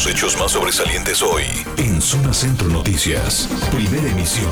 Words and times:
Los 0.00 0.06
hechos 0.14 0.38
más 0.38 0.52
sobresalientes 0.52 1.20
hoy 1.20 1.42
en 1.76 2.00
Zona 2.00 2.32
Centro 2.32 2.68
Noticias. 2.68 3.46
Primera 3.70 4.08
emisión. 4.10 4.50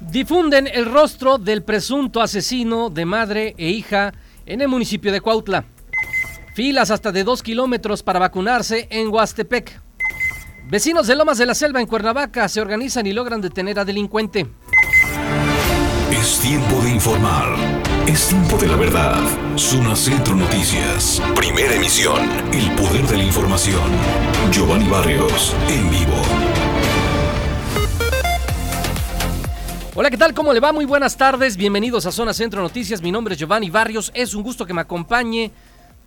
Difunden 0.00 0.66
el 0.66 0.86
rostro 0.86 1.38
del 1.38 1.62
presunto 1.62 2.20
asesino 2.20 2.90
de 2.90 3.04
madre 3.04 3.54
e 3.56 3.68
hija 3.68 4.12
en 4.46 4.62
el 4.62 4.66
municipio 4.66 5.12
de 5.12 5.20
Cuautla. 5.20 5.64
Filas 6.56 6.90
hasta 6.90 7.12
de 7.12 7.22
dos 7.22 7.44
kilómetros 7.44 8.02
para 8.02 8.18
vacunarse 8.18 8.88
en 8.90 9.14
Huastepec. 9.14 9.80
Vecinos 10.68 11.06
de 11.06 11.14
Lomas 11.14 11.38
de 11.38 11.46
la 11.46 11.54
Selva 11.54 11.80
en 11.80 11.86
Cuernavaca 11.86 12.48
se 12.48 12.60
organizan 12.60 13.06
y 13.06 13.12
logran 13.12 13.40
detener 13.40 13.78
a 13.78 13.84
delincuente. 13.84 14.48
Es 16.20 16.38
tiempo 16.38 16.82
de 16.82 16.90
informar. 16.90 17.54
Es 18.06 18.28
tiempo 18.28 18.58
de 18.58 18.68
la 18.68 18.76
verdad. 18.76 19.16
Zona 19.56 19.96
Centro 19.96 20.36
Noticias. 20.36 21.22
Primera 21.34 21.74
emisión. 21.74 22.28
El 22.52 22.70
poder 22.72 23.06
de 23.06 23.16
la 23.16 23.24
información. 23.24 23.90
Giovanni 24.52 24.86
Barrios, 24.86 25.56
en 25.70 25.90
vivo. 25.90 26.12
Hola, 29.94 30.10
¿qué 30.10 30.18
tal? 30.18 30.34
¿Cómo 30.34 30.52
le 30.52 30.60
va? 30.60 30.74
Muy 30.74 30.84
buenas 30.84 31.16
tardes. 31.16 31.56
Bienvenidos 31.56 32.04
a 32.04 32.12
Zona 32.12 32.34
Centro 32.34 32.60
Noticias. 32.60 33.00
Mi 33.00 33.10
nombre 33.10 33.32
es 33.32 33.40
Giovanni 33.40 33.70
Barrios. 33.70 34.12
Es 34.14 34.34
un 34.34 34.42
gusto 34.42 34.66
que 34.66 34.74
me 34.74 34.82
acompañe. 34.82 35.50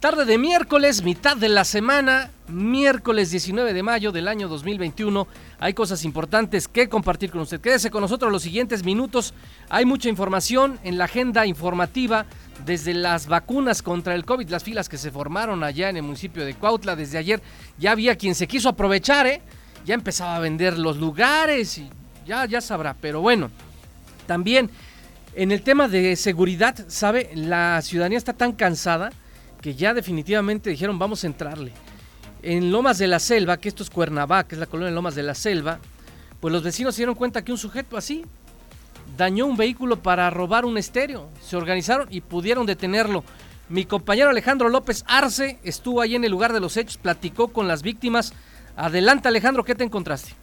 Tarde 0.03 0.25
de 0.25 0.37
miércoles, 0.37 1.01
mitad 1.01 1.37
de 1.37 1.47
la 1.47 1.63
semana, 1.63 2.29
miércoles 2.49 3.31
19 3.31 3.71
de 3.71 3.83
mayo 3.83 4.11
del 4.11 4.27
año 4.27 4.49
2021. 4.49 5.25
Hay 5.61 5.73
cosas 5.73 6.03
importantes 6.03 6.67
que 6.67 6.89
compartir 6.89 7.31
con 7.31 7.39
usted. 7.39 7.61
Quédese 7.61 7.89
con 7.89 8.01
nosotros 8.01 8.29
los 8.29 8.43
siguientes 8.43 8.83
minutos. 8.83 9.33
Hay 9.69 9.85
mucha 9.85 10.09
información 10.09 10.77
en 10.83 10.97
la 10.97 11.05
agenda 11.05 11.45
informativa 11.45 12.25
desde 12.65 12.93
las 12.93 13.27
vacunas 13.27 13.81
contra 13.81 14.13
el 14.13 14.25
COVID, 14.25 14.49
las 14.49 14.65
filas 14.65 14.89
que 14.89 14.97
se 14.97 15.09
formaron 15.09 15.63
allá 15.63 15.87
en 15.87 15.95
el 15.95 16.03
municipio 16.03 16.43
de 16.43 16.55
Cuautla 16.55 16.97
desde 16.97 17.17
ayer. 17.17 17.41
Ya 17.77 17.93
había 17.93 18.17
quien 18.17 18.35
se 18.35 18.45
quiso 18.45 18.67
aprovechar, 18.67 19.25
¿eh? 19.25 19.41
Ya 19.85 19.93
empezaba 19.93 20.35
a 20.35 20.39
vender 20.39 20.77
los 20.77 20.97
lugares 20.97 21.77
y 21.77 21.89
ya, 22.25 22.45
ya 22.45 22.59
sabrá. 22.59 22.93
Pero 22.93 23.21
bueno, 23.21 23.51
también 24.27 24.69
en 25.33 25.53
el 25.53 25.61
tema 25.61 25.87
de 25.87 26.17
seguridad, 26.17 26.75
¿sabe? 26.89 27.29
La 27.35 27.81
ciudadanía 27.81 28.17
está 28.17 28.33
tan 28.33 28.51
cansada 28.51 29.13
que 29.63 29.73
ya 29.73 29.93
definitivamente 29.93 30.69
dijeron 30.69 30.99
vamos 30.99 31.23
a 31.23 31.27
entrarle. 31.27 31.71
En 32.43 32.69
Lomas 32.69 32.97
de 32.97 33.07
la 33.07 33.19
Selva, 33.19 33.55
que 33.57 33.69
esto 33.69 33.81
es 33.81 33.89
Cuernavaca, 33.89 34.53
es 34.53 34.59
la 34.59 34.65
colonia 34.65 34.89
de 34.89 34.95
Lomas 34.95 35.15
de 35.15 35.23
la 35.23 35.33
Selva, 35.33 35.79
pues 36.41 36.51
los 36.51 36.61
vecinos 36.61 36.93
se 36.93 36.99
dieron 36.99 37.15
cuenta 37.15 37.45
que 37.45 37.53
un 37.53 37.57
sujeto 37.57 37.95
así 37.95 38.25
dañó 39.17 39.45
un 39.45 39.55
vehículo 39.55 40.03
para 40.03 40.29
robar 40.29 40.65
un 40.65 40.77
estéreo. 40.77 41.29
Se 41.41 41.55
organizaron 41.55 42.07
y 42.11 42.19
pudieron 42.19 42.65
detenerlo. 42.65 43.23
Mi 43.69 43.85
compañero 43.85 44.29
Alejandro 44.29 44.67
López 44.67 45.05
Arce 45.07 45.57
estuvo 45.63 46.01
ahí 46.01 46.15
en 46.15 46.25
el 46.25 46.31
lugar 46.31 46.51
de 46.51 46.59
los 46.59 46.75
hechos, 46.75 46.97
platicó 46.97 47.47
con 47.47 47.69
las 47.69 47.83
víctimas. 47.83 48.33
Adelante 48.75 49.29
Alejandro, 49.29 49.63
¿qué 49.63 49.75
te 49.75 49.85
encontraste? 49.85 50.33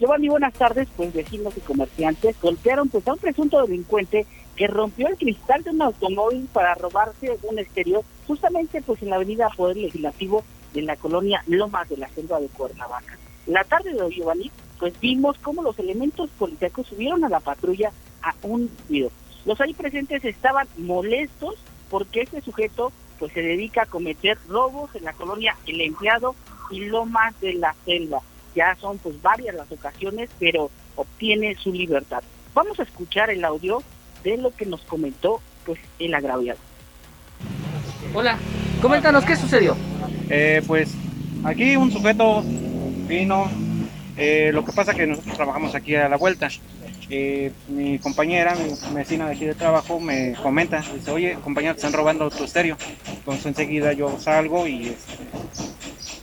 Giovanni, 0.00 0.28
buenas 0.28 0.54
tardes. 0.54 0.88
Pues 0.96 1.12
vecinos 1.12 1.56
y 1.56 1.60
comerciantes 1.60 2.34
golpearon 2.42 2.88
pues, 2.88 3.06
a 3.06 3.12
un 3.12 3.18
presunto 3.20 3.62
delincuente 3.64 4.26
que 4.58 4.66
rompió 4.66 5.06
el 5.06 5.16
cristal 5.16 5.62
de 5.62 5.70
un 5.70 5.82
automóvil 5.82 6.48
para 6.52 6.74
robarse 6.74 7.38
un 7.44 7.60
exterior 7.60 8.02
justamente 8.26 8.82
pues 8.82 9.00
en 9.02 9.10
la 9.10 9.16
avenida 9.16 9.48
Poder 9.56 9.76
Legislativo 9.76 10.42
de 10.74 10.82
la 10.82 10.96
colonia 10.96 11.44
Lomas 11.46 11.88
de 11.88 11.96
la 11.96 12.08
Selva 12.08 12.40
de 12.40 12.48
Cuernavaca. 12.48 13.16
La 13.46 13.62
tarde 13.62 13.94
de 13.94 14.02
hoy, 14.02 14.16
Giovanni, 14.16 14.50
pues 14.80 14.98
vimos 14.98 15.38
cómo 15.38 15.62
los 15.62 15.78
elementos 15.78 16.28
policíacos 16.30 16.88
subieron 16.88 17.24
a 17.24 17.28
la 17.28 17.38
patrulla 17.38 17.92
a 18.20 18.34
un 18.42 18.68
video. 18.88 19.12
Los 19.46 19.60
ahí 19.60 19.74
presentes 19.74 20.24
estaban 20.24 20.66
molestos 20.76 21.54
porque 21.88 22.22
este 22.22 22.40
sujeto 22.40 22.90
pues 23.20 23.32
se 23.32 23.42
dedica 23.42 23.82
a 23.82 23.86
cometer 23.86 24.38
robos 24.48 24.92
en 24.96 25.04
la 25.04 25.12
colonia 25.12 25.56
El 25.66 25.80
Empleado 25.80 26.34
y 26.72 26.80
Lomas 26.86 27.40
de 27.40 27.54
la 27.54 27.76
Selva. 27.84 28.22
Ya 28.56 28.74
son 28.74 28.98
pues 28.98 29.22
varias 29.22 29.54
las 29.54 29.70
ocasiones, 29.70 30.30
pero 30.40 30.68
obtiene 30.96 31.54
su 31.54 31.72
libertad. 31.72 32.24
Vamos 32.54 32.80
a 32.80 32.82
escuchar 32.82 33.30
el 33.30 33.44
audio 33.44 33.84
de 34.24 34.36
lo 34.36 34.54
que 34.54 34.66
nos 34.66 34.80
comentó 34.82 35.40
pues 35.64 35.78
el 35.98 36.14
agraviado. 36.14 36.58
Hola, 38.14 38.38
coméntanos 38.80 39.24
qué 39.24 39.36
sucedió. 39.36 39.76
Eh, 40.30 40.62
pues 40.66 40.94
aquí 41.44 41.76
un 41.76 41.90
sujeto 41.90 42.42
vino, 43.06 43.50
eh, 44.16 44.50
lo 44.52 44.64
que 44.64 44.72
pasa 44.72 44.94
que 44.94 45.06
nosotros 45.06 45.36
trabajamos 45.36 45.74
aquí 45.74 45.94
a 45.94 46.08
la 46.08 46.16
vuelta. 46.16 46.48
Eh, 47.10 47.52
mi 47.68 47.98
compañera, 47.98 48.54
mi 48.54 48.94
vecina 48.94 49.26
de 49.26 49.34
aquí 49.34 49.46
de 49.46 49.54
trabajo, 49.54 49.98
me 49.98 50.34
comenta, 50.42 50.84
dice, 50.94 51.10
oye, 51.10 51.38
compañero, 51.42 51.74
te 51.74 51.78
están 51.78 51.94
robando 51.94 52.28
tu 52.30 52.44
estéreo. 52.44 52.76
Entonces 53.08 53.46
enseguida 53.46 53.92
yo 53.94 54.18
salgo 54.20 54.66
y 54.66 54.88
este, 54.88 55.16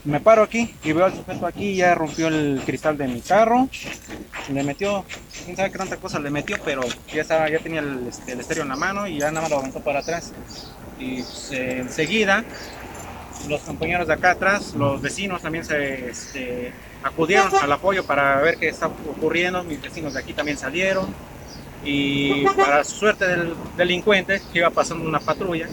me 0.04 0.20
paro 0.20 0.44
aquí 0.44 0.72
y 0.84 0.92
veo 0.92 1.06
al 1.06 1.14
sujeto 1.14 1.46
aquí, 1.46 1.74
ya 1.74 1.94
rompió 1.96 2.28
el 2.28 2.62
cristal 2.64 2.96
de 2.96 3.08
mi 3.08 3.20
carro, 3.20 3.68
le 4.52 4.62
metió, 4.62 5.04
quién 5.44 5.56
sabe 5.56 5.72
qué 5.72 5.78
tanta 5.78 5.96
cosa 5.96 6.20
le 6.20 6.30
metió, 6.30 6.56
pero 6.64 6.82
ya 7.12 7.22
estaba, 7.22 7.50
ya 7.50 7.58
tenía 7.58 7.80
el, 7.80 8.06
este, 8.06 8.34
estéreo 8.34 8.62
en 8.62 8.68
la 8.68 8.76
mano 8.76 9.08
y 9.08 9.18
ya 9.18 9.30
nada 9.32 9.42
más 9.42 9.50
lo 9.50 9.58
aventó 9.58 9.80
para 9.80 10.00
atrás. 10.00 10.32
Y 11.00 11.16
pues, 11.16 11.50
enseguida, 11.50 12.44
los 13.48 13.60
compañeros 13.62 14.06
de 14.06 14.14
acá 14.14 14.32
atrás, 14.32 14.74
los 14.74 15.00
vecinos 15.00 15.42
también 15.42 15.64
se 15.64 16.10
este, 16.10 16.72
acudieron 17.02 17.50
al 17.60 17.72
apoyo 17.72 18.04
para 18.04 18.40
ver 18.40 18.56
qué 18.58 18.68
está 18.68 18.86
ocurriendo, 18.86 19.62
mis 19.64 19.80
vecinos 19.80 20.14
de 20.14 20.20
aquí 20.20 20.32
también 20.32 20.58
salieron. 20.58 21.06
Y 21.84 22.44
para 22.56 22.82
suerte 22.84 23.26
del 23.26 23.54
delincuente, 23.76 24.42
que 24.52 24.58
iba 24.58 24.70
pasando 24.70 25.08
una 25.08 25.20
patrulla, 25.20 25.68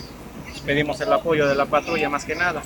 pedimos 0.66 1.02
el 1.02 1.12
apoyo 1.12 1.48
de 1.48 1.56
la 1.56 1.66
patrulla 1.66 2.10
más 2.10 2.26
que 2.26 2.36
nada 2.36 2.62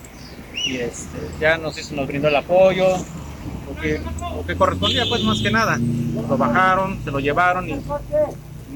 y 0.68 0.78
este, 0.78 1.18
ya 1.40 1.58
nos, 1.58 1.78
hizo, 1.78 1.96
nos 1.96 2.08
brindó 2.08 2.28
el 2.28 2.36
apoyo, 2.36 2.98
lo 2.98 3.82
que, 3.82 4.00
lo 4.00 4.46
que 4.46 4.56
correspondía 4.56 5.06
pues 5.08 5.24
más 5.24 5.42
que 5.42 5.52
nada. 5.52 5.78
Lo 5.78 6.38
bajaron, 6.38 7.00
se 7.04 7.12
lo 7.12 7.20
llevaron 7.20 7.70
y 7.70 7.82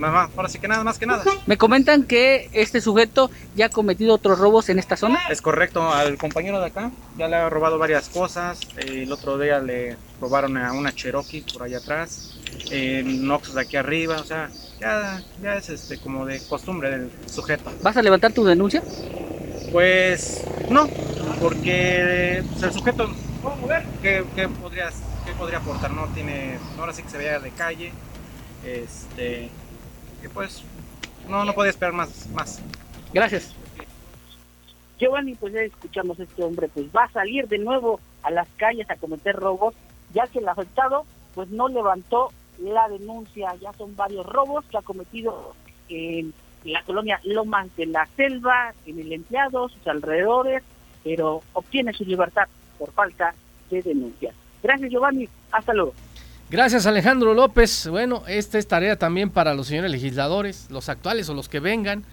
más, 0.10 0.30
ahora 0.36 0.50
sí 0.50 0.60
que 0.60 0.68
nada, 0.68 0.84
más 0.84 0.98
que 0.98 1.06
nada. 1.06 1.24
Me 1.46 1.58
comentan 1.58 2.04
que 2.04 2.50
este 2.54 2.82
sujeto 2.82 3.30
ya 3.56 3.68
ha 3.68 3.70
cometido 3.70 4.16
otros 4.16 4.40
robos 4.40 4.70
en 4.70 4.80
esta 4.80 4.98
zona. 4.98 5.20
Es 5.30 5.42
correcto, 5.42 5.88
al 5.92 6.18
compañero 6.18 6.60
de 6.60 6.68
acá 6.68 6.92
ya 7.18 7.28
le 7.28 7.36
ha 7.36 7.50
robado 7.50 7.78
varias 7.78 8.10
cosas. 8.10 8.60
Eh, 8.78 9.04
el 9.04 9.12
otro 9.12 9.38
día 9.38 9.60
le 9.60 9.98
robaron 10.20 10.58
a 10.58 10.72
una 10.74 10.94
Cherokee 10.94 11.42
por 11.42 11.64
allá 11.64 11.78
atrás, 11.78 12.38
Noxos 13.04 13.56
de 13.56 13.62
aquí 13.62 13.78
arriba, 13.78 14.18
o 14.20 14.24
sea, 14.24 14.50
ya, 14.80 15.22
ya 15.42 15.56
es 15.56 15.70
este 15.70 15.98
como 16.00 16.26
de 16.26 16.42
costumbre 16.48 16.90
del 16.90 17.12
sujeto. 17.28 17.72
¿Vas 17.82 17.98
a 17.98 18.02
levantar 18.02 18.34
tu 18.34 18.44
denuncia? 18.44 18.82
Pues 19.72 20.44
no, 20.70 20.88
porque 21.40 22.44
pues, 22.52 22.64
el 22.64 22.74
sujeto, 22.74 23.10
¿qué, 24.02 24.26
qué, 24.36 24.50
podrías, 24.50 24.96
¿qué 25.26 25.32
podría 25.34 25.60
aportar? 25.60 25.92
No 25.92 26.08
tiene, 26.14 26.58
ahora 26.78 26.94
sí 26.94 27.04
que 27.04 27.10
se 27.10 27.18
veía 27.18 27.40
de 27.40 27.52
calle, 27.52 27.94
este, 28.66 29.50
y 30.24 30.28
pues 30.28 30.64
no, 31.28 31.46
no 31.46 31.54
podía 31.54 31.72
esperar 31.72 31.94
más, 31.94 32.28
más. 32.30 32.62
Gracias. 33.14 33.54
Giovanni, 35.00 35.34
pues 35.36 35.54
ya 35.54 35.62
escuchamos 35.62 36.20
este 36.20 36.44
hombre, 36.44 36.68
pues 36.68 36.86
va 36.96 37.06
a 37.06 37.12
salir 37.12 37.48
de 37.48 37.58
nuevo 37.58 38.00
a 38.22 38.30
las 38.30 38.48
calles 38.58 38.90
a 38.90 38.96
cometer 38.96 39.36
robos, 39.36 39.74
ya 40.14 40.28
que 40.28 40.40
el 40.40 40.48
afectado 40.48 41.06
pues 41.34 41.50
no 41.50 41.68
levantó 41.68 42.32
la 42.60 42.88
denuncia, 42.88 43.56
ya 43.56 43.74
son 43.74 43.96
varios 43.96 44.26
robos 44.26 44.64
que 44.66 44.78
ha 44.78 44.82
cometido 44.82 45.56
en 45.90 46.34
la 46.64 46.84
colonia 46.84 47.20
Lomas 47.24 47.76
de 47.76 47.88
la 47.88 48.08
Selva, 48.16 48.74
en 48.86 49.00
el 49.00 49.12
empleado, 49.12 49.70
sus 49.70 49.88
alrededores, 49.88 50.62
pero 51.04 51.42
obtiene 51.54 51.94
su 51.94 52.06
libertad 52.06 52.48
por 52.78 52.92
falta 52.92 53.34
de 53.72 53.82
denuncia. 53.82 54.34
Gracias 54.62 54.92
Giovanni, 54.92 55.28
hasta 55.52 55.74
luego. 55.74 55.94
Gracias 56.52 56.86
Alejandro 56.86 57.34
López. 57.34 57.88
Bueno, 57.88 58.24
esta 58.28 58.58
es 58.58 58.68
tarea 58.68 58.98
también 58.98 59.30
para 59.30 59.54
los 59.54 59.68
señores 59.68 59.90
legisladores, 59.90 60.68
los 60.70 60.90
actuales 60.90 61.30
o 61.30 61.34
los 61.34 61.48
que 61.48 61.62
vengan, 61.62 62.04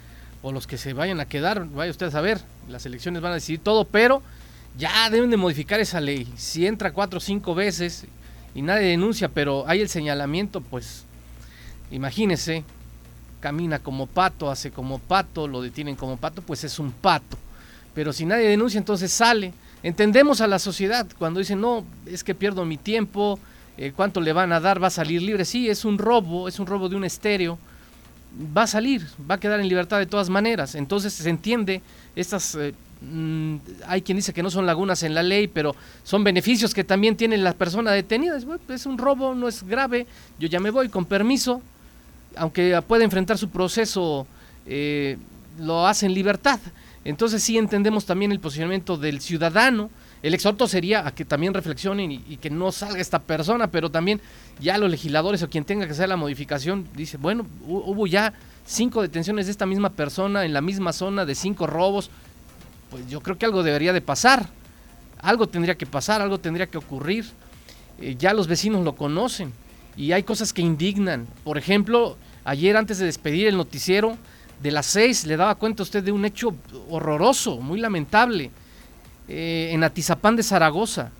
o 0.43 0.53
los 0.53 0.69
que 0.69 0.79
se 0.79 0.93
vayan 0.93 1.19
a 1.19 1.25
quedar, 1.25 1.69
vaya 1.71 1.91
usted 1.91 2.07
a 2.07 2.11
saber, 2.13 2.41
las 2.69 2.87
elecciones 2.87 3.21
van 3.21 3.33
a 3.33 3.35
decidir 3.35 3.59
todo, 3.59 3.85
pero 3.85 4.23
ya 4.79 5.11
deben 5.11 5.31
de 5.31 5.37
modificar 5.37 5.81
esa 5.81 6.01
ley. 6.01 6.33
Si 6.37 6.69
entra 6.69 6.93
cuatro 6.93 7.17
o 7.17 7.21
cinco 7.21 7.57
veces 7.57 8.07
y 8.55 8.63
nadie 8.63 8.87
denuncia, 8.87 9.29
pero 9.29 9.65
hay 9.67 9.81
el 9.81 9.89
señalamiento, 9.89 10.61
pues 10.61 11.03
imagínese, 11.91 12.63
camina 13.41 13.81
como 13.81 14.07
pato, 14.07 14.53
hace 14.53 14.71
como 14.71 15.01
pato, 15.01 15.49
lo 15.49 15.63
detienen 15.63 15.97
como 15.97 16.17
pato, 16.17 16.43
pues 16.43 16.63
es 16.63 16.79
un 16.79 16.93
pato. 16.93 17.37
Pero 17.93 18.13
si 18.13 18.25
nadie 18.25 18.47
denuncia, 18.47 18.79
entonces 18.79 19.11
sale. 19.11 19.53
Entendemos 19.83 20.41
a 20.41 20.47
la 20.47 20.61
sociedad 20.61 21.09
cuando 21.19 21.41
dicen, 21.41 21.61
no, 21.61 21.85
es 22.07 22.23
que 22.23 22.37
pierdo 22.37 22.65
mi 22.65 22.77
tiempo, 22.77 23.41
eh, 23.79 23.93
¿cuánto 23.95 24.21
le 24.21 24.33
van 24.33 24.53
a 24.53 24.59
dar? 24.59 24.83
Va 24.83 24.89
a 24.89 24.91
salir 24.91 25.23
libre. 25.23 25.45
Sí, 25.45 25.69
es 25.69 25.85
un 25.85 25.99
robo, 25.99 26.49
es 26.49 26.59
un 26.59 26.67
robo 26.67 26.89
de 26.89 26.97
un 26.97 27.05
estéreo. 27.05 27.59
Va 28.57 28.65
a 28.65 28.67
salir, 28.67 29.07
va 29.29 29.37
a 29.37 29.41
quedar 29.41 29.61
en 29.61 29.69
libertad 29.69 29.99
de 29.99 30.07
todas 30.07 30.29
maneras. 30.29 30.75
Entonces 30.75 31.13
se 31.13 31.31
entiende 31.31 31.81
estas... 32.17 32.57
Eh, 32.57 32.75
mm, 33.01 33.57
hay 33.87 34.03
quien 34.03 34.17
dice 34.17 34.33
que 34.33 34.43
no 34.43 34.51
son 34.51 34.67
lagunas 34.67 35.05
en 35.05 35.15
la 35.15 35.23
ley, 35.23 35.47
pero 35.47 35.77
son 36.03 36.25
beneficios 36.25 36.75
que 36.75 36.83
también 36.83 37.17
tiene 37.17 37.37
la 37.39 37.55
persona 37.55 37.93
detenida. 37.93 38.37
Es, 38.37 38.47
es 38.69 38.85
un 38.85 38.99
robo, 38.99 39.35
no 39.35 39.47
es 39.47 39.63
grave, 39.63 40.07
yo 40.41 40.49
ya 40.49 40.59
me 40.59 40.71
voy 40.71 40.89
con 40.89 41.05
permiso, 41.05 41.63
aunque 42.37 42.83
pueda 42.87 43.05
enfrentar 43.05 43.39
su 43.39 43.49
proceso, 43.49 44.27
eh, 44.67 45.17
lo 45.61 45.87
hace 45.87 46.07
en 46.07 46.15
libertad. 46.15 46.59
Entonces 47.05 47.43
sí 47.43 47.57
entendemos 47.57 48.05
también 48.07 48.33
el 48.33 48.41
posicionamiento 48.41 48.97
del 48.97 49.21
ciudadano. 49.21 49.89
El 50.23 50.35
exhorto 50.35 50.67
sería 50.67 51.07
a 51.07 51.15
que 51.15 51.25
también 51.25 51.55
reflexionen 51.55 52.11
y, 52.11 52.37
que 52.39 52.51
no 52.51 52.73
salga 52.73 53.01
esta 53.01 53.21
persona, 53.21 53.71
pero 53.71 53.91
también 53.91 54.21
ya 54.61 54.77
los 54.77 54.91
legisladores 54.91 55.43
o 55.43 55.49
quien 55.49 55.65
tenga 55.65 55.87
que 55.87 55.93
hacer 55.93 56.09
la 56.09 56.17
modificación 56.17 56.89
dice, 56.97 57.17
bueno, 57.17 57.47
hubo 57.67 58.07
ya 58.07 58.35
cinco 58.67 59.01
detenciones 59.03 59.47
de 59.47 59.53
esta 59.53 59.67
misma 59.67 59.91
persona 59.91 60.45
en 60.45 60.53
la 60.53 60.61
misma 60.61 60.93
zona 60.93 61.25
de 61.25 61.35
cinco 61.35 61.67
robos, 61.67 62.11
pues 62.91 63.09
yo 63.09 63.21
creo 63.21 63.39
que 63.39 63.47
algo 63.47 63.63
debería 63.63 63.93
de 63.93 64.01
pasar, 64.01 64.49
algo 65.21 65.47
tendría 65.49 65.77
que 65.77 65.87
pasar, 65.87 66.21
algo 66.21 66.39
tendría 66.39 66.67
que 66.67 66.79
ocurrir. 66.79 67.27
Eh, 68.01 68.17
ya 68.19 68.33
los 68.33 68.47
vecinos 68.47 68.85
lo 68.85 68.95
conocen 68.95 69.53
y 69.97 70.13
hay 70.13 70.25
cosas 70.25 70.53
que 70.53 70.63
indignan. 70.63 71.27
Por 71.45 71.59
ejemplo, 71.59 72.17
ayer 72.45 72.77
antes 72.77 72.99
de 72.99 73.07
despedir 73.07 73.47
el 73.47 73.57
noticiero, 73.57 74.17
de 74.63 74.71
las 74.73 74.87
seis 74.87 75.25
le 75.27 75.37
daba 75.37 75.55
cuenta 75.55 75.83
usted 75.83 76.03
de 76.03 76.13
un 76.13 76.25
hecho 76.25 76.55
horroroso, 76.89 77.61
muy 77.61 77.79
lamentable, 77.79 78.51
eh, 79.29 79.71
en 79.73 79.85
Atizapán 79.85 80.37
de 80.37 80.43
Zaragoza. 80.43 81.11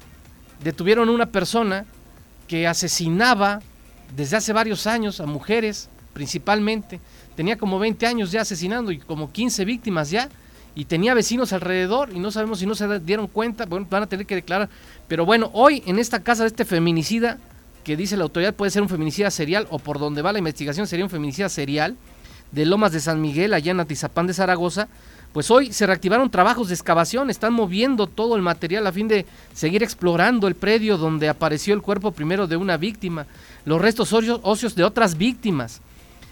Detuvieron 0.63 1.09
a 1.09 1.13
una 1.13 1.27
persona 1.27 1.85
que 2.47 2.67
asesinaba 2.67 3.61
desde 4.17 4.37
hace 4.37 4.53
varios 4.53 4.87
años 4.87 5.21
a 5.21 5.27
mujeres, 5.27 5.89
principalmente. 6.15 7.01
Tenía 7.37 7.59
como 7.59 7.79
20 7.79 8.07
años 8.07 8.33
ya 8.33 8.41
asesinando 8.41 8.91
y 8.91 8.99
como 8.99 9.31
15 9.31 9.65
víctimas 9.65 10.11
ya. 10.11 10.29
Y 10.75 10.85
tenía 10.85 11.13
vecinos 11.13 11.53
alrededor 11.53 12.11
y 12.15 12.19
no 12.19 12.31
sabemos 12.31 12.61
si 12.61 12.67
no 12.67 12.75
se 12.75 13.01
dieron 13.01 13.27
cuenta, 13.27 13.67
bueno, 13.67 13.87
van 13.91 14.05
a 14.05 14.07
tener 14.07 14.27
que 14.27 14.37
declarar. 14.37 14.69
Pero 15.09 15.27
bueno, 15.27 15.51
hoy 15.53 15.83
en 15.87 15.99
esta 15.99 16.23
casa 16.23 16.45
de 16.45 16.49
este 16.49 16.65
feminicida, 16.65 17.39
que 17.85 17.97
dice 17.97 18.17
la 18.17 18.23
autoridad 18.23 18.55
puede 18.55 18.71
ser 18.71 18.83
un 18.83 18.89
feminicida 18.89 19.31
serial 19.31 19.67
o 19.71 19.79
por 19.79 19.99
donde 19.99 20.23
va 20.23 20.33
la 20.33 20.39
investigación 20.39 20.87
sería 20.87 21.05
un 21.05 21.11
feminicida 21.11 21.49
serial, 21.49 21.97
de 22.53 22.65
Lomas 22.65 22.93
de 22.93 23.01
San 23.01 23.21
Miguel, 23.21 23.55
allá 23.55 23.73
en 23.73 23.81
Atizapán 23.81 24.27
de 24.27 24.35
Zaragoza, 24.35 24.89
pues 25.33 25.51
hoy 25.51 25.73
se 25.73 25.87
reactivaron 25.87 26.31
trabajos 26.31 26.69
de 26.69 26.75
excavación, 26.75 27.31
están 27.31 27.53
moviendo 27.53 28.07
todo 28.07 28.35
el 28.35 28.43
material 28.43 28.87
a 28.87 28.93
fin 28.93 29.09
de 29.09 29.27
seguir 29.53 29.83
explorando 29.83 30.49
el 30.49 30.55
predio 30.55 30.97
donde 30.97 31.29
apareció 31.29 31.75
el 31.75 31.83
cuerpo 31.83 32.13
primero 32.13 32.47
de 32.47 32.57
una 32.57 32.77
víctima, 32.77 33.27
los 33.65 33.81
restos 33.81 34.13
óseos 34.13 34.75
de 34.75 34.85
otras 34.85 35.17
víctimas. 35.17 35.81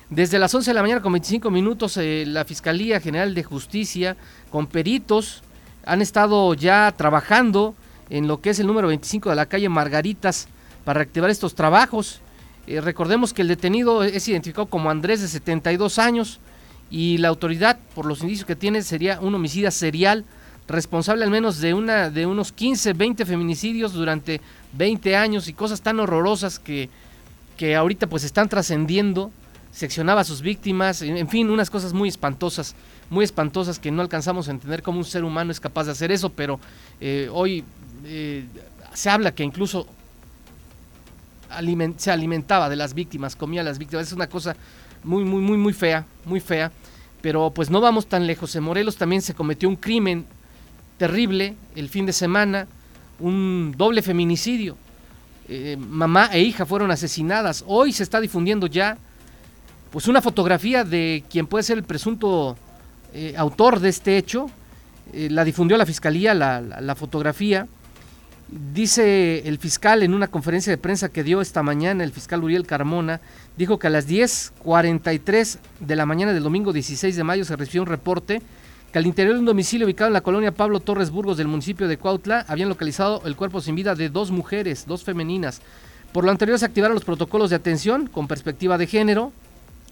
Desde 0.09 0.39
las 0.39 0.55
11 0.55 0.71
de 0.71 0.75
la 0.75 0.83
mañana 0.83 1.03
con 1.03 1.13
25 1.13 1.51
minutos 1.51 1.97
eh, 1.97 2.25
la 2.27 2.45
Fiscalía 2.45 3.01
General 3.01 3.35
de 3.35 3.43
Justicia 3.43 4.17
con 4.51 4.69
peritos 4.69 5.43
han 5.85 6.01
estado 6.01 6.55
ya 6.55 6.95
trabajando 6.97 7.75
en 8.09 8.29
lo 8.29 8.41
que 8.41 8.51
es 8.51 8.61
el 8.61 8.69
número 8.69 8.89
25 8.89 9.31
de 9.31 9.37
la 9.37 9.47
calle 9.47 9.69
Margaritas 9.69 10.49
para 10.85 10.99
reactivar 10.99 11.29
estos 11.29 11.55
trabajos. 11.55 12.21
Eh, 12.69 12.81
recordemos 12.81 13.33
que 13.33 13.43
el 13.43 13.49
detenido 13.49 14.05
es 14.05 14.29
identificado 14.29 14.67
como 14.67 14.91
Andrés 14.91 15.21
de 15.21 15.29
72 15.29 15.99
años 15.99 16.41
y 16.91 17.19
la 17.19 17.29
autoridad, 17.29 17.79
por 17.95 18.07
los 18.07 18.23
indicios 18.23 18.47
que 18.47 18.57
tiene, 18.57 18.83
sería 18.83 19.21
un 19.21 19.35
homicida 19.35 19.71
serial 19.71 20.25
responsable 20.69 21.25
al 21.25 21.31
menos 21.31 21.61
de 21.61 21.75
una 21.75 22.11
de 22.11 22.27
unos 22.27 22.53
15, 22.53 22.93
20 22.93 23.25
feminicidios 23.25 23.93
durante 23.93 24.41
20 24.73 25.17
años 25.17 25.49
y 25.49 25.53
cosas 25.53 25.81
tan 25.81 26.01
horrorosas 26.01 26.59
que, 26.59 26.91
que 27.57 27.77
ahorita 27.77 28.09
pues 28.09 28.25
están 28.25 28.49
trascendiendo, 28.49 29.31
seccionaba 29.73 30.23
a 30.23 30.25
sus 30.25 30.43
víctimas, 30.43 31.03
en, 31.03 31.29
fin, 31.29 31.51
unas 31.51 31.71
cosas 31.71 31.93
muy 31.93 32.09
espantosas, 32.09 32.75
muy 33.11 33.25
espantosas 33.25 33.79
que 33.79 33.91
no 33.91 34.03
alcanzamos 34.03 34.49
a 34.49 34.51
entender 34.51 34.83
cómo 34.83 34.99
un 34.99 35.05
ser 35.05 35.25
humano 35.25 35.53
es 35.53 35.61
capaz 35.61 35.85
de 35.85 35.93
hacer 35.93 36.11
eso, 36.11 36.31
pero 36.31 36.59
eh, 37.01 37.29
hoy 37.33 37.63
eh, 38.05 38.45
se 38.93 39.11
habla 39.11 39.35
que 39.35 39.45
incluso 39.45 39.87
se 41.97 42.11
alimentaba 42.11 42.69
de 42.69 42.77
las 42.77 42.95
víctimas, 42.95 43.37
comía 43.37 43.61
a 43.61 43.65
las 43.65 43.79
víctimas. 43.79 44.09
Es 44.09 44.13
una 44.13 44.29
cosa 44.29 44.57
muy, 45.07 45.25
muy, 45.25 45.41
muy, 45.41 45.57
muy 45.57 45.73
fea, 45.73 46.05
muy 46.25 46.41
fea. 46.41 46.71
Pero 47.23 47.51
pues 47.51 47.71
no 47.71 47.81
vamos 47.81 48.07
tan 48.07 48.27
lejos. 48.27 48.55
En 48.57 48.65
Morelos 48.65 48.97
también 48.97 49.23
se 49.23 49.35
cometió 49.35 49.69
un 49.69 49.77
crimen 49.77 50.27
terrible 50.99 51.55
el 51.75 51.89
fin 51.89 52.07
de 52.07 52.13
semana, 52.13 52.67
un 53.19 53.75
doble 53.77 54.03
feminicidio. 54.03 54.77
Eh, 55.49 55.77
mamá 55.79 56.29
e 56.33 56.41
hija 56.43 56.67
fueron 56.67 56.91
asesinadas. 56.91 57.65
Hoy 57.67 57.93
se 57.93 58.03
está 58.03 58.21
difundiendo 58.21 58.67
ya 58.67 58.99
pues 59.91 60.09
una 60.09 60.21
fotografía 60.21 60.85
de 60.85 61.25
quien 61.31 61.47
puede 61.47 61.63
ser 61.63 61.79
el 61.79 61.85
presunto 61.85 62.57
eh, 63.15 63.35
autor 63.37 63.81
de 63.81 63.89
este 63.89 64.19
hecho. 64.19 64.51
Eh, 65.13 65.29
la 65.31 65.45
difundió 65.45 65.77
la 65.77 65.87
fiscalía, 65.87 66.35
la, 66.35 66.61
la 66.61 66.95
fotografía. 66.97 67.69
Dice 68.49 69.49
el 69.49 69.59
fiscal 69.59 70.05
en 70.05 70.15
una 70.15 70.29
conferencia 70.29 70.71
de 70.71 70.79
prensa 70.79 71.09
que 71.09 71.25
dio 71.25 71.41
esta 71.41 71.65
mañana, 71.65 72.05
el 72.05 72.13
fiscal 72.13 72.45
Uriel 72.45 72.65
Carmona, 72.65 73.21
dijo 73.57 73.81
que 73.81 73.89
a 73.89 73.91
las 73.91 74.09
10.43 74.09 75.59
de 75.81 75.97
la 75.97 76.07
mañana 76.07 76.33
del 76.33 76.45
domingo 76.45 76.73
16 76.73 77.17
de 77.17 77.25
mayo 77.25 77.45
se 77.45 77.57
recibió 77.57 77.83
un 77.83 77.89
reporte 77.89 78.41
que 78.93 78.99
al 79.01 79.07
interior 79.07 79.35
de 79.35 79.41
un 79.41 79.47
domicilio 79.47 79.85
ubicado 79.85 80.07
en 80.07 80.13
la 80.13 80.21
colonia 80.21 80.55
Pablo 80.55 80.79
Torres 80.79 81.11
Burgos 81.11 81.39
del 81.39 81.49
municipio 81.49 81.89
de 81.89 81.99
Cuautla 81.99 82.45
habían 82.47 82.69
localizado 82.69 83.21
el 83.25 83.35
cuerpo 83.35 83.61
sin 83.61 83.75
vida 83.75 83.97
de 83.97 84.11
dos 84.11 84.31
mujeres, 84.31 84.87
dos 84.87 85.03
femeninas. 85.03 85.61
Por 86.13 86.25
lo 86.25 86.31
anterior 86.31 86.57
se 86.57 86.67
activaron 86.67 86.95
los 86.95 87.05
protocolos 87.05 87.51
de 87.51 87.57
atención 87.57 88.07
con 88.07 88.29
perspectiva 88.29 88.79
de 88.79 88.87
género. 88.87 89.33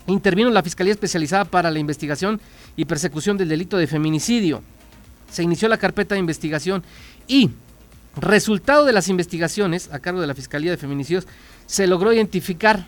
Intervino 0.07 0.49
la 0.51 0.63
Fiscalía 0.63 0.93
Especializada 0.93 1.45
para 1.45 1.73
la 1.73 1.81
Investigación 1.81 2.41
y 2.77 2.85
Persecución 2.85 3.37
del 3.37 3.49
Delito 3.49 3.79
de 3.79 3.89
Feminicidio. 3.89 4.63
Se 5.29 5.43
inició 5.43 5.67
la 5.67 5.79
carpeta 5.79 6.15
de 6.15 6.21
investigación 6.21 6.85
y 7.27 7.51
Resultado 8.17 8.85
de 8.85 8.93
las 8.93 9.09
investigaciones 9.09 9.93
a 9.93 9.99
cargo 9.99 10.21
de 10.21 10.27
la 10.27 10.35
Fiscalía 10.35 10.71
de 10.71 10.77
Feminicidios, 10.77 11.27
se 11.67 11.87
logró 11.87 12.13
identificar 12.13 12.87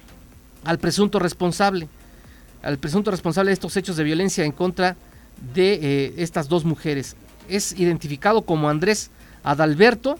al 0.64 0.78
presunto 0.78 1.18
responsable, 1.18 1.88
al 2.62 2.78
presunto 2.78 3.10
responsable 3.10 3.50
de 3.50 3.54
estos 3.54 3.76
hechos 3.76 3.96
de 3.96 4.04
violencia 4.04 4.44
en 4.44 4.52
contra 4.52 4.96
de 5.54 5.74
eh, 5.74 6.14
estas 6.18 6.48
dos 6.48 6.64
mujeres. 6.64 7.16
Es 7.48 7.78
identificado 7.78 8.42
como 8.42 8.68
Andrés 8.68 9.10
Adalberto. 9.42 10.18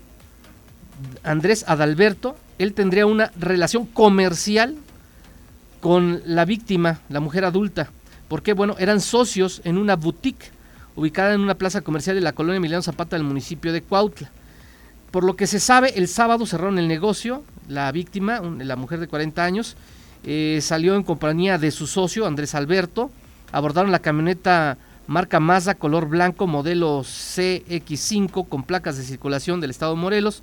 Andrés 1.23 1.65
Adalberto, 1.69 2.37
él 2.59 2.73
tendría 2.73 3.07
una 3.07 3.31
relación 3.39 3.87
comercial 3.87 4.77
con 5.81 6.23
la 6.25 6.45
víctima, 6.45 7.01
la 7.09 7.21
mujer 7.21 7.45
adulta, 7.45 7.91
porque 8.29 8.55
bueno, 8.55 8.75
eran 8.79 9.01
socios 9.01 9.61
en 9.65 9.79
una 9.79 9.95
boutique 9.95 10.51
ubicada 10.97 11.35
en 11.35 11.43
una 11.43 11.55
plaza 11.55 11.83
comercial 11.83 12.17
de 12.17 12.23
la 12.23 12.33
colonia 12.33 12.57
Emiliano 12.57 12.83
Zapata 12.83 13.17
del 13.17 13.25
municipio 13.25 13.73
de 13.73 13.83
Cuautla. 13.83 14.31
Por 15.11 15.25
lo 15.25 15.37
que 15.37 15.47
se 15.47 15.61
sabe, 15.61 15.97
el 15.97 16.09
sábado 16.09 16.47
cerraron 16.47 16.79
el 16.79 16.89
negocio, 16.89 17.43
la 17.69 17.91
víctima, 17.93 18.41
la 18.41 18.77
mujer 18.77 19.01
de 19.01 19.09
40 19.09 19.45
años, 19.45 19.77
eh, 20.25 20.59
salió 20.61 20.95
en 20.97 21.03
compañía 21.03 21.59
de 21.59 21.71
su 21.71 21.87
socio, 21.87 22.27
Andrés 22.27 22.55
Alberto, 22.55 23.11
abordaron 23.53 23.93
la 23.93 24.01
camioneta 24.01 24.77
marca 25.07 25.39
Mazda 25.39 25.75
color 25.75 26.09
blanco 26.09 26.47
modelo 26.47 27.03
CX5 27.03 28.49
con 28.49 28.65
placas 28.65 28.97
de 28.97 29.05
circulación 29.05 29.61
del 29.61 29.71
estado 29.71 29.95
Morelos, 29.97 30.43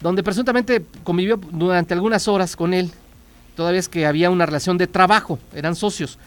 donde 0.00 0.22
presuntamente 0.22 0.84
convivió 1.02 1.36
durante 1.36 1.94
algunas 1.94 2.28
horas 2.28 2.56
con 2.56 2.72
él, 2.72 2.90
todavía 3.56 3.80
es 3.80 3.88
que 3.88 4.06
había 4.06 4.30
una 4.30 4.46
relación 4.46 4.78
de 4.78 4.86
trabajo, 4.86 5.38
eran 5.54 5.74
socios. 5.74 6.18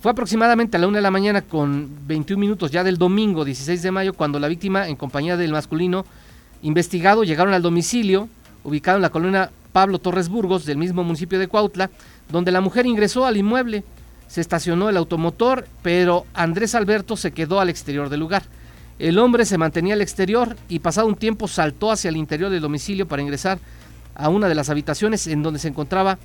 Fue 0.00 0.12
aproximadamente 0.12 0.76
a 0.76 0.80
la 0.80 0.86
una 0.86 0.98
de 0.98 1.02
la 1.02 1.10
mañana 1.10 1.42
con 1.42 1.90
21 2.06 2.40
minutos 2.40 2.70
ya 2.70 2.84
del 2.84 2.96
domingo 2.96 3.44
16 3.44 3.82
de 3.82 3.90
mayo 3.90 4.14
cuando 4.14 4.38
la 4.38 4.48
víctima 4.48 4.88
en 4.88 4.96
compañía 4.96 5.36
del 5.36 5.52
masculino 5.52 6.06
Investigado 6.62 7.24
llegaron 7.24 7.54
al 7.54 7.62
domicilio, 7.62 8.28
ubicado 8.64 8.96
en 8.96 9.02
la 9.02 9.10
colonia 9.10 9.50
Pablo 9.72 9.98
Torres 9.98 10.28
Burgos, 10.28 10.66
del 10.66 10.76
mismo 10.76 11.04
municipio 11.04 11.38
de 11.38 11.48
Cuautla, 11.48 11.90
donde 12.30 12.52
la 12.52 12.60
mujer 12.60 12.86
ingresó 12.86 13.24
al 13.24 13.36
inmueble. 13.36 13.84
Se 14.28 14.40
estacionó 14.40 14.88
el 14.88 14.96
automotor, 14.96 15.66
pero 15.82 16.26
Andrés 16.34 16.74
Alberto 16.74 17.16
se 17.16 17.32
quedó 17.32 17.60
al 17.60 17.68
exterior 17.68 18.08
del 18.08 18.20
lugar. 18.20 18.42
El 18.98 19.18
hombre 19.18 19.46
se 19.46 19.56
mantenía 19.58 19.94
al 19.94 20.02
exterior 20.02 20.56
y 20.68 20.80
pasado 20.80 21.06
un 21.06 21.16
tiempo 21.16 21.48
saltó 21.48 21.90
hacia 21.90 22.10
el 22.10 22.16
interior 22.16 22.50
del 22.50 22.60
domicilio 22.60 23.08
para 23.08 23.22
ingresar 23.22 23.58
a 24.14 24.28
una 24.28 24.48
de 24.48 24.54
las 24.54 24.68
habitaciones 24.68 25.26
en 25.26 25.42
donde 25.42 25.58
se 25.58 25.68
encontraba 25.68 26.18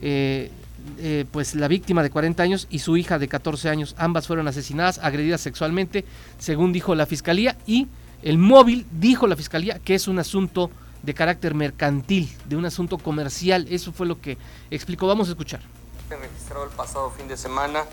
eh, 0.00 0.50
eh, 0.98 1.24
pues 1.30 1.54
la 1.56 1.68
víctima 1.68 2.02
de 2.02 2.10
40 2.10 2.42
años 2.42 2.66
y 2.70 2.78
su 2.78 2.96
hija 2.96 3.18
de 3.18 3.26
14 3.26 3.68
años. 3.68 3.94
Ambas 3.98 4.28
fueron 4.28 4.46
asesinadas, 4.46 4.98
agredidas 4.98 5.40
sexualmente, 5.40 6.04
según 6.38 6.72
dijo 6.72 6.94
la 6.94 7.06
fiscalía, 7.06 7.56
y 7.66 7.88
el 8.22 8.38
móvil, 8.38 8.86
dijo 8.92 9.26
la 9.26 9.36
fiscalía, 9.36 9.78
que 9.78 9.94
es 9.94 10.08
un 10.08 10.18
asunto 10.18 10.70
de 11.02 11.14
carácter 11.14 11.54
mercantil, 11.54 12.34
de 12.46 12.56
un 12.56 12.64
asunto 12.64 12.98
comercial. 12.98 13.66
Eso 13.70 13.92
fue 13.92 14.06
lo 14.06 14.20
que 14.20 14.38
explicó. 14.70 15.06
Vamos 15.06 15.28
a 15.28 15.32
escuchar. 15.32 15.60
Registrado 16.08 16.64
el 16.64 16.70
pasado 16.70 17.10
fin 17.10 17.26
de 17.26 17.36
semana, 17.36 17.84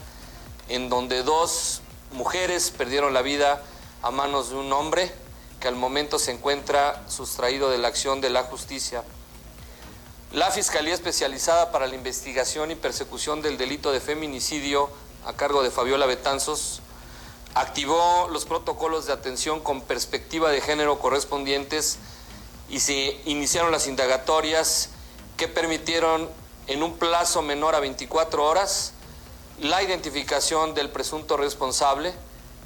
en 0.68 0.90
donde 0.90 1.24
dos 1.24 1.82
mujeres 2.14 2.72
perdieron 2.72 3.14
la 3.14 3.22
vida 3.22 3.64
a 4.02 4.12
manos 4.12 4.50
de 4.50 4.56
un 4.56 4.72
hombre 4.72 5.12
que 5.60 5.68
al 5.68 5.76
momento 5.76 6.20
se 6.20 6.32
encuentra 6.32 7.04
sustraído 7.08 7.70
de 7.70 7.78
la 7.78 7.88
acción 7.88 8.22
de 8.22 8.30
la 8.30 8.44
justicia. 8.44 9.04
La 10.32 10.52
Fiscalía 10.52 10.94
Especializada 10.94 11.72
para 11.72 11.88
la 11.88 11.96
Investigación 11.96 12.72
y 12.72 12.76
Persecución 12.76 13.42
del 13.42 13.58
Delito 13.58 13.92
de 13.92 14.00
Feminicidio, 14.00 14.90
a 15.26 15.34
cargo 15.34 15.64
de 15.64 15.72
Fabiola 15.72 16.06
Betanzos, 16.06 16.82
activó 17.60 18.30
los 18.32 18.46
protocolos 18.46 19.06
de 19.06 19.12
atención 19.12 19.60
con 19.60 19.82
perspectiva 19.82 20.50
de 20.50 20.62
género 20.62 21.00
correspondientes 21.00 21.98
y 22.70 22.80
se 22.80 23.20
iniciaron 23.26 23.74
las 23.74 23.86
indagatorias 23.88 24.92
que 25.36 25.50
permitieron 25.50 26.30
en 26.68 26.84
un 26.84 26.98
plazo 26.98 27.42
menor 27.42 27.76
a 27.76 27.82
24 27.82 28.46
horas 28.46 28.94
la 29.60 29.84
identificación 29.84 30.74
del 30.74 30.90
presunto 30.90 31.36
responsable 31.36 32.14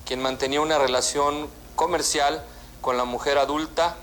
quien 0.05 0.21
mantenía 0.21 0.61
una 0.61 0.77
relación 0.77 1.49
comercial 1.75 2.45
con 2.81 2.95
la 2.95 3.05
mujer 3.05 3.39
adulta 3.39 3.95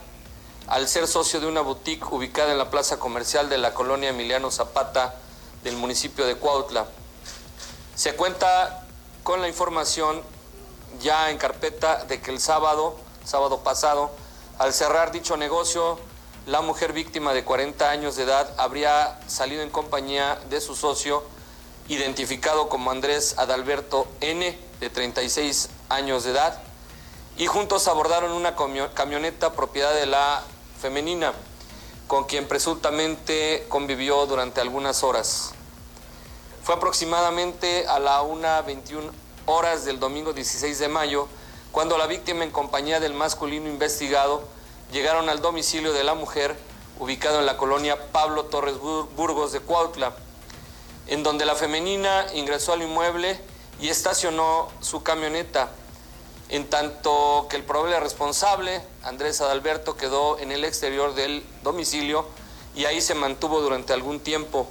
al 0.67 0.89
ser 0.89 1.07
socio 1.07 1.39
de 1.39 1.47
una 1.47 1.61
boutique 1.61 2.07
ubicada 2.11 2.51
en 2.51 2.59
la 2.59 2.69
plaza 2.69 2.99
comercial 2.99 3.49
de 3.49 3.59
la 3.59 3.75
colonia 3.75 4.09
Emiliano 4.09 4.51
Zapata 4.51 5.15
del 5.63 5.77
municipio 5.77 6.27
de 6.27 6.35
Cuautla. 6.35 6.87
Se 7.95 8.17
cuenta 8.17 8.89
con 9.23 9.41
la 9.41 9.47
información 9.47 10.21
ya 11.01 11.31
en 11.31 11.39
carpeta 11.39 12.05
de 12.05 12.21
que 12.21 12.31
el 12.31 12.41
sábado, 12.41 12.97
sábado 13.25 13.61
pasado, 13.61 14.11
al 14.59 14.73
cerrar 14.73 15.13
dicho 15.13 15.37
negocio, 15.37 15.99
la 16.47 16.61
mujer 16.61 16.93
víctima 16.93 17.33
de 17.33 17.45
40 17.45 17.91
años 17.91 18.17
de 18.17 18.25
edad 18.25 18.53
habría 18.59 19.21
salido 19.27 19.63
en 19.63 19.71
compañía 19.71 20.39
de 20.49 20.61
su 20.61 20.75
socio, 20.75 21.23
identificado 21.89 22.69
como 22.69 22.91
Andrés 22.91 23.35
Adalberto 23.39 24.07
N, 24.21 24.59
de 24.81 24.91
36 24.91 25.69
años 25.89 26.25
de 26.25 26.33
edad, 26.33 26.61
y 27.37 27.47
juntos 27.47 27.89
abordaron 27.89 28.33
una 28.33 28.55
camioneta 28.95 29.53
propiedad 29.53 29.95
de 29.95 30.07
la 30.07 30.43
femenina, 30.81 31.33
con 32.07 32.25
quien 32.25 32.49
presuntamente 32.49 33.67
convivió 33.69 34.27
durante 34.27 34.61
algunas 34.61 35.03
horas. 35.05 35.53
Fue 36.63 36.75
aproximadamente 36.75 37.87
a 37.87 37.99
la 37.99 38.23
1.21 38.23 39.11
horas 39.47 39.85
del 39.85 40.01
domingo 40.01 40.33
16 40.33 40.79
de 40.79 40.89
mayo 40.89 41.29
cuando 41.73 41.97
la 41.99 42.07
víctima 42.07 42.45
en 42.45 42.51
compañía 42.51 43.01
del 43.01 43.15
masculino 43.15 43.69
investigado 43.69 44.43
llegaron 44.93 45.29
al 45.29 45.41
domicilio 45.41 45.93
de 45.93 46.05
la 46.05 46.15
mujer 46.15 46.57
ubicado 46.99 47.39
en 47.39 47.47
la 47.47 47.57
colonia 47.57 48.11
Pablo 48.13 48.45
Torres 48.45 48.77
Burgos 48.79 49.53
de 49.53 49.61
Cuautla, 49.61 50.13
en 51.07 51.23
donde 51.23 51.45
la 51.45 51.55
femenina 51.55 52.27
ingresó 52.35 52.73
al 52.73 52.83
inmueble 52.83 53.41
y 53.81 53.89
estacionó 53.89 54.69
su 54.81 55.03
camioneta 55.03 55.71
en 56.51 56.69
tanto 56.69 57.47
que 57.49 57.57
el 57.57 57.63
probable 57.63 57.99
responsable, 58.01 58.83
Andrés 59.05 59.41
Adalberto, 59.41 59.97
quedó 59.97 60.39
en 60.41 60.51
el 60.51 60.65
exterior 60.65 61.15
del 61.15 61.47
domicilio 61.63 62.27
y 62.75 62.87
ahí 62.87 63.01
se 63.01 63.15
mantuvo 63.15 63.61
durante 63.61 63.93
algún 63.93 64.19
tiempo. 64.19 64.69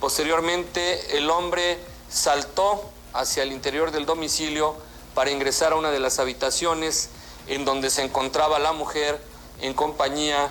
Posteriormente, 0.00 1.18
el 1.18 1.28
hombre 1.28 1.78
saltó 2.08 2.90
hacia 3.18 3.42
el 3.42 3.52
interior 3.52 3.90
del 3.90 4.06
domicilio 4.06 4.76
para 5.14 5.30
ingresar 5.30 5.72
a 5.72 5.76
una 5.76 5.90
de 5.90 6.00
las 6.00 6.18
habitaciones 6.18 7.10
en 7.46 7.64
donde 7.64 7.90
se 7.90 8.02
encontraba 8.02 8.58
la 8.58 8.72
mujer 8.72 9.20
en 9.60 9.74
compañía, 9.74 10.50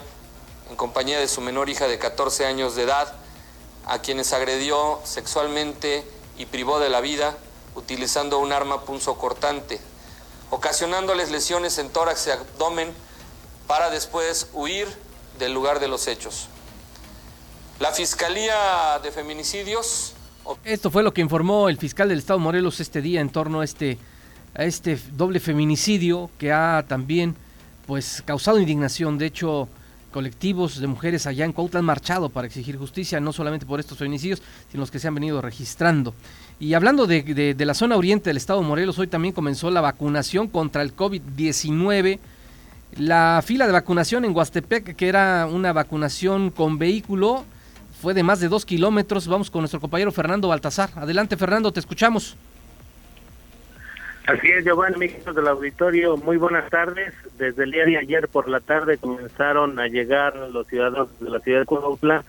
en 0.69 0.75
compañía 0.75 1.19
de 1.19 1.27
su 1.27 1.41
menor 1.41 1.69
hija 1.69 1.87
de 1.87 1.99
14 1.99 2.45
años 2.45 2.75
de 2.75 2.83
edad, 2.83 3.13
a 3.85 3.99
quienes 3.99 4.33
agredió 4.33 4.99
sexualmente 5.03 6.03
y 6.37 6.47
privó 6.47 6.79
de 6.79 6.89
la 6.89 7.01
vida 7.01 7.37
utilizando 7.75 8.39
un 8.39 8.51
arma 8.51 8.81
punzocortante 8.81 9.79
ocasionándoles 10.49 11.31
lesiones 11.31 11.77
en 11.77 11.89
tórax 11.89 12.27
y 12.27 12.31
abdomen 12.31 12.93
para 13.67 13.89
después 13.89 14.47
huir 14.53 14.87
del 15.37 15.53
lugar 15.53 15.79
de 15.79 15.87
los 15.87 16.07
hechos. 16.07 16.47
La 17.79 17.91
Fiscalía 17.91 18.99
de 19.03 19.11
Feminicidios... 19.11 20.14
Esto 20.63 20.91
fue 20.91 21.03
lo 21.03 21.13
que 21.13 21.21
informó 21.21 21.69
el 21.69 21.77
fiscal 21.77 22.09
del 22.09 22.19
Estado 22.19 22.39
Morelos 22.39 22.79
este 22.79 23.01
día 23.01 23.21
en 23.21 23.29
torno 23.29 23.61
a 23.61 23.63
este, 23.63 23.97
a 24.53 24.63
este 24.63 24.99
doble 25.15 25.39
feminicidio 25.39 26.29
que 26.37 26.51
ha 26.51 26.85
también 26.87 27.35
pues 27.87 28.21
causado 28.25 28.59
indignación. 28.59 29.17
De 29.17 29.25
hecho, 29.25 29.67
colectivos 30.11 30.79
de 30.79 30.87
mujeres 30.87 31.25
allá 31.27 31.45
en 31.45 31.51
Cuautla 31.51 31.79
han 31.79 31.85
marchado 31.85 32.29
para 32.29 32.47
exigir 32.47 32.77
justicia, 32.77 33.19
no 33.19 33.33
solamente 33.33 33.65
por 33.65 33.79
estos 33.79 33.97
feminicidios, 33.97 34.41
sino 34.71 34.81
los 34.81 34.91
que 34.91 34.99
se 34.99 35.07
han 35.07 35.15
venido 35.15 35.41
registrando. 35.41 36.13
Y 36.59 36.73
hablando 36.73 37.05
de, 37.05 37.55
la 37.57 37.73
zona 37.73 37.97
oriente 37.97 38.29
del 38.29 38.37
estado 38.37 38.61
de 38.61 38.67
Morelos, 38.67 38.97
hoy 38.99 39.07
también 39.07 39.33
comenzó 39.33 39.69
la 39.71 39.81
vacunación 39.81 40.47
contra 40.47 40.83
el 40.83 40.95
COVID-19. 40.95 42.19
La 42.97 43.43
fila 43.45 43.65
de 43.65 43.73
vacunación 43.73 44.25
en 44.25 44.35
Huastepec, 44.35 44.95
que 44.95 45.07
era 45.09 45.47
una 45.51 45.73
vacunación 45.73 46.49
con 46.49 46.77
vehículo, 46.77 47.43
fue 48.05 48.13
de 48.13 48.21
más 48.21 48.39
de 48.39 48.49
dos 48.49 48.67
kilómetros. 48.67 49.27
Vamos 49.27 49.49
con 49.49 49.61
nuestro 49.61 49.79
compañero 49.79 50.11
Fernando 50.11 50.47
Baltasar. 50.47 50.91
Adelante, 50.95 51.37
Fernando, 51.37 51.73
te 51.73 51.79
escuchamos. 51.79 52.37
Así 54.27 54.47
es, 54.47 54.63
Giovanni, 54.63 54.93
amigos 54.93 55.35
del 55.35 55.47
auditorio, 55.47 56.15
muy 56.15 56.37
buenas 56.37 56.69
tardes. 56.69 57.15
Desde 57.39 57.63
el 57.63 57.71
día 57.71 57.83
de 57.83 57.97
ayer 57.97 58.27
por 58.27 58.47
la 58.47 58.59
tarde 58.59 58.99
comenzaron 58.99 59.79
a 59.79 59.87
llegar 59.87 60.35
los 60.35 60.67
ciudadanos 60.67 61.19
de 61.19 61.31
la 61.31 61.39
ciudad 61.39 61.61
de 61.61 61.65
Cuautla 61.65 62.23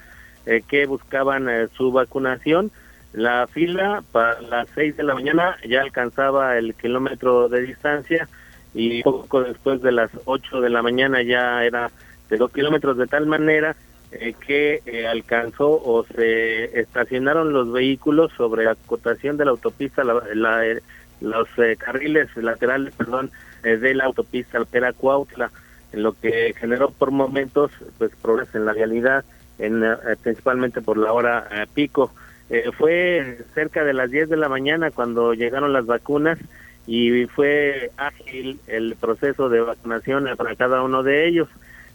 eh, 0.46 0.62
que 0.66 0.86
buscaban 0.86 1.46
eh, 1.50 1.68
su 1.76 1.92
vacunación. 1.92 2.70
La 3.12 3.46
fila 3.46 4.02
para 4.12 4.40
las 4.40 4.68
seis 4.74 4.96
de 4.96 5.02
la 5.02 5.12
mañana 5.12 5.58
ya 5.68 5.82
alcanzaba 5.82 6.56
el 6.56 6.74
kilómetro 6.74 7.50
de 7.50 7.60
distancia 7.60 8.30
y 8.72 9.02
poco 9.02 9.42
después 9.42 9.82
de 9.82 9.92
las 9.92 10.10
ocho 10.24 10.62
de 10.62 10.70
la 10.70 10.80
mañana 10.80 11.20
ya 11.22 11.62
era 11.64 11.90
de 12.30 12.38
dos 12.38 12.50
kilómetros 12.50 12.96
de 12.96 13.06
tal 13.06 13.26
manera 13.26 13.76
eh, 14.12 14.34
que 14.46 14.82
eh, 14.86 15.06
alcanzó 15.06 15.70
o 15.70 16.04
se 16.14 16.78
estacionaron 16.80 17.52
los 17.52 17.72
vehículos 17.72 18.32
sobre 18.36 18.64
la 18.64 18.74
cotación 18.86 19.36
de 19.36 19.44
la 19.44 19.50
autopista, 19.52 20.04
la, 20.04 20.66
eh, 20.66 20.80
los 21.20 21.48
carriles 21.78 22.28
laterales, 22.36 22.94
perdón, 22.94 23.30
de 23.62 23.94
la 23.94 24.04
autopista 24.04 24.58
Alpera 24.58 24.92
Cuautla, 24.92 25.50
lo 25.92 26.12
que 26.12 26.54
generó 26.58 26.90
por 26.90 27.10
momentos 27.10 27.72
pues 27.98 28.10
problemas 28.20 28.54
en 28.54 28.66
la 28.66 28.74
realidad, 28.74 29.24
en, 29.58 29.82
principalmente 30.22 30.82
por 30.82 30.98
la 30.98 31.12
hora 31.12 31.48
pico. 31.74 32.12
Eh, 32.48 32.70
fue 32.76 33.38
cerca 33.54 33.82
de 33.82 33.92
las 33.92 34.10
10 34.10 34.28
de 34.28 34.36
la 34.36 34.48
mañana 34.48 34.90
cuando 34.90 35.34
llegaron 35.34 35.72
las 35.72 35.86
vacunas 35.86 36.38
y 36.86 37.26
fue 37.26 37.90
ágil 37.96 38.60
el 38.68 38.94
proceso 38.94 39.48
de 39.48 39.60
vacunación 39.60 40.28
para 40.36 40.54
cada 40.54 40.82
uno 40.82 41.02
de 41.02 41.26
ellos. 41.26 41.48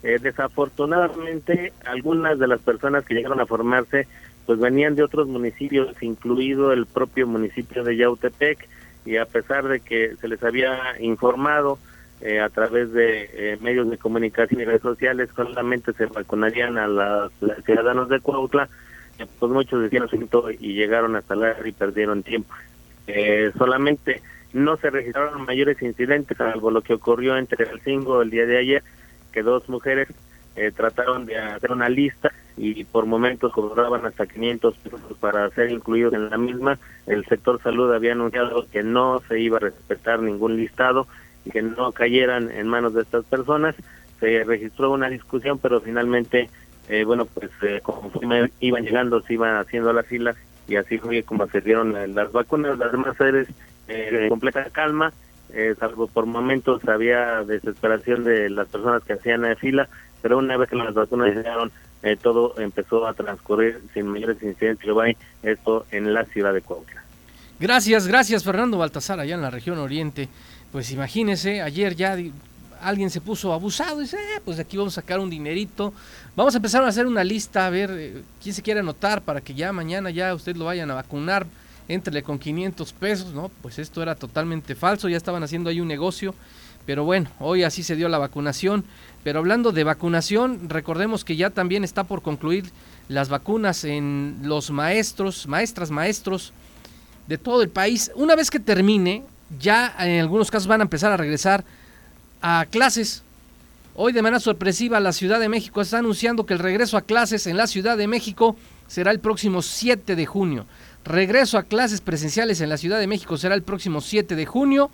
Eh, 0.04 0.18
desafortunadamente, 0.22 1.74
algunas 1.86 2.40
de 2.40 2.48
las 2.48 2.60
personas 2.62 3.06
que 3.06 3.14
llegaron 3.14 3.40
a 3.40 3.46
formarse 3.46 4.08
pues 4.46 4.60
venían 4.60 4.96
de 4.96 5.04
otros 5.04 5.28
municipios, 5.28 5.90
incluido 6.02 6.74
el 6.74 6.88
propio 6.88 7.28
municipio 7.28 7.84
de 7.84 7.96
Yautepec, 7.96 8.68
y 9.06 9.18
a 9.18 9.26
pesar 9.26 9.68
de 9.68 9.80
que 9.80 10.16
se 10.20 10.28
les 10.28 10.44
había 10.44 11.00
informado 11.00 11.78
eh, 12.22 12.40
a 12.40 12.50
través 12.50 12.92
de 12.92 13.58
medios 13.62 13.90
de 13.90 13.98
comunicación 13.98 14.62
y 14.62 14.66
redes 14.66 14.82
sociales, 14.82 15.30
solamente 15.36 15.94
se 15.94 16.08
vacunarían 16.08 16.78
a 16.78 16.88
los 16.88 17.32
ciudadanos 17.66 18.10
de 18.10 18.20
Cuautla, 18.20 18.68
pues 19.40 19.52
muchos 19.52 19.82
decían 19.82 20.08
y 20.60 20.74
llegaron 20.74 21.16
hasta 21.16 21.36
la 21.36 21.56
y 21.66 21.72
perdieron 21.72 22.24
tiempo. 22.24 22.54
Eh, 23.08 23.52
solamente 23.58 24.22
no 24.54 24.78
se 24.78 24.90
registraron 24.90 25.46
mayores 25.46 25.82
incidentes, 25.82 26.38
salvo 26.38 26.72
lo 26.72 26.82
que 26.82 26.94
ocurrió 26.94 27.38
entre 27.38 27.70
el 27.70 27.82
5 27.82 28.22
el 28.22 28.30
día 28.30 28.46
de 28.46 28.58
ayer, 28.58 28.84
que 29.32 29.44
dos 29.44 29.68
mujeres 29.70 30.08
eh, 30.56 30.72
trataron 30.76 31.26
de 31.26 31.38
hacer 31.38 31.72
una 31.72 31.90
lista 31.90 32.32
y 32.58 32.84
por 32.84 33.06
momentos 33.06 33.54
cobraban 33.54 34.06
hasta 34.06 34.28
500 34.28 34.78
pesos 34.78 35.18
para 35.20 35.50
ser 35.52 35.72
incluidos 35.72 36.14
en 36.14 36.30
la 36.30 36.38
misma. 36.38 36.78
El 37.08 37.26
sector 37.26 37.62
salud 37.62 37.94
había 37.94 38.12
anunciado 38.12 38.68
que 38.70 38.84
no 38.84 39.22
se 39.28 39.40
iba 39.40 39.58
a 39.58 39.62
respetar 39.62 40.22
ningún 40.22 40.58
listado 40.58 41.08
y 41.46 41.52
que 41.52 41.62
no 41.62 41.92
cayeran 41.92 42.52
en 42.52 42.68
manos 42.68 42.94
de 42.94 43.02
estas 43.02 43.26
personas. 43.26 43.76
Se 44.20 44.44
registró 44.44 44.92
una 44.92 45.10
discusión, 45.10 45.58
pero 45.58 45.82
finalmente 45.82 46.50
eh, 46.90 47.06
bueno, 47.06 47.26
pues 47.26 47.50
eh, 47.62 47.80
conforme 47.82 48.52
iban 48.60 48.84
llegando, 48.84 49.22
se 49.22 49.34
iban 49.34 49.56
haciendo 49.56 49.94
las 49.94 50.06
filas 50.06 50.36
y 50.68 50.76
así 50.76 50.98
fue 50.98 51.24
como 51.24 51.48
se 51.48 51.62
dieron 51.62 51.94
las 52.14 52.32
vacunas. 52.32 52.78
Las 52.78 52.92
demás 52.92 53.16
sedes 53.18 53.48
eh, 53.88 54.28
completa 54.30 54.66
calma, 54.72 55.14
eh, 55.54 55.76
salvo 55.80 56.08
por 56.08 56.26
momentos 56.26 56.88
había 56.88 57.44
desesperación 57.44 58.24
de 58.24 58.50
las 58.50 58.68
personas 58.68 59.04
que 59.04 59.14
hacían 59.14 59.42
la 59.42 59.56
fila, 59.56 59.90
pero 60.22 60.38
una 60.38 60.58
vez 60.58 60.70
que 60.70 60.76
las 60.76 60.94
vacunas 60.94 61.36
llegaron, 61.36 61.72
todo 62.22 62.60
empezó 62.60 63.06
a 63.06 63.14
transcurrir 63.14 63.80
sin 63.94 64.08
mayores 64.08 64.42
incidentes. 64.42 64.90
esto 65.44 65.86
en 65.92 66.14
la 66.14 66.26
ciudad 66.26 66.52
de 66.52 66.62
Cuautla. 66.62 67.04
Gracias, 67.60 68.08
gracias 68.08 68.44
Fernando 68.44 68.80
Baltasar, 68.80 69.20
allá 69.20 69.36
en 69.36 69.42
la 69.42 69.52
región 69.52 69.78
oriente. 69.78 70.30
Pues 70.72 70.92
imagínese, 70.92 71.62
ayer 71.62 71.96
ya 71.96 72.18
alguien 72.82 73.10
se 73.10 73.22
puso 73.22 73.54
abusado 73.54 74.00
y 74.00 74.06
dice, 74.06 74.18
eh, 74.18 74.42
pues 74.44 74.60
aquí 74.60 74.78
vamos 74.78 74.98
a 74.98 75.02
sacar 75.02 75.20
un 75.20 75.30
dinerito. 75.30 75.94
Vamos 76.36 76.54
a 76.56 76.58
empezar 76.58 76.84
a 76.84 76.88
hacer 76.88 77.06
una 77.06 77.24
lista, 77.24 77.68
a 77.68 77.70
ver 77.70 77.92
eh, 77.94 78.24
quién 78.42 78.56
se 78.56 78.62
quiere 78.62 78.80
anotar 78.80 79.22
para 79.22 79.42
que 79.42 79.54
ya 79.54 79.72
mañana 79.72 80.10
ya 80.10 80.34
usted 80.34 80.56
lo 80.56 80.66
vayan 80.66 80.90
a 80.92 80.96
vacunar. 80.96 81.46
Entrele 81.94 82.24
con 82.24 82.40
500 82.40 82.94
pesos, 82.94 83.34
¿no? 83.34 83.50
Pues 83.62 83.80
esto 83.80 84.02
era 84.02 84.16
totalmente 84.16 84.76
falso, 84.76 85.10
ya 85.10 85.18
estaban 85.18 85.44
haciendo 85.44 85.70
ahí 85.70 85.82
un 85.82 85.88
negocio. 85.88 86.34
Pero 86.86 87.04
bueno, 87.04 87.30
hoy 87.40 87.64
así 87.64 87.84
se 87.84 87.96
dio 87.96 88.10
la 88.10 88.18
vacunación. 88.18 88.86
Pero 89.24 89.40
hablando 89.40 89.72
de 89.72 89.84
vacunación, 89.84 90.70
recordemos 90.70 91.24
que 91.26 91.36
ya 91.36 91.50
también 91.50 91.84
está 91.84 92.04
por 92.06 92.22
concluir 92.22 92.72
las 93.08 93.30
vacunas 93.30 93.84
en 93.84 94.40
los 94.44 94.72
maestros, 94.72 95.48
maestras, 95.48 95.92
maestros 95.92 96.54
de 97.28 97.38
todo 97.38 97.62
el 97.62 97.70
país. 97.70 98.12
Una 98.16 98.36
vez 98.36 98.50
que 98.50 98.60
termine, 98.60 99.24
ya 99.60 99.94
en 100.00 100.22
algunos 100.22 100.50
casos 100.50 100.68
van 100.68 100.82
a 100.82 100.84
empezar 100.84 101.12
a 101.12 101.18
regresar 101.18 101.64
a 102.42 102.66
clases. 102.70 103.24
Hoy 103.94 104.14
de 104.14 104.22
manera 104.22 104.40
sorpresiva 104.40 105.00
la 105.00 105.12
Ciudad 105.12 105.40
de 105.40 105.50
México 105.50 105.82
está 105.82 106.00
anunciando 106.00 106.46
que 106.46 106.54
el 106.54 106.60
regreso 106.60 106.98
a 106.98 107.02
clases 107.02 107.46
en 107.48 107.58
la 107.58 107.68
Ciudad 107.68 107.98
de 107.98 108.08
México 108.08 108.56
será 108.88 109.12
el 109.12 109.20
próximo 109.20 109.62
7 109.62 110.16
de 110.16 110.26
junio. 110.26 110.66
Regreso 111.04 111.58
a 111.58 111.64
clases 111.64 112.00
presenciales 112.00 112.62
en 112.62 112.70
la 112.70 112.78
Ciudad 112.78 113.00
de 113.00 113.08
México 113.08 113.38
será 113.38 113.56
el 113.56 113.64
próximo 113.64 114.02
7 114.02 114.36
de 114.36 114.46
junio 114.46 114.92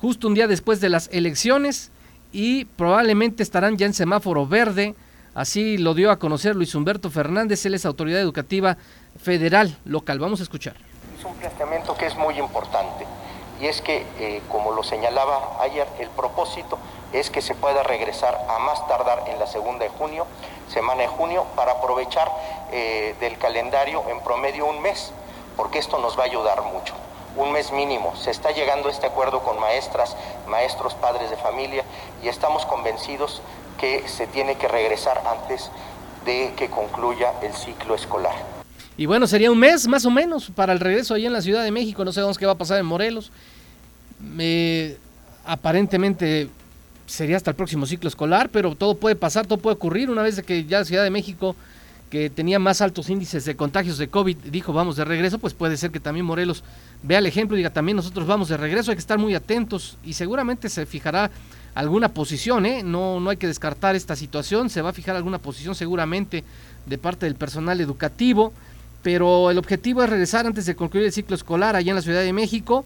justo 0.00 0.28
un 0.28 0.34
día 0.34 0.46
después 0.46 0.80
de 0.80 0.90
las 0.90 1.08
elecciones 1.12 1.90
y 2.30 2.66
probablemente 2.66 3.42
estarán 3.42 3.78
ya 3.78 3.86
en 3.86 3.94
semáforo 3.94 4.46
verde. 4.46 4.94
Así 5.34 5.78
lo 5.78 5.94
dio 5.94 6.10
a 6.10 6.18
conocer 6.18 6.56
Luis 6.56 6.74
Humberto 6.74 7.10
Fernández, 7.10 7.64
él 7.64 7.74
es 7.74 7.86
autoridad 7.86 8.20
educativa 8.20 8.76
federal 9.18 9.76
local. 9.86 10.18
Vamos 10.18 10.40
a 10.40 10.42
escuchar. 10.42 10.74
Es 11.18 11.24
un 11.24 11.34
planteamiento 11.36 11.96
que 11.96 12.06
es 12.06 12.16
muy 12.16 12.38
importante 12.38 13.06
y 13.60 13.66
es 13.66 13.80
que, 13.80 14.04
eh, 14.18 14.42
como 14.50 14.72
lo 14.72 14.82
señalaba 14.82 15.62
ayer, 15.62 15.86
el 15.98 16.10
propósito 16.10 16.78
es 17.12 17.30
que 17.30 17.40
se 17.40 17.54
pueda 17.54 17.82
regresar 17.82 18.38
a 18.48 18.58
más 18.58 18.86
tardar 18.88 19.24
en 19.28 19.38
la 19.38 19.46
segunda 19.46 19.84
de 19.84 19.90
junio, 19.90 20.26
semana 20.68 21.02
de 21.02 21.08
junio, 21.08 21.46
para 21.56 21.72
aprovechar 21.72 22.30
eh, 22.72 23.14
del 23.20 23.38
calendario 23.38 24.02
en 24.10 24.20
promedio 24.20 24.66
un 24.66 24.82
mes, 24.82 25.12
porque 25.56 25.78
esto 25.78 25.98
nos 25.98 26.18
va 26.18 26.22
a 26.22 26.26
ayudar 26.26 26.62
mucho. 26.62 26.94
Un 27.36 27.52
mes 27.52 27.72
mínimo. 27.72 28.14
Se 28.16 28.30
está 28.30 28.50
llegando 28.50 28.88
a 28.88 28.92
este 28.92 29.06
acuerdo 29.06 29.40
con 29.40 29.58
maestras, 29.60 30.16
maestros, 30.46 30.94
padres 30.94 31.30
de 31.30 31.36
familia 31.36 31.84
y 32.22 32.28
estamos 32.28 32.64
convencidos 32.66 33.42
que 33.78 34.08
se 34.08 34.26
tiene 34.26 34.56
que 34.56 34.68
regresar 34.68 35.22
antes 35.26 35.70
de 36.24 36.52
que 36.56 36.68
concluya 36.68 37.32
el 37.42 37.52
ciclo 37.52 37.94
escolar. 37.94 38.34
Y 38.96 39.06
bueno, 39.06 39.26
sería 39.26 39.50
un 39.50 39.58
mes 39.58 39.86
más 39.86 40.06
o 40.06 40.10
menos 40.10 40.50
para 40.50 40.72
el 40.72 40.80
regreso 40.80 41.14
ahí 41.14 41.26
en 41.26 41.32
la 41.32 41.42
Ciudad 41.42 41.62
de 41.62 41.70
México. 41.70 42.04
No 42.04 42.12
sabemos 42.12 42.38
qué 42.38 42.46
va 42.46 42.52
a 42.52 42.58
pasar 42.58 42.78
en 42.78 42.86
Morelos. 42.86 43.30
aparentemente 45.44 46.48
sería 47.06 47.36
hasta 47.36 47.50
el 47.50 47.56
próximo 47.56 47.86
ciclo 47.86 48.08
escolar, 48.08 48.48
pero 48.48 48.74
todo 48.74 48.96
puede 48.96 49.14
pasar, 49.14 49.46
todo 49.46 49.58
puede 49.58 49.76
ocurrir 49.76 50.10
una 50.10 50.22
vez 50.22 50.42
que 50.42 50.64
ya 50.64 50.80
la 50.80 50.84
Ciudad 50.84 51.04
de 51.04 51.10
México, 51.10 51.54
que 52.10 52.30
tenía 52.30 52.58
más 52.58 52.80
altos 52.80 53.10
índices 53.10 53.44
de 53.44 53.56
contagios 53.56 53.98
de 53.98 54.08
COVID, 54.08 54.36
dijo 54.50 54.72
vamos 54.72 54.96
de 54.96 55.04
regreso, 55.04 55.38
pues 55.38 55.54
puede 55.54 55.76
ser 55.76 55.90
que 55.90 56.00
también 56.00 56.24
Morelos 56.24 56.62
vea 57.02 57.18
el 57.18 57.26
ejemplo 57.26 57.56
y 57.56 57.58
diga 57.58 57.70
también 57.70 57.96
nosotros 57.96 58.26
vamos 58.26 58.48
de 58.48 58.56
regreso, 58.56 58.90
hay 58.90 58.96
que 58.96 59.00
estar 59.00 59.18
muy 59.18 59.34
atentos 59.34 59.96
y 60.04 60.12
seguramente 60.12 60.68
se 60.68 60.86
fijará 60.86 61.30
alguna 61.74 62.08
posición, 62.08 62.64
¿eh? 62.64 62.82
no, 62.82 63.20
no 63.20 63.30
hay 63.30 63.36
que 63.36 63.46
descartar 63.48 63.96
esta 63.96 64.16
situación, 64.16 64.70
se 64.70 64.82
va 64.82 64.90
a 64.90 64.92
fijar 64.92 65.16
alguna 65.16 65.38
posición 65.38 65.74
seguramente 65.74 66.44
de 66.86 66.98
parte 66.98 67.26
del 67.26 67.34
personal 67.34 67.80
educativo 67.80 68.52
pero 69.06 69.52
el 69.52 69.58
objetivo 69.58 70.02
es 70.02 70.10
regresar 70.10 70.46
antes 70.46 70.66
de 70.66 70.74
concluir 70.74 71.06
el 71.06 71.12
ciclo 71.12 71.36
escolar 71.36 71.76
allá 71.76 71.90
en 71.90 71.94
la 71.94 72.02
Ciudad 72.02 72.22
de 72.22 72.32
México, 72.32 72.84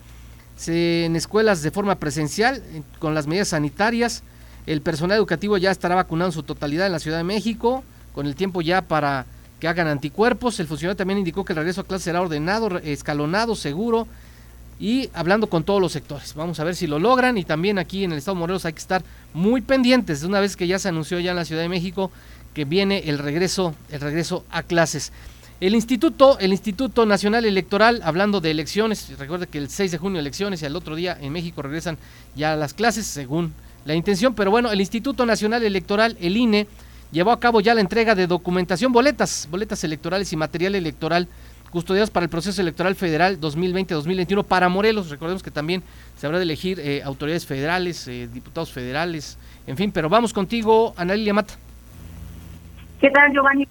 en 0.66 1.16
escuelas 1.16 1.62
de 1.62 1.70
forma 1.70 1.94
presencial, 1.94 2.62
con 2.98 3.14
las 3.14 3.26
medidas 3.26 3.48
sanitarias. 3.48 4.22
El 4.66 4.82
personal 4.82 5.16
educativo 5.16 5.56
ya 5.56 5.70
estará 5.70 5.94
vacunado 5.94 6.28
en 6.28 6.34
su 6.34 6.42
totalidad 6.42 6.84
en 6.84 6.92
la 6.92 6.98
Ciudad 6.98 7.16
de 7.16 7.24
México, 7.24 7.82
con 8.14 8.26
el 8.26 8.34
tiempo 8.34 8.60
ya 8.62 8.82
para 8.82 9.26
que 9.58 9.68
hagan 9.68 9.88
anticuerpos. 9.88 10.58
El 10.60 10.66
funcionario 10.66 10.96
también 10.96 11.18
indicó 11.18 11.44
que 11.44 11.52
el 11.52 11.58
regreso 11.58 11.82
a 11.82 11.84
clase 11.84 12.04
será 12.04 12.20
ordenado, 12.20 12.78
escalonado, 12.78 13.54
seguro 13.54 14.06
y 14.80 15.10
hablando 15.12 15.48
con 15.48 15.62
todos 15.62 15.80
los 15.80 15.92
sectores. 15.92 16.34
Vamos 16.34 16.58
a 16.58 16.64
ver 16.64 16.74
si 16.74 16.86
lo 16.86 16.98
logran 16.98 17.36
y 17.36 17.44
también 17.44 17.78
aquí 17.78 18.04
en 18.04 18.12
el 18.12 18.18
Estado 18.18 18.36
de 18.36 18.40
Morelos 18.40 18.64
hay 18.64 18.72
que 18.72 18.78
estar 18.78 19.02
muy 19.34 19.60
pendientes 19.60 20.22
de 20.22 20.26
una 20.26 20.40
vez 20.40 20.56
que 20.56 20.66
ya 20.66 20.78
se 20.78 20.88
anunció 20.88 21.20
ya 21.20 21.30
en 21.32 21.36
la 21.36 21.44
Ciudad 21.44 21.62
de 21.62 21.68
México 21.68 22.10
que 22.54 22.64
viene 22.64 23.04
el 23.06 23.18
regreso, 23.18 23.74
el 23.90 24.00
regreso 24.00 24.44
a 24.50 24.62
clases. 24.62 25.12
El 25.60 25.74
Instituto, 25.74 26.38
el 26.38 26.52
Instituto 26.52 27.04
Nacional 27.04 27.44
Electoral, 27.44 28.00
hablando 28.02 28.40
de 28.40 28.50
elecciones, 28.50 29.06
recuerde 29.18 29.46
que 29.46 29.58
el 29.58 29.68
6 29.68 29.92
de 29.92 29.98
junio 29.98 30.18
elecciones 30.18 30.62
y 30.62 30.66
al 30.66 30.74
otro 30.74 30.96
día 30.96 31.16
en 31.20 31.32
México 31.32 31.60
regresan 31.60 31.98
ya 32.34 32.56
las 32.56 32.72
clases 32.72 33.06
según 33.06 33.52
la 33.84 33.94
intención, 33.94 34.34
pero 34.34 34.50
bueno, 34.50 34.72
el 34.72 34.80
Instituto 34.80 35.26
Nacional 35.26 35.62
Electoral, 35.62 36.16
el 36.18 36.38
INE, 36.38 36.66
llevó 37.12 37.32
a 37.32 37.40
cabo 37.40 37.60
ya 37.60 37.74
la 37.74 37.80
entrega 37.80 38.14
de 38.14 38.26
documentación, 38.26 38.92
boletas, 38.92 39.48
boletas 39.50 39.82
electorales 39.84 40.32
y 40.32 40.36
material 40.36 40.74
electoral 40.74 41.28
custodiados 41.70 42.10
para 42.10 42.24
el 42.24 42.30
proceso 42.30 42.60
electoral 42.60 42.96
federal 42.96 43.40
2020-2021 43.40 44.44
para 44.44 44.68
Morelos. 44.68 45.10
Recordemos 45.10 45.42
que 45.42 45.50
también 45.50 45.82
se 46.16 46.26
habrá 46.26 46.38
de 46.38 46.44
elegir 46.44 46.80
eh, 46.80 47.02
autoridades 47.04 47.46
federales, 47.46 48.08
eh, 48.08 48.28
diputados 48.32 48.72
federales, 48.72 49.38
en 49.66 49.76
fin, 49.76 49.92
pero 49.92 50.08
vamos 50.08 50.32
contigo, 50.32 50.94
Ana 50.96 51.14
Lilia 51.14 51.34
Mata. 51.34 51.54
¿Qué 53.00 53.10
tal, 53.10 53.32
Giovanni? 53.32 53.66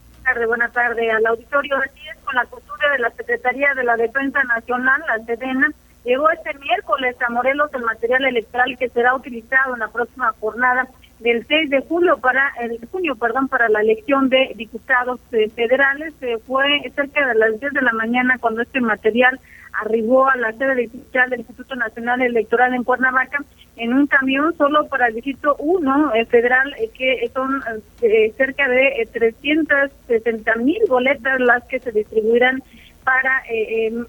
buenas 0.48 0.72
tardes 0.72 1.12
al 1.12 1.26
auditorio. 1.26 1.76
Así 1.78 2.08
es, 2.08 2.18
con 2.24 2.36
la 2.36 2.46
costura 2.46 2.92
de 2.92 3.00
la 3.00 3.10
Secretaría 3.12 3.74
de 3.74 3.84
la 3.84 3.96
Defensa 3.96 4.44
Nacional, 4.44 5.02
la 5.08 5.26
SEDENA, 5.26 5.72
llegó 6.06 6.30
este 6.30 6.54
miércoles 6.60 7.16
a 7.26 7.32
Morelos 7.32 7.72
el 7.74 7.82
material 7.82 8.26
electoral 8.26 8.78
que 8.78 8.90
será 8.90 9.16
utilizado 9.16 9.74
en 9.74 9.80
la 9.80 9.88
próxima 9.88 10.34
jornada 10.40 10.88
del 11.20 11.46
6 11.46 11.70
de 11.70 11.82
julio 11.82 12.18
para 12.18 12.52
el 12.62 12.80
junio, 12.92 13.16
perdón, 13.16 13.48
para 13.48 13.70
la 13.70 13.82
elección 13.82 14.30
de 14.30 14.54
diputados 14.56 15.20
eh, 15.32 15.50
federales. 15.50 16.14
Eh, 16.22 16.38
fue 16.46 16.66
cerca 16.96 17.28
de 17.28 17.36
las 17.36 17.60
10 17.60 17.74
de 17.74 17.82
la 17.82 17.94
mañana 17.94 18.38
cuando 18.40 18.62
este 18.62 18.82
material 18.82 19.40
arribó 19.74 20.28
a 20.28 20.36
la 20.36 20.52
sede 20.54 20.76
digital 20.76 21.30
del 21.30 21.40
Instituto 21.42 21.76
Nacional 21.76 22.22
Electoral 22.22 22.74
en 22.74 22.84
Cuernavaca 22.84 23.44
en 23.78 23.94
un 23.94 24.08
camión 24.08 24.56
solo 24.58 24.88
para 24.88 25.08
el 25.08 25.16
distrito 25.16 25.56
1 25.58 26.14
eh, 26.14 26.26
federal, 26.26 26.74
eh, 26.80 26.90
que 26.94 27.30
son 27.34 27.62
eh, 28.02 28.34
cerca 28.36 28.68
de 28.68 29.08
360 29.12 30.56
mil 30.56 30.82
boletas 30.88 31.40
las 31.40 31.64
que 31.66 31.80
se 31.80 31.92
distribuirán 31.92 32.62
para 33.04 33.44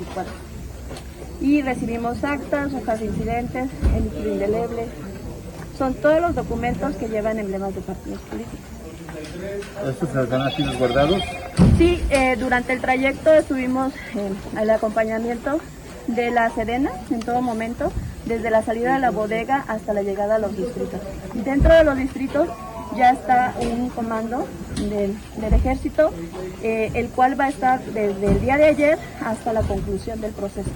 Y 1.41 1.63
recibimos 1.63 2.25
actas, 2.25 2.73
hojas 2.75 3.01
de 3.01 3.07
incidentes, 3.07 3.71
el 3.97 4.27
indeleble. 4.27 4.87
Son 5.79 5.95
todos 5.95 6.21
los 6.21 6.35
documentos 6.35 6.97
que 6.97 7.09
llevan 7.09 7.39
emblemas 7.39 7.75
de 7.75 7.81
partidos 7.81 8.21
políticos. 8.23 8.59
¿Estos 9.89 10.15
están 10.15 10.43
aquí 10.43 10.65
guardados? 10.79 11.23
Sí, 11.79 12.03
eh, 12.11 12.37
durante 12.39 12.73
el 12.73 12.81
trayecto 12.81 13.33
estuvimos 13.33 13.93
en 14.15 14.37
el 14.61 14.71
acompañamiento 14.71 15.61
de 16.07 16.31
la 16.31 16.51
Sedena 16.51 16.91
en 17.11 17.21
todo 17.21 17.43
momento, 17.43 17.93
desde 18.27 18.51
la 18.51 18.63
salida 18.63 18.95
de 18.95 19.01
la 19.01 19.11
bodega 19.11 19.65
hasta 19.69 19.93
la 19.93 20.03
llegada 20.03 20.37
a 20.37 20.39
los 20.39 20.57
distritos. 20.57 21.01
Dentro 21.35 21.75
de 21.75 21.85
los 21.85 21.97
distritos 21.97 22.49
ya 22.97 23.11
está 23.11 23.55
un 23.61 23.89
comando 23.91 24.47
del, 24.77 25.17
ejército, 25.53 26.13
eh, 26.63 26.91
el 26.95 27.09
cual 27.09 27.39
va 27.39 27.45
a 27.45 27.49
estar 27.49 27.81
desde 27.85 28.27
el 28.27 28.41
día 28.41 28.57
de 28.57 28.65
ayer 28.65 28.99
hasta 29.25 29.53
la 29.53 29.63
conclusión 29.63 30.21
del 30.21 30.33
proceso. 30.33 30.71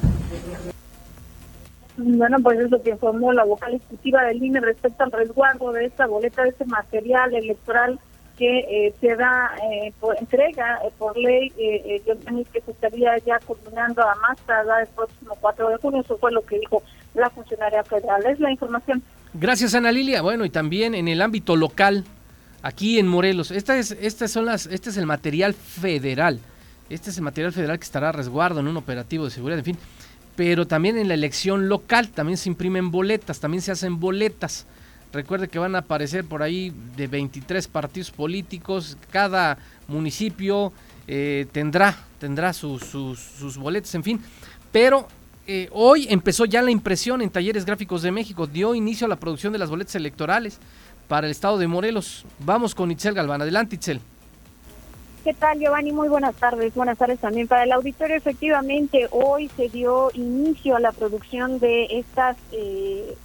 Bueno, 1.96 2.38
pues 2.42 2.60
es 2.60 2.70
lo 2.70 2.80
que 2.80 2.90
informó 2.90 3.32
la 3.32 3.44
vocal 3.44 3.74
ejecutiva 3.74 4.22
del 4.22 4.42
INE 4.42 4.60
respecto 4.60 5.02
al 5.02 5.10
resguardo 5.10 5.72
de 5.72 5.86
esta 5.86 6.06
boleta, 6.06 6.44
de 6.44 6.50
este 6.50 6.64
material 6.64 7.34
electoral 7.34 7.98
que 8.38 8.58
eh, 8.60 8.94
se 9.00 9.16
da 9.16 9.50
eh, 9.64 9.92
por 9.98 10.16
entrega 10.16 10.78
por 10.96 11.18
ley, 11.18 11.52
eh, 11.58 12.00
que 12.52 12.60
se 12.60 12.70
estaría 12.70 13.18
ya 13.18 13.40
culminando 13.40 14.00
a 14.02 14.14
más 14.14 14.38
tardar 14.46 14.82
el 14.82 14.86
próximo 14.86 15.36
4 15.40 15.70
de 15.70 15.76
junio. 15.78 16.00
Eso 16.02 16.16
fue 16.18 16.30
lo 16.30 16.42
que 16.42 16.60
dijo 16.60 16.82
la 17.14 17.28
funcionaria 17.30 17.82
federal. 17.82 18.24
Es 18.26 18.38
la 18.38 18.52
información. 18.52 19.02
Gracias, 19.40 19.76
Ana 19.76 19.92
Lilia. 19.92 20.20
Bueno, 20.20 20.44
y 20.44 20.50
también 20.50 20.96
en 20.96 21.06
el 21.06 21.22
ámbito 21.22 21.54
local, 21.54 22.04
aquí 22.60 22.98
en 22.98 23.06
Morelos, 23.06 23.52
esta 23.52 23.78
es, 23.78 23.92
estas 24.00 24.32
son 24.32 24.46
las, 24.46 24.66
este 24.66 24.90
es 24.90 24.96
el 24.96 25.06
material 25.06 25.54
federal. 25.54 26.40
Este 26.90 27.10
es 27.10 27.18
el 27.18 27.22
material 27.22 27.52
federal 27.52 27.78
que 27.78 27.84
estará 27.84 28.08
a 28.08 28.12
resguardo 28.12 28.58
en 28.58 28.66
un 28.66 28.76
operativo 28.76 29.24
de 29.24 29.30
seguridad, 29.30 29.60
en 29.60 29.64
fin. 29.64 29.78
Pero 30.34 30.66
también 30.66 30.98
en 30.98 31.06
la 31.06 31.14
elección 31.14 31.68
local 31.68 32.08
también 32.08 32.36
se 32.36 32.48
imprimen 32.48 32.90
boletas, 32.90 33.38
también 33.38 33.62
se 33.62 33.70
hacen 33.70 34.00
boletas. 34.00 34.66
Recuerde 35.12 35.46
que 35.46 35.60
van 35.60 35.76
a 35.76 35.80
aparecer 35.80 36.24
por 36.24 36.42
ahí 36.42 36.72
de 36.96 37.06
23 37.06 37.68
partidos 37.68 38.10
políticos, 38.10 38.96
cada 39.12 39.58
municipio 39.86 40.72
eh, 41.06 41.46
tendrá, 41.52 41.96
tendrá 42.18 42.52
sus, 42.52 42.82
sus, 42.82 43.20
sus 43.20 43.56
boletos, 43.56 43.94
en 43.94 44.02
fin. 44.02 44.20
Pero 44.72 45.06
eh, 45.50 45.70
hoy 45.72 46.06
empezó 46.10 46.44
ya 46.44 46.60
la 46.60 46.70
impresión 46.70 47.22
en 47.22 47.30
Talleres 47.30 47.64
Gráficos 47.64 48.02
de 48.02 48.12
México, 48.12 48.46
dio 48.46 48.74
inicio 48.74 49.06
a 49.06 49.08
la 49.08 49.16
producción 49.16 49.50
de 49.50 49.58
las 49.58 49.70
boletas 49.70 49.94
electorales 49.94 50.58
para 51.08 51.26
el 51.26 51.30
estado 51.30 51.56
de 51.56 51.66
Morelos. 51.66 52.26
Vamos 52.40 52.74
con 52.74 52.90
Itzel 52.90 53.14
Galván. 53.14 53.40
Adelante, 53.40 53.76
Itzel. 53.76 54.02
¿Qué 55.24 55.32
tal, 55.32 55.58
Giovanni? 55.58 55.90
Muy 55.90 56.08
buenas 56.08 56.34
tardes. 56.34 56.74
Buenas 56.74 56.98
tardes 56.98 57.18
también 57.18 57.48
para 57.48 57.64
el 57.64 57.72
auditorio. 57.72 58.14
Efectivamente, 58.16 59.08
hoy 59.10 59.50
se 59.56 59.70
dio 59.70 60.10
inicio 60.12 60.76
a 60.76 60.80
la 60.80 60.92
producción 60.92 61.58
de 61.58 61.98
estas 61.98 62.36
eh, 62.52 63.16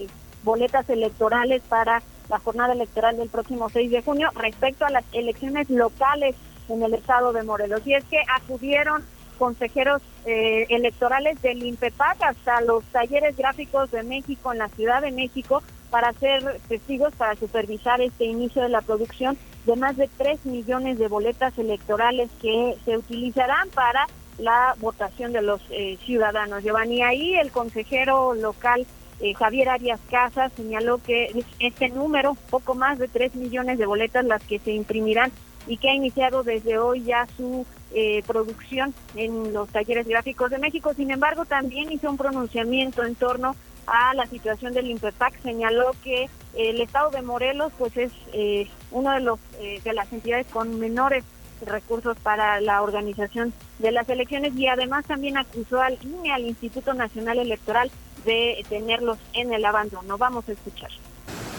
boletas 0.46 0.90
electorales 0.90 1.62
para 1.68 2.02
la 2.30 2.40
jornada 2.40 2.72
electoral 2.72 3.18
del 3.18 3.28
próximo 3.28 3.70
6 3.70 3.92
de 3.92 4.02
junio 4.02 4.30
respecto 4.36 4.86
a 4.86 4.90
las 4.90 5.04
elecciones 5.12 5.70
locales 5.70 6.38
en 6.70 6.84
el 6.84 6.94
estado 6.94 7.34
de 7.34 7.44
Morelos. 7.44 7.82
Y 7.86 7.96
es 7.96 8.06
que 8.06 8.20
acudieron 8.34 9.04
consejeros 9.34 10.02
eh, 10.26 10.66
electorales 10.70 11.42
del 11.42 11.64
INPEPAC 11.64 12.22
hasta 12.22 12.62
los 12.62 12.84
talleres 12.86 13.36
gráficos 13.36 13.92
de 13.92 14.04
México 14.04 14.52
en 14.52 14.60
la 14.60 14.70
Ciudad 14.70 15.02
de 15.02 15.12
México 15.12 15.62
para 15.90 16.14
ser 16.14 16.60
testigos, 16.68 17.14
para 17.16 17.36
supervisar 17.36 18.02
este 18.02 18.26
inicio 18.26 18.64
de 18.64 18.70
la 18.70 18.82
producción 18.82 19.38
de 19.66 19.76
más 19.76 19.96
de 19.96 20.10
3 20.18 20.46
millones 20.46 20.98
de 20.98 21.08
boletas 21.08 21.58
electorales 21.58 22.30
que 22.42 22.76
se 22.84 22.98
utilizarán 22.98 23.70
para 23.70 24.08
la 24.38 24.76
votación 24.80 25.34
de 25.34 25.42
los 25.42 25.62
eh, 25.70 25.98
ciudadanos. 26.06 26.64
Giovanni, 26.64 27.04
ahí 27.04 27.36
el 27.36 27.52
consejero 27.52 28.34
local 28.34 28.86
eh, 29.20 29.34
Javier 29.36 29.70
Arias 29.70 30.00
Casas 30.10 30.52
señaló 30.54 30.98
que 30.98 31.46
este 31.60 31.90
número, 31.90 32.36
poco 32.50 32.76
más 32.76 33.00
de 33.00 33.08
3 33.08 33.36
millones 33.36 33.78
de 33.78 33.86
boletas 33.86 34.26
las 34.26 34.44
que 34.44 34.60
se 34.60 34.72
imprimirán 34.72 35.32
y 35.68 35.78
que 35.78 35.90
ha 35.90 35.94
iniciado 35.94 36.44
desde 36.44 36.78
hoy 36.78 37.04
ya 37.04 37.26
su 37.38 37.66
eh, 37.94 38.24
producción 38.26 38.94
en 39.16 39.54
los 39.54 39.70
talleres 39.70 40.08
gráficos 40.08 40.50
de 40.50 40.58
México. 40.58 40.94
Sin 40.96 41.12
embargo, 41.12 41.46
también 41.46 41.92
hizo 41.92 42.10
un 42.10 42.18
pronunciamiento 42.18 43.04
en 43.04 43.16
torno 43.16 43.56
a 43.86 44.14
la 44.14 44.26
situación 44.26 44.74
del 44.74 44.90
INPEPAC. 44.90 45.42
Señaló 45.42 45.92
que 46.04 46.30
el 46.56 46.82
estado 46.82 47.12
de 47.12 47.22
Morelos 47.22 47.72
pues 47.78 47.96
es 47.98 48.12
eh, 48.34 48.68
uno 48.92 49.12
de 49.12 49.20
los 49.22 49.40
eh, 49.60 49.82
de 49.84 49.94
las 49.94 50.12
entidades 50.12 50.48
con 50.48 50.80
menores 50.80 51.24
recursos 51.66 52.18
para 52.20 52.60
la 52.62 52.82
organización 52.82 53.54
de 53.80 53.92
las 53.92 54.10
elecciones 54.10 54.56
y 54.56 54.68
además 54.68 55.06
también 55.06 55.38
acusó 55.38 55.82
al 55.82 55.98
INE, 56.04 56.34
al 56.34 56.46
Instituto 56.48 56.94
Nacional 56.94 57.40
Electoral, 57.40 57.92
de 58.26 58.66
tenerlos 58.70 59.18
en 59.34 59.54
el 59.54 59.64
abandono. 59.66 60.18
Vamos 60.18 60.48
a 60.50 60.54
escuchar. 60.54 60.90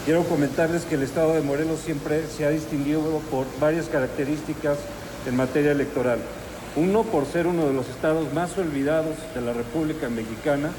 Quiero 0.05 0.25
comentarles 0.25 0.85
que 0.85 0.97
el 0.97 1.03
estado 1.03 1.33
de 1.35 1.40
Morelos 1.40 1.81
siempre 1.81 2.27
se 2.27 2.44
ha 2.44 2.51
distinguido 2.51 3.20
por 3.31 3.47
varias 3.59 3.88
características 3.88 4.79
en 5.27 5.37
materia 5.37 5.73
electoral. 5.73 6.19
Uno, 6.77 7.03
por 7.05 7.27
ser 7.27 7.47
uno 7.47 7.67
de 7.67 7.73
los 7.73 7.89
estados 7.89 8.33
más 8.33 8.57
olvidados 8.59 9.17
de 9.35 9.41
la 9.41 9.53
República 9.53 10.09
Mexicana, 10.09 10.71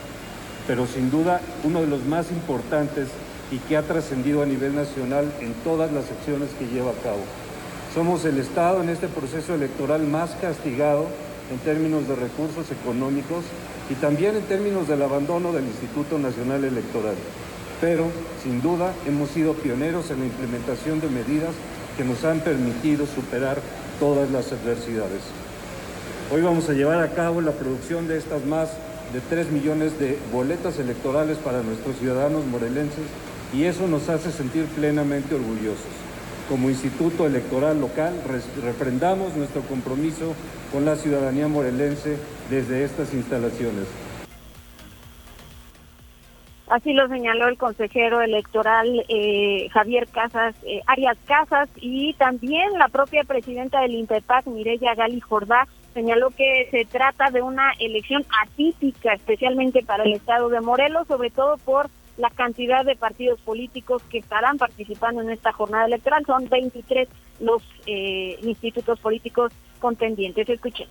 pero 0.68 0.88
sin 0.88 1.10
duda 1.10 1.42
uno 1.64 1.82
de 1.82 1.88
los 1.88 2.06
más 2.06 2.32
importantes 2.32 3.08
y 3.52 3.60
que 3.60 3.78
ha 3.78 3.84
trascendido 3.84 4.42
a 4.42 4.46
nivel 4.46 4.76
nacional 4.76 5.32
en 5.40 5.54
todas 5.64 5.92
las 5.92 6.12
acciones 6.12 6.50
que 6.58 6.68
lleva 6.68 6.92
a 6.92 7.04
cabo. 7.04 7.24
Somos 7.94 8.26
el 8.26 8.40
estado 8.40 8.82
en 8.82 8.90
este 8.90 9.08
proceso 9.08 9.54
electoral 9.54 10.04
más 10.04 10.32
castigado 10.42 11.06
en 11.52 11.60
términos 11.60 12.08
de 12.08 12.16
recursos 12.16 12.72
económicos 12.72 13.46
y 13.90 13.94
también 13.94 14.36
en 14.36 14.44
términos 14.44 14.88
del 14.88 15.04
abandono 15.04 15.54
del 15.54 15.66
Instituto 15.66 16.18
Nacional 16.18 16.64
Electoral 16.64 17.16
pero 17.82 18.08
sin 18.42 18.62
duda 18.62 18.94
hemos 19.06 19.30
sido 19.30 19.54
pioneros 19.54 20.10
en 20.12 20.20
la 20.22 20.26
implementación 20.26 21.00
de 21.02 21.10
medidas 21.10 21.52
que 21.98 22.04
nos 22.04 22.24
han 22.24 22.40
permitido 22.40 23.06
superar 23.06 23.62
todas 24.00 24.30
las 24.32 24.52
adversidades. 24.52 25.22
Hoy 26.34 26.42
vamos 26.42 26.70
a 26.70 26.74
llevar 26.74 27.02
a 27.02 27.12
cabo 27.12 27.42
la 27.42 27.52
producción 27.52 28.08
de 28.08 28.18
estas 28.18 28.46
más 28.46 28.70
de 29.14 29.22
3 29.22 29.52
millones 29.52 30.00
de 30.00 30.18
boletas 30.34 30.80
electorales 30.80 31.38
para 31.38 31.62
nuestros 31.62 31.98
ciudadanos 31.98 32.46
morelenses 32.46 33.06
y 33.54 33.64
eso 33.64 33.88
nos 33.88 34.10
hace 34.10 34.32
sentir 34.32 34.66
plenamente 34.66 35.36
orgullosos. 35.36 35.94
Como 36.50 36.70
Instituto 36.70 37.26
Electoral 37.26 37.80
Local 37.80 38.14
refrendamos 38.64 39.36
nuestro 39.36 39.62
compromiso 39.62 40.34
con 40.72 40.86
la 40.86 40.96
ciudadanía 40.96 41.48
morelense 41.48 42.18
desde 42.50 42.84
estas 42.84 43.14
instalaciones. 43.14 43.86
Así 46.68 46.94
lo 46.94 47.08
señaló 47.08 47.48
el 47.48 47.58
consejero 47.58 48.22
electoral 48.22 49.06
eh, 49.08 49.70
Javier 49.72 50.08
Casas, 50.08 50.56
eh, 50.64 50.82
Arias 50.88 51.18
Casas, 51.26 51.70
y 51.76 52.14
también 52.14 52.74
la 52.80 52.88
propia 52.88 53.24
presidenta 53.24 53.82
del 53.82 53.94
INPEPAC, 53.94 54.48
Mireya 54.48 54.96
Gali 54.96 55.20
Jordá, 55.20 55.68
señaló 55.94 56.32
que 56.32 56.68
se 56.72 56.86
trata 56.86 57.30
de 57.30 57.44
una 57.44 57.72
elección 57.80 58.26
atípica, 58.44 59.14
especialmente 59.14 59.84
para 59.84 60.04
el 60.04 60.14
estado 60.14 60.50
de 60.50 60.60
Morelos, 60.60 61.08
sobre 61.08 61.30
todo 61.30 61.58
por 61.58 61.90
la 62.18 62.30
cantidad 62.32 62.84
de 62.84 62.96
partidos 62.96 63.40
políticos 63.42 64.02
que 64.10 64.18
estarán 64.18 64.58
participando 64.58 65.22
en 65.22 65.30
esta 65.30 65.52
jornada 65.52 65.86
electoral. 65.86 66.26
Son 66.26 66.50
23 66.50 67.08
los 67.42 67.62
eh, 67.86 68.40
institutos 68.42 69.00
políticos 69.00 69.52
contendientes. 69.80 70.50
Escuchen 70.50 70.88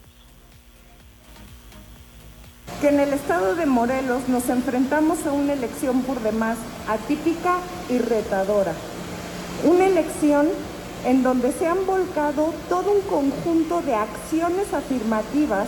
que 2.84 2.90
en 2.90 3.00
el 3.00 3.14
estado 3.14 3.54
de 3.54 3.64
Morelos 3.64 4.28
nos 4.28 4.46
enfrentamos 4.50 5.24
a 5.26 5.32
una 5.32 5.54
elección 5.54 6.02
por 6.02 6.20
demás 6.20 6.58
atípica 6.86 7.56
y 7.88 7.96
retadora. 7.96 8.74
Una 9.64 9.86
elección 9.86 10.48
en 11.06 11.22
donde 11.22 11.50
se 11.52 11.66
han 11.66 11.86
volcado 11.86 12.52
todo 12.68 12.92
un 12.92 13.00
conjunto 13.00 13.80
de 13.80 13.94
acciones 13.94 14.74
afirmativas 14.74 15.66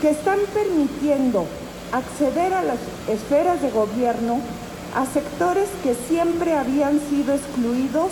que 0.00 0.08
están 0.08 0.38
permitiendo 0.54 1.44
acceder 1.92 2.54
a 2.54 2.62
las 2.62 2.78
esferas 3.06 3.60
de 3.60 3.70
gobierno 3.70 4.40
a 4.94 5.04
sectores 5.04 5.68
que 5.82 5.94
siempre 6.08 6.54
habían 6.54 7.00
sido 7.10 7.34
excluidos 7.34 8.08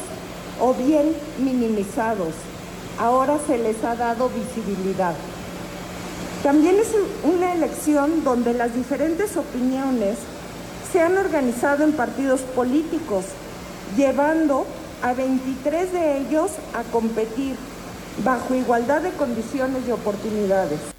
o 0.60 0.74
bien 0.74 1.16
minimizados. 1.38 2.34
Ahora 2.98 3.38
se 3.46 3.56
les 3.56 3.82
ha 3.84 3.94
dado 3.94 4.28
visibilidad. 4.28 5.14
También 6.44 6.76
es 6.78 6.88
una 7.22 7.54
elección 7.54 8.22
donde 8.22 8.52
las 8.52 8.74
diferentes 8.74 9.34
opiniones 9.38 10.18
se 10.92 11.00
han 11.00 11.16
organizado 11.16 11.84
en 11.84 11.92
partidos 11.92 12.42
políticos, 12.42 13.24
llevando 13.96 14.66
a 15.02 15.14
23 15.14 15.90
de 15.90 16.18
ellos 16.18 16.50
a 16.74 16.82
competir 16.92 17.56
bajo 18.22 18.54
igualdad 18.54 19.00
de 19.00 19.12
condiciones 19.12 19.88
y 19.88 19.92
oportunidades. 19.92 20.93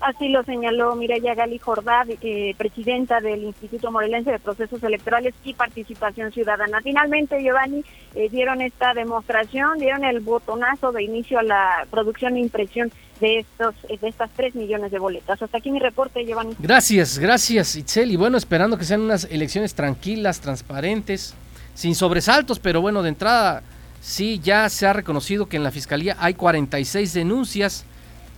Así 0.00 0.28
lo 0.30 0.42
señaló 0.44 0.94
Mireya 0.96 1.34
Gali 1.34 1.58
Jordá, 1.58 2.06
eh, 2.22 2.54
presidenta 2.56 3.20
del 3.20 3.44
Instituto 3.44 3.92
Morelense 3.92 4.30
de 4.30 4.38
Procesos 4.38 4.82
Electorales 4.82 5.34
y 5.44 5.52
Participación 5.52 6.32
Ciudadana. 6.32 6.80
Finalmente, 6.82 7.42
Giovanni, 7.42 7.84
eh, 8.14 8.30
dieron 8.30 8.62
esta 8.62 8.94
demostración, 8.94 9.78
dieron 9.78 10.04
el 10.04 10.20
botonazo 10.20 10.90
de 10.92 11.02
inicio 11.02 11.38
a 11.38 11.42
la 11.42 11.86
producción 11.90 12.36
e 12.36 12.40
impresión 12.40 12.90
de 13.20 13.40
estos 13.40 13.74
de 13.82 14.08
estas 14.08 14.30
tres 14.30 14.54
millones 14.54 14.90
de 14.90 14.98
boletas. 14.98 15.42
Hasta 15.42 15.58
aquí 15.58 15.70
mi 15.70 15.78
reporte, 15.78 16.24
Giovanni. 16.24 16.56
Gracias, 16.58 17.18
gracias, 17.18 17.76
Itzel. 17.76 18.10
Y 18.10 18.16
bueno, 18.16 18.38
esperando 18.38 18.78
que 18.78 18.84
sean 18.84 19.02
unas 19.02 19.24
elecciones 19.24 19.74
tranquilas, 19.74 20.40
transparentes, 20.40 21.34
sin 21.74 21.94
sobresaltos, 21.94 22.58
pero 22.58 22.80
bueno, 22.80 23.02
de 23.02 23.10
entrada 23.10 23.62
sí 24.00 24.40
ya 24.42 24.66
se 24.70 24.86
ha 24.86 24.94
reconocido 24.94 25.46
que 25.46 25.58
en 25.58 25.62
la 25.62 25.70
Fiscalía 25.70 26.16
hay 26.18 26.32
46 26.32 27.12
denuncias 27.12 27.84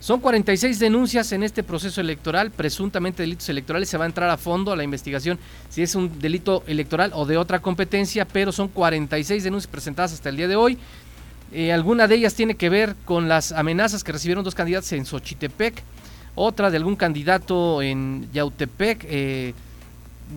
son 0.03 0.19
46 0.19 0.81
denuncias 0.81 1.31
en 1.31 1.45
este 1.45 1.63
proceso 1.63 2.01
electoral, 2.01 2.51
presuntamente 2.51 3.23
delitos 3.23 3.49
electorales. 3.49 3.89
Se 3.89 3.97
va 3.97 4.03
a 4.03 4.09
entrar 4.09 4.29
a 4.31 4.37
fondo 4.37 4.73
a 4.73 4.77
la 4.77 4.83
investigación 4.83 5.39
si 5.69 5.81
es 5.81 5.95
un 5.95 6.19
delito 6.19 6.65
electoral 6.67 7.13
o 7.15 7.25
de 7.25 7.37
otra 7.37 7.61
competencia, 7.61 8.25
pero 8.25 8.51
son 8.51 8.67
46 8.67 9.45
denuncias 9.45 9.71
presentadas 9.71 10.13
hasta 10.13 10.29
el 10.29 10.39
día 10.39 10.49
de 10.49 10.57
hoy. 10.57 10.77
Eh, 11.53 11.73
alguna 11.73 12.09
de 12.09 12.17
ellas 12.17 12.35
tiene 12.35 12.57
que 12.57 12.69
ver 12.69 12.97
con 13.05 13.29
las 13.29 13.53
amenazas 13.53 14.03
que 14.03 14.11
recibieron 14.11 14.43
dos 14.43 14.57
candidatos 14.57 14.91
en 14.91 15.07
Xochitepec, 15.07 15.85
otra 16.35 16.73
de 16.73 16.79
algún 16.79 16.97
candidato 16.97 17.81
en 17.81 18.29
Yautepec. 18.33 19.07
Eh, 19.09 19.55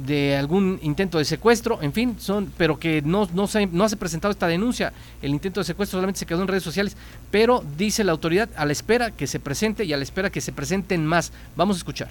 de 0.06 0.36
algún 0.36 0.80
intento 0.82 1.18
de 1.18 1.26
secuestro, 1.26 1.82
en 1.82 1.94
fin, 1.94 2.18
son, 2.20 2.52
pero 2.58 2.80
que 2.80 3.02
no, 3.02 3.28
no, 3.34 3.48
se, 3.48 3.66
no 3.68 3.88
se 3.88 3.96
ha 3.96 4.00
presentado 4.00 4.32
esta 4.32 4.48
denuncia. 4.48 4.94
El 5.22 5.32
intento 5.32 5.60
de 5.62 5.66
secuestro 5.66 5.98
solamente 5.98 6.20
se 6.20 6.26
quedó 6.26 6.42
en 6.42 6.48
redes 6.48 6.64
sociales, 6.64 6.96
pero 7.32 7.64
dice 7.78 8.04
la 8.04 8.12
autoridad 8.12 8.50
a 8.56 8.66
la 8.66 8.72
espera 8.72 9.12
que 9.12 9.28
se 9.28 9.40
presente 9.40 9.86
y 9.86 9.94
a 9.94 9.98
la 9.98 10.04
espera 10.04 10.30
que 10.30 10.42
se 10.42 10.52
presenten 10.52 11.06
más. 11.06 11.32
Vamos 11.56 11.78
a 11.78 11.80
escuchar. 11.80 12.10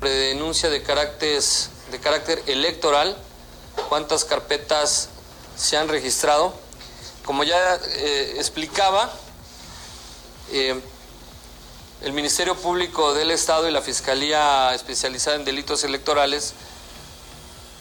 Denuncia 0.00 0.70
de 0.70 0.82
carácter, 0.82 1.42
de 1.90 1.98
carácter 1.98 2.42
electoral, 2.46 3.16
cuántas 3.88 4.24
carpetas 4.24 5.10
se 5.56 5.76
han 5.76 5.88
registrado. 5.88 6.54
Como 7.24 7.44
ya 7.44 7.56
eh, 7.76 8.34
explicaba, 8.38 9.12
eh, 10.52 10.80
el 12.02 12.12
Ministerio 12.14 12.54
Público 12.56 13.12
del 13.12 13.30
Estado 13.30 13.68
y 13.68 13.72
la 13.72 13.82
Fiscalía 13.82 14.74
Especializada 14.74 15.36
en 15.36 15.44
Delitos 15.44 15.84
Electorales 15.84 16.54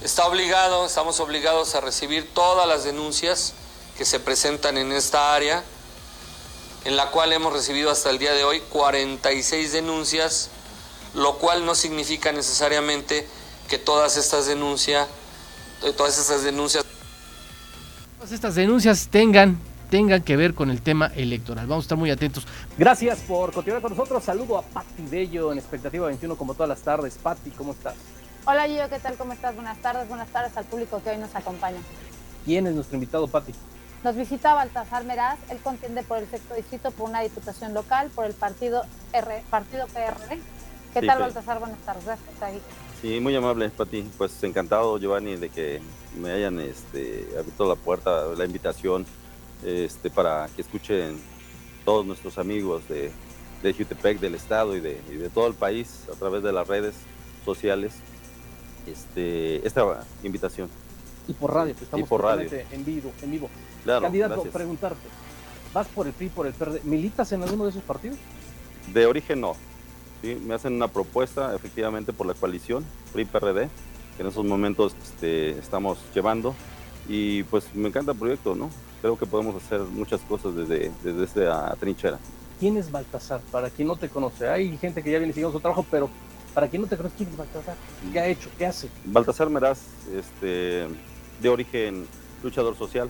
está 0.04 0.26
obligado, 0.26 0.86
estamos 0.86 1.20
obligados 1.20 1.76
a 1.76 1.82
recibir 1.82 2.30
todas 2.34 2.68
las 2.68 2.84
denuncias 2.84 3.54
que 3.98 4.06
se 4.06 4.20
presentan 4.20 4.78
en 4.78 4.92
esta 4.92 5.36
área, 5.36 5.64
en 6.86 6.96
la 6.96 7.12
cual 7.12 7.34
hemos 7.34 7.52
recibido 7.52 7.92
hasta 7.92 8.10
el 8.10 8.18
día 8.18 8.34
de 8.34 8.44
hoy 8.44 8.62
46 8.70 9.74
denuncias, 9.74 10.50
lo 11.14 11.38
cual 11.38 11.66
no 11.66 11.76
significa 11.76 12.32
necesariamente 12.32 13.28
que 13.68 13.78
todas 13.78 14.16
estas 14.18 14.46
denuncias, 14.46 15.08
todas 15.98 16.18
estas 16.18 16.44
denuncias 16.44 16.86
Todas 18.18 18.34
estas 18.34 18.56
denuncias 18.56 19.08
tengan 19.10 19.60
tengan 19.90 20.22
que 20.22 20.38
ver 20.38 20.54
con 20.54 20.70
el 20.70 20.82
tema 20.82 21.08
electoral. 21.16 21.66
Vamos 21.66 21.84
a 21.84 21.86
estar 21.86 21.98
muy 21.98 22.12
atentos. 22.12 22.46
Gracias 22.78 23.20
por 23.20 23.52
continuar 23.52 23.82
con 23.82 23.92
nosotros. 23.92 24.24
Saludo 24.24 24.58
a 24.58 24.62
Patti 24.62 25.04
Bello 25.10 25.52
en 25.52 25.58
Expectativa 25.58 26.08
21 26.08 26.36
como 26.36 26.54
todas 26.54 26.70
las 26.70 26.82
tardes. 26.82 27.18
Patti, 27.22 27.50
¿cómo 27.52 27.72
estás? 27.72 27.96
Hola 28.52 28.68
Gio, 28.68 28.90
¿qué 28.90 28.98
tal? 28.98 29.16
¿Cómo 29.16 29.34
estás? 29.34 29.54
Buenas 29.54 29.78
tardes, 29.78 30.08
buenas 30.08 30.28
tardes 30.30 30.58
al 30.58 30.66
público 30.66 31.00
que 31.04 31.12
hoy 31.12 31.18
nos 31.20 31.36
acompaña. 31.36 31.78
¿Quién 32.46 32.66
es 32.66 32.74
nuestro 32.74 32.96
invitado, 32.96 33.28
Patti? 33.28 33.54
Nos 34.04 34.16
visita 34.16 34.56
Baltasar 34.56 35.04
Meraz, 35.04 35.38
él 35.52 35.60
contiende 35.60 36.02
por 36.02 36.18
el 36.18 36.28
sexto 36.28 36.56
distrito 36.56 36.90
por 36.90 37.08
una 37.12 37.22
diputación 37.22 37.76
local, 37.76 38.10
por 38.16 38.26
el 38.26 38.34
partido 38.34 38.82
R, 39.14 39.44
partido 39.52 39.86
PRD. 39.86 40.40
¿Qué 40.96 41.00
Sí, 41.00 41.06
tal. 41.06 41.20
Baltasar? 41.20 41.60
Buenas 41.60 41.78
tardes, 41.82 42.04
gracias 42.06 42.42
aquí. 42.42 42.60
Sí, 43.00 43.20
muy 43.20 43.36
amable, 43.36 43.70
Pati. 43.70 44.02
Pues 44.18 44.44
encantado, 44.44 44.98
Giovanni, 44.98 45.36
de 45.36 45.50
que 45.50 45.80
me 46.18 46.32
hayan 46.32 46.60
este, 46.60 47.28
abierto 47.38 47.70
la 47.70 47.76
puerta, 47.76 48.26
la 48.36 48.46
invitación 48.46 49.06
este, 49.64 50.10
para 50.10 50.50
que 50.56 50.64
escuchen 50.64 51.22
todos 51.86 52.04
nuestros 52.04 52.40
amigos 52.40 52.82
de, 52.90 53.12
de 53.62 53.74
Jutepec, 53.76 54.20
del 54.20 54.34
Estado 54.34 54.76
y 54.76 54.80
de, 54.80 55.00
y 55.08 55.18
de 55.18 55.30
todo 55.30 55.46
el 55.46 55.54
país 55.54 56.06
a 56.12 56.18
través 56.18 56.42
de 56.42 56.52
las 56.52 56.68
redes 56.68 56.96
sociales 57.46 57.94
este, 58.92 59.66
esta 59.66 60.06
invitación. 60.24 60.70
Y 61.28 61.34
por 61.34 61.54
radio, 61.54 61.76
que 61.76 61.84
estamos 61.84 62.10
por 62.10 62.24
radio. 62.24 62.50
en 62.72 62.86
vivo. 62.86 63.12
En 63.22 63.32
vivo. 63.32 63.50
Claro, 63.84 64.02
Candidato, 64.02 64.34
gracias. 64.34 64.54
preguntarte, 64.54 65.08
¿vas 65.74 65.88
por 65.88 66.08
el 66.08 66.14
PRI, 66.14 66.30
por 66.30 66.48
el 66.48 66.54
PRD? 66.54 66.82
¿Militas 66.84 67.32
en 67.32 67.44
alguno 67.44 67.66
de 67.66 67.70
esos 67.72 67.84
partidos? 67.84 68.18
De 68.94 69.06
origen 69.06 69.42
no. 69.42 69.56
¿sí? 70.22 70.36
Me 70.36 70.56
hacen 70.56 70.74
una 70.74 70.88
propuesta 70.88 71.56
efectivamente 71.56 72.14
por 72.14 72.28
la 72.28 72.34
coalición 72.34 72.84
PRI-PRD, 73.14 73.70
que 74.18 74.22
en 74.24 74.28
esos 74.28 74.44
momentos 74.44 74.96
este, 75.02 75.52
estamos 75.52 76.00
llevando. 76.14 76.56
Y 77.08 77.44
pues 77.44 77.74
me 77.74 77.88
encanta 77.88 78.12
el 78.12 78.18
proyecto, 78.18 78.56
¿no? 78.56 78.70
Creo 79.02 79.18
que 79.18 79.26
podemos 79.26 79.56
hacer 79.56 79.82
muchas 79.82 80.22
cosas 80.22 80.56
desde, 80.56 80.92
desde 81.04 81.24
esta 81.24 81.76
trinchera. 81.80 82.20
¿Quién 82.60 82.76
es 82.78 82.92
Baltasar? 82.92 83.40
Para 83.52 83.70
quien 83.70 83.88
no 83.88 83.96
te 83.96 84.10
conoce, 84.10 84.50
hay 84.50 84.78
gente 84.78 85.02
que 85.02 85.12
ya 85.12 85.18
viene 85.18 85.34
siguiendo 85.34 85.58
su 85.58 85.62
trabajo, 85.62 85.86
pero 85.90 86.10
para 86.54 86.68
quien 86.68 86.82
no 86.82 86.88
te 86.88 86.98
conoce, 86.98 87.16
¿quién 87.18 87.30
es 87.30 87.38
Baltasar? 87.38 87.76
¿Qué 88.12 88.20
ha 88.20 88.28
hecho? 88.28 88.50
¿Qué 88.58 88.66
hace? 88.66 88.90
Baltasar 89.06 89.50
Meraz, 89.50 89.80
este, 90.14 90.88
de 91.42 91.50
origen 91.50 92.08
luchador 92.44 92.78
social, 92.78 93.10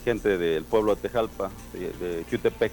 gente 0.00 0.38
del 0.38 0.64
pueblo 0.64 0.94
de 0.94 1.02
Tejalpa, 1.02 1.50
de, 1.72 1.92
de 1.92 2.24
Jutepec, 2.30 2.72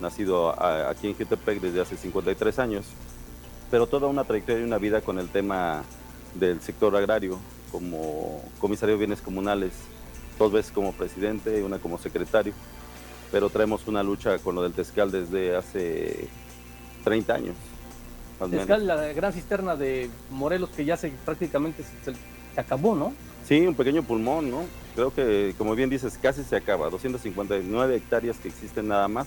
nacido 0.00 0.50
aquí 0.62 1.08
en 1.08 1.14
Jutepec 1.14 1.60
desde 1.60 1.80
hace 1.80 1.96
53 1.96 2.58
años, 2.58 2.86
pero 3.70 3.86
toda 3.86 4.08
una 4.08 4.24
trayectoria 4.24 4.62
y 4.62 4.64
una 4.64 4.78
vida 4.78 5.00
con 5.00 5.18
el 5.18 5.28
tema 5.28 5.82
del 6.34 6.60
sector 6.60 6.94
agrario, 6.96 7.38
como 7.70 8.42
comisario 8.60 8.94
de 8.94 8.98
bienes 8.98 9.20
comunales, 9.20 9.72
dos 10.38 10.52
veces 10.52 10.72
como 10.72 10.92
presidente 10.92 11.58
y 11.58 11.62
una 11.62 11.78
como 11.78 11.98
secretario, 11.98 12.54
pero 13.30 13.50
traemos 13.50 13.86
una 13.86 14.02
lucha 14.02 14.38
con 14.38 14.54
lo 14.54 14.62
del 14.62 14.72
Tezcal 14.72 15.10
desde 15.10 15.56
hace 15.56 16.28
30 17.04 17.34
años. 17.34 17.56
Tezcal, 18.46 18.86
la 18.86 19.12
gran 19.12 19.32
cisterna 19.32 19.74
de 19.74 20.08
Morelos 20.30 20.70
que 20.70 20.84
ya 20.84 20.96
se 20.96 21.10
prácticamente 21.24 21.82
se, 21.82 22.12
acabó, 22.60 22.94
¿no? 22.94 23.12
Sí, 23.46 23.66
un 23.66 23.74
pequeño 23.74 24.02
pulmón, 24.02 24.50
¿no? 24.50 24.64
Creo 24.94 25.12
que, 25.12 25.54
como 25.58 25.74
bien 25.74 25.90
dices, 25.90 26.18
casi 26.20 26.44
se 26.44 26.56
acaba. 26.56 26.90
259 26.90 27.96
hectáreas 27.96 28.38
que 28.38 28.48
existen 28.48 28.88
nada 28.88 29.08
más, 29.08 29.26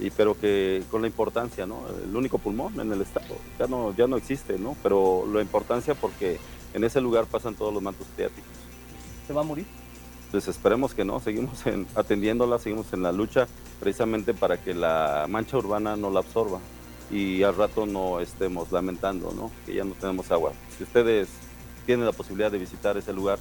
y, 0.00 0.10
pero 0.10 0.38
que 0.38 0.82
con 0.90 1.02
la 1.02 1.06
importancia, 1.06 1.66
¿no? 1.66 1.82
El 2.02 2.16
único 2.16 2.38
pulmón 2.38 2.80
en 2.80 2.92
el 2.92 3.00
estado. 3.02 3.36
Ya 3.58 3.66
no, 3.66 3.94
ya 3.96 4.06
no 4.06 4.16
existe, 4.16 4.58
¿no? 4.58 4.76
Pero 4.82 5.24
la 5.32 5.40
importancia 5.40 5.94
porque 5.94 6.38
en 6.74 6.84
ese 6.84 7.00
lugar 7.00 7.26
pasan 7.26 7.54
todos 7.54 7.72
los 7.72 7.82
mantos 7.82 8.06
freáticos. 8.16 8.50
¿Se 9.26 9.32
va 9.32 9.42
a 9.42 9.44
morir? 9.44 9.66
Pues 10.30 10.48
esperemos 10.48 10.94
que 10.94 11.04
no, 11.04 11.20
seguimos 11.20 11.66
en, 11.66 11.86
atendiéndola, 11.94 12.58
seguimos 12.58 12.92
en 12.92 13.02
la 13.02 13.12
lucha 13.12 13.46
precisamente 13.80 14.34
para 14.34 14.58
que 14.62 14.74
la 14.74 15.26
mancha 15.28 15.56
urbana 15.56 15.96
no 15.96 16.10
la 16.10 16.20
absorba 16.20 16.60
y 17.10 17.42
al 17.42 17.56
rato 17.56 17.86
no 17.86 18.20
estemos 18.20 18.70
lamentando, 18.72 19.32
¿no? 19.32 19.50
Que 19.64 19.74
ya 19.74 19.84
no 19.84 19.94
tenemos 19.94 20.30
agua. 20.30 20.52
Si 20.76 20.84
ustedes 20.84 21.28
tienen 21.86 22.06
la 22.06 22.12
posibilidad 22.12 22.50
de 22.50 22.58
visitar 22.58 22.96
ese 22.96 23.12
lugar, 23.12 23.38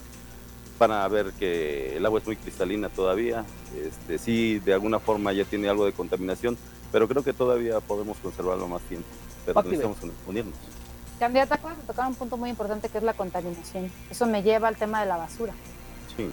van 0.80 0.92
a 0.92 1.08
ver 1.08 1.34
que 1.34 1.98
el 1.98 2.06
agua 2.06 2.20
es 2.20 2.26
muy 2.26 2.36
cristalina 2.36 2.90
todavía. 2.90 3.44
Este, 3.76 4.18
sí, 4.18 4.60
de 4.60 4.74
alguna 4.74 5.00
forma 5.00 5.34
ya 5.34 5.44
tiene 5.44 5.70
algo 5.70 5.86
de 5.86 5.92
contaminación, 5.92 6.58
pero 6.92 7.08
creo 7.08 7.24
que 7.24 7.34
todavía 7.34 7.80
podemos 7.80 8.18
conservarlo 8.18 8.68
más 8.68 8.82
tiempo. 8.84 9.08
Pero 9.46 9.62
necesitamos 9.64 9.98
unirnos. 10.28 10.56
Candidata, 11.20 11.56
acabas 11.56 11.78
de 11.78 11.84
tocar 11.84 12.08
un 12.08 12.16
punto 12.16 12.38
muy 12.38 12.50
importante 12.50 12.90
que 12.90 13.00
es 13.00 13.04
la 13.04 13.14
contaminación. 13.14 13.92
Eso 14.10 14.28
me 14.28 14.44
lleva 14.44 14.68
al 14.68 14.76
tema 14.76 15.02
de 15.02 15.08
la 15.08 15.18
basura. 15.18 15.54
Sí. 16.16 16.30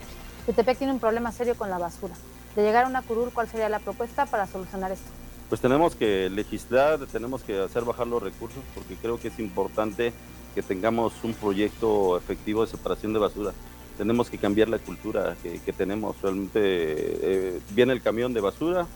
Jutepec 0.47 0.77
tiene 0.79 0.93
un 0.93 1.01
problema 1.01 1.33
serio 1.33 1.55
con 1.57 1.71
la 1.71 1.79
basura. 1.79 2.15
De 2.55 2.63
llegar 2.63 2.85
a 2.85 2.89
una 2.89 3.03
curul, 3.03 3.31
¿cuál 3.33 3.49
sería 3.49 3.69
la 3.69 3.79
propuesta 3.79 4.27
para 4.27 4.47
solucionar 4.47 4.93
esto? 4.93 5.09
Pues 5.55 5.63
tenemos 5.63 5.95
que 5.95 6.29
legislar, 6.31 6.99
tenemos 7.07 7.45
que 7.45 7.57
hacer 7.61 7.85
bajar 7.85 8.09
los 8.09 8.21
recursos, 8.21 8.61
porque 8.75 8.97
creo 8.97 9.21
que 9.21 9.29
es 9.29 9.39
importante 9.39 10.13
que 10.53 10.63
tengamos 10.63 11.13
un 11.23 11.33
proyecto 11.33 12.17
efectivo 12.17 12.65
de 12.65 12.73
separación 12.73 13.13
de 13.13 13.21
basura. 13.21 13.53
Tenemos 13.97 14.29
que 14.29 14.37
cambiar 14.37 14.69
la 14.69 14.81
cultura 14.81 15.37
que, 15.45 15.61
que 15.61 15.73
tenemos. 15.73 16.21
Realmente 16.21 16.59
eh, 16.61 17.61
viene 17.71 17.93
el 17.93 18.03
camión 18.03 18.35
de 18.35 18.41
basura, 18.41 18.89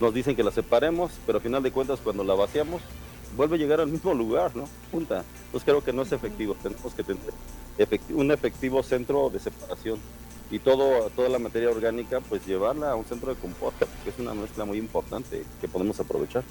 nos 0.00 0.12
dicen 0.12 0.34
que 0.34 0.42
la 0.42 0.50
separemos, 0.50 1.12
pero 1.24 1.38
al 1.38 1.42
final 1.42 1.62
de 1.62 1.70
cuentas 1.70 2.00
cuando 2.02 2.24
la 2.24 2.34
vaciamos, 2.34 2.82
vuelve 3.36 3.54
a 3.54 3.58
llegar 3.60 3.80
al 3.80 3.86
mismo 3.86 4.14
lugar, 4.14 4.56
¿no? 4.56 4.68
Punta. 4.90 5.22
Entonces 5.44 5.64
creo 5.64 5.84
que 5.84 5.92
no 5.92 6.02
es 6.02 6.10
efectivo. 6.10 6.56
Tenemos 6.60 6.92
que 6.92 7.04
tener 7.04 7.22
un 8.10 8.32
efectivo 8.32 8.82
centro 8.82 9.30
de 9.30 9.38
separación 9.38 10.00
y 10.50 10.58
todo, 10.60 11.10
toda 11.10 11.28
la 11.28 11.38
materia 11.38 11.70
orgánica, 11.70 12.20
pues 12.20 12.46
llevarla 12.46 12.92
a 12.92 12.94
un 12.96 13.04
centro 13.04 13.34
de 13.34 13.40
composta, 13.40 13.86
que 14.04 14.10
es 14.10 14.18
una 14.18 14.32
mezcla 14.34 14.64
muy 14.64 14.78
importante 14.78 15.42
que 15.60 15.68
podemos 15.68 15.98
aprovechar. 16.00 16.44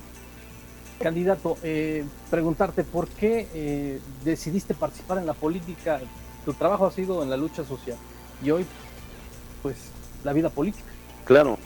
Candidato, 1.00 1.58
eh, 1.64 2.06
preguntarte 2.30 2.84
por 2.84 3.08
qué 3.08 3.48
eh, 3.54 4.00
decidiste 4.24 4.74
participar 4.74 5.18
en 5.18 5.26
la 5.26 5.34
política. 5.34 6.00
Tu 6.46 6.54
trabajo 6.54 6.86
ha 6.86 6.92
sido 6.92 7.22
en 7.24 7.30
la 7.30 7.38
lucha 7.38 7.66
social 7.66 7.98
y 8.44 8.52
hoy, 8.52 8.66
pues, 9.62 9.76
la 10.24 10.32
vida 10.34 10.50
política. 10.50 10.86
Claro, 11.26 11.58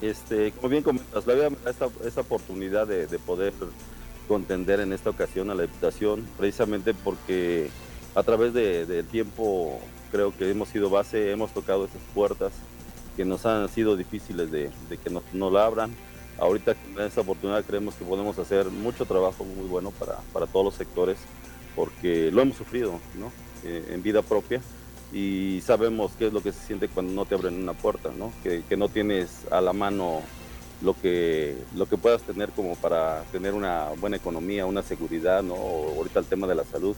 este, 0.00 0.52
como 0.52 0.68
bien 0.68 0.82
comentas, 0.82 1.26
la 1.26 1.34
vida 1.34 1.50
me 1.50 1.56
da 1.64 1.70
esta, 1.70 1.88
esta 2.04 2.20
oportunidad 2.20 2.86
de, 2.86 3.06
de 3.06 3.18
poder 3.18 3.52
contender 4.28 4.80
en 4.80 4.92
esta 4.92 5.10
ocasión 5.10 5.50
a 5.50 5.54
la 5.54 5.62
diputación, 5.62 6.26
precisamente 6.36 6.92
porque 6.94 7.70
a 8.14 8.22
través 8.22 8.52
de- 8.52 8.84
del 8.86 9.06
tiempo 9.06 9.78
creo 10.16 10.34
que 10.34 10.50
hemos 10.50 10.70
sido 10.70 10.88
base, 10.88 11.30
hemos 11.30 11.52
tocado 11.52 11.84
esas 11.84 12.00
puertas 12.14 12.50
que 13.16 13.26
nos 13.26 13.44
han 13.44 13.68
sido 13.68 13.96
difíciles 13.96 14.50
de, 14.50 14.70
que 14.88 15.10
no 15.34 15.50
la 15.50 15.66
abran. 15.66 15.94
Ahorita 16.38 16.74
con 16.74 17.04
esta 17.04 17.20
oportunidad 17.20 17.62
creemos 17.64 17.94
que 17.96 18.04
podemos 18.06 18.38
hacer 18.38 18.70
mucho 18.70 19.04
trabajo 19.04 19.44
muy 19.44 19.66
bueno 19.68 19.90
para, 19.90 20.16
para 20.32 20.46
todos 20.46 20.64
los 20.64 20.74
sectores, 20.74 21.18
porque 21.74 22.30
lo 22.32 22.40
hemos 22.40 22.56
sufrido 22.56 22.98
¿no? 23.18 23.30
Eh, 23.62 23.90
en 23.90 24.02
vida 24.02 24.22
propia 24.22 24.62
y 25.12 25.60
sabemos 25.66 26.12
qué 26.18 26.28
es 26.28 26.32
lo 26.32 26.42
que 26.42 26.52
se 26.52 26.66
siente 26.66 26.88
cuando 26.88 27.12
no 27.12 27.26
te 27.26 27.34
abren 27.34 27.60
una 27.60 27.74
puerta, 27.74 28.10
¿no? 28.16 28.32
Que, 28.42 28.62
que 28.66 28.76
no 28.78 28.88
tienes 28.88 29.46
a 29.50 29.60
la 29.60 29.74
mano 29.74 30.22
lo 30.80 30.98
que, 30.98 31.58
lo 31.74 31.86
que 31.86 31.98
puedas 31.98 32.22
tener 32.22 32.50
como 32.50 32.74
para 32.76 33.22
tener 33.32 33.52
una 33.52 33.88
buena 34.00 34.16
economía, 34.16 34.64
una 34.64 34.82
seguridad, 34.82 35.42
¿no? 35.42 35.54
Ahorita 35.54 36.20
el 36.20 36.26
tema 36.26 36.46
de 36.46 36.54
la 36.54 36.64
salud, 36.64 36.96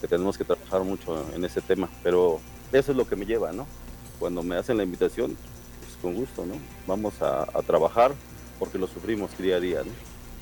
que 0.00 0.06
tenemos 0.06 0.38
que 0.38 0.44
trabajar 0.44 0.82
mucho 0.82 1.26
en 1.34 1.44
ese 1.44 1.60
tema, 1.60 1.88
pero 2.02 2.40
eso 2.72 2.92
es 2.92 2.96
lo 2.96 3.06
que 3.06 3.16
me 3.16 3.26
lleva, 3.26 3.52
¿no? 3.52 3.66
Cuando 4.18 4.42
me 4.42 4.56
hacen 4.56 4.76
la 4.76 4.82
invitación, 4.82 5.36
pues 5.80 5.96
con 6.00 6.14
gusto, 6.14 6.44
¿no? 6.44 6.54
Vamos 6.86 7.20
a, 7.22 7.42
a 7.42 7.62
trabajar 7.62 8.12
porque 8.58 8.78
lo 8.78 8.86
sufrimos 8.86 9.36
día 9.38 9.56
a 9.56 9.60
día, 9.60 9.80
¿no? 9.84 9.92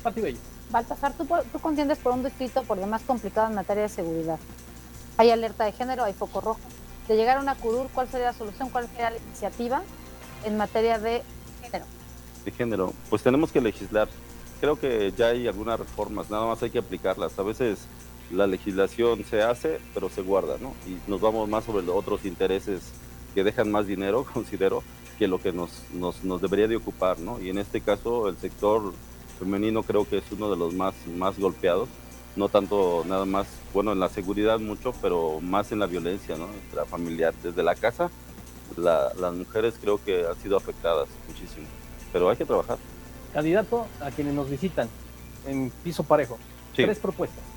Pati 0.03 0.21
Bello. 0.21 0.39
Baltasar, 0.71 1.13
tú, 1.13 1.25
tú 1.51 1.59
contiendes 1.59 1.97
por 1.97 2.13
un 2.13 2.23
distrito 2.23 2.63
por 2.63 2.79
demás 2.79 3.01
complicado 3.05 3.47
en 3.47 3.55
materia 3.55 3.83
de 3.83 3.89
seguridad. 3.89 4.39
Hay 5.17 5.31
alerta 5.31 5.65
de 5.65 5.71
género, 5.71 6.03
hay 6.03 6.13
foco 6.13 6.41
rojo. 6.41 6.59
De 7.07 7.15
llegar 7.15 7.37
a 7.37 7.41
una 7.41 7.55
curul, 7.55 7.87
¿cuál 7.93 8.07
sería 8.07 8.27
la 8.27 8.33
solución? 8.33 8.69
¿Cuál 8.69 8.87
sería 8.87 9.09
la 9.09 9.17
iniciativa 9.17 9.81
en 10.45 10.57
materia 10.57 10.99
de 10.99 11.23
género? 11.61 11.85
de 12.45 12.51
género, 12.51 12.93
pues 13.09 13.21
tenemos 13.23 13.51
que 13.51 13.61
legislar. 13.61 14.07
Creo 14.59 14.79
que 14.79 15.13
ya 15.15 15.27
hay 15.27 15.47
algunas 15.47 15.79
reformas, 15.79 16.29
nada 16.29 16.45
más 16.45 16.61
hay 16.61 16.69
que 16.69 16.79
aplicarlas. 16.79 17.37
A 17.37 17.43
veces 17.43 17.79
la 18.31 18.47
legislación 18.47 19.23
se 19.23 19.41
hace, 19.41 19.79
pero 19.93 20.09
se 20.09 20.21
guarda, 20.21 20.57
¿no? 20.59 20.73
Y 20.87 21.09
nos 21.09 21.21
vamos 21.21 21.49
más 21.49 21.63
sobre 21.65 21.85
los 21.85 21.95
otros 21.95 22.25
intereses 22.25 22.81
que 23.33 23.43
dejan 23.43 23.71
más 23.71 23.87
dinero, 23.87 24.25
considero, 24.33 24.83
que 25.17 25.27
lo 25.27 25.41
que 25.41 25.51
nos, 25.51 25.83
nos, 25.93 26.23
nos 26.23 26.41
debería 26.41 26.67
de 26.67 26.77
ocupar, 26.77 27.19
¿no? 27.19 27.39
Y 27.41 27.49
en 27.49 27.57
este 27.57 27.81
caso 27.81 28.29
el 28.29 28.37
sector 28.37 28.93
femenino 29.37 29.83
creo 29.83 30.07
que 30.07 30.17
es 30.17 30.31
uno 30.31 30.49
de 30.49 30.57
los 30.57 30.73
más, 30.73 30.93
más 31.17 31.37
golpeados, 31.37 31.89
no 32.35 32.47
tanto 32.47 33.03
nada 33.05 33.25
más, 33.25 33.47
bueno, 33.73 33.91
en 33.91 33.99
la 33.99 34.07
seguridad 34.09 34.59
mucho, 34.59 34.93
pero 35.01 35.41
más 35.41 35.71
en 35.71 35.79
la 35.79 35.87
violencia, 35.87 36.37
¿no? 36.37 36.47
Intrafamiliar, 36.65 37.33
desde 37.43 37.63
la 37.63 37.75
casa, 37.75 38.09
las 38.77 39.33
mujeres 39.33 39.75
creo 39.81 39.99
que 40.03 40.25
han 40.25 40.39
sido 40.41 40.55
afectadas 40.55 41.09
muchísimo, 41.27 41.65
pero 42.13 42.29
hay 42.29 42.37
que 42.37 42.45
trabajar. 42.45 42.77
Candidato 43.33 43.87
a 43.99 44.11
quienes 44.11 44.33
nos 44.33 44.49
visitan 44.49 44.87
en 45.45 45.71
piso 45.83 46.03
parejo, 46.03 46.37
tres 46.75 46.99
propuestas. 46.99 47.48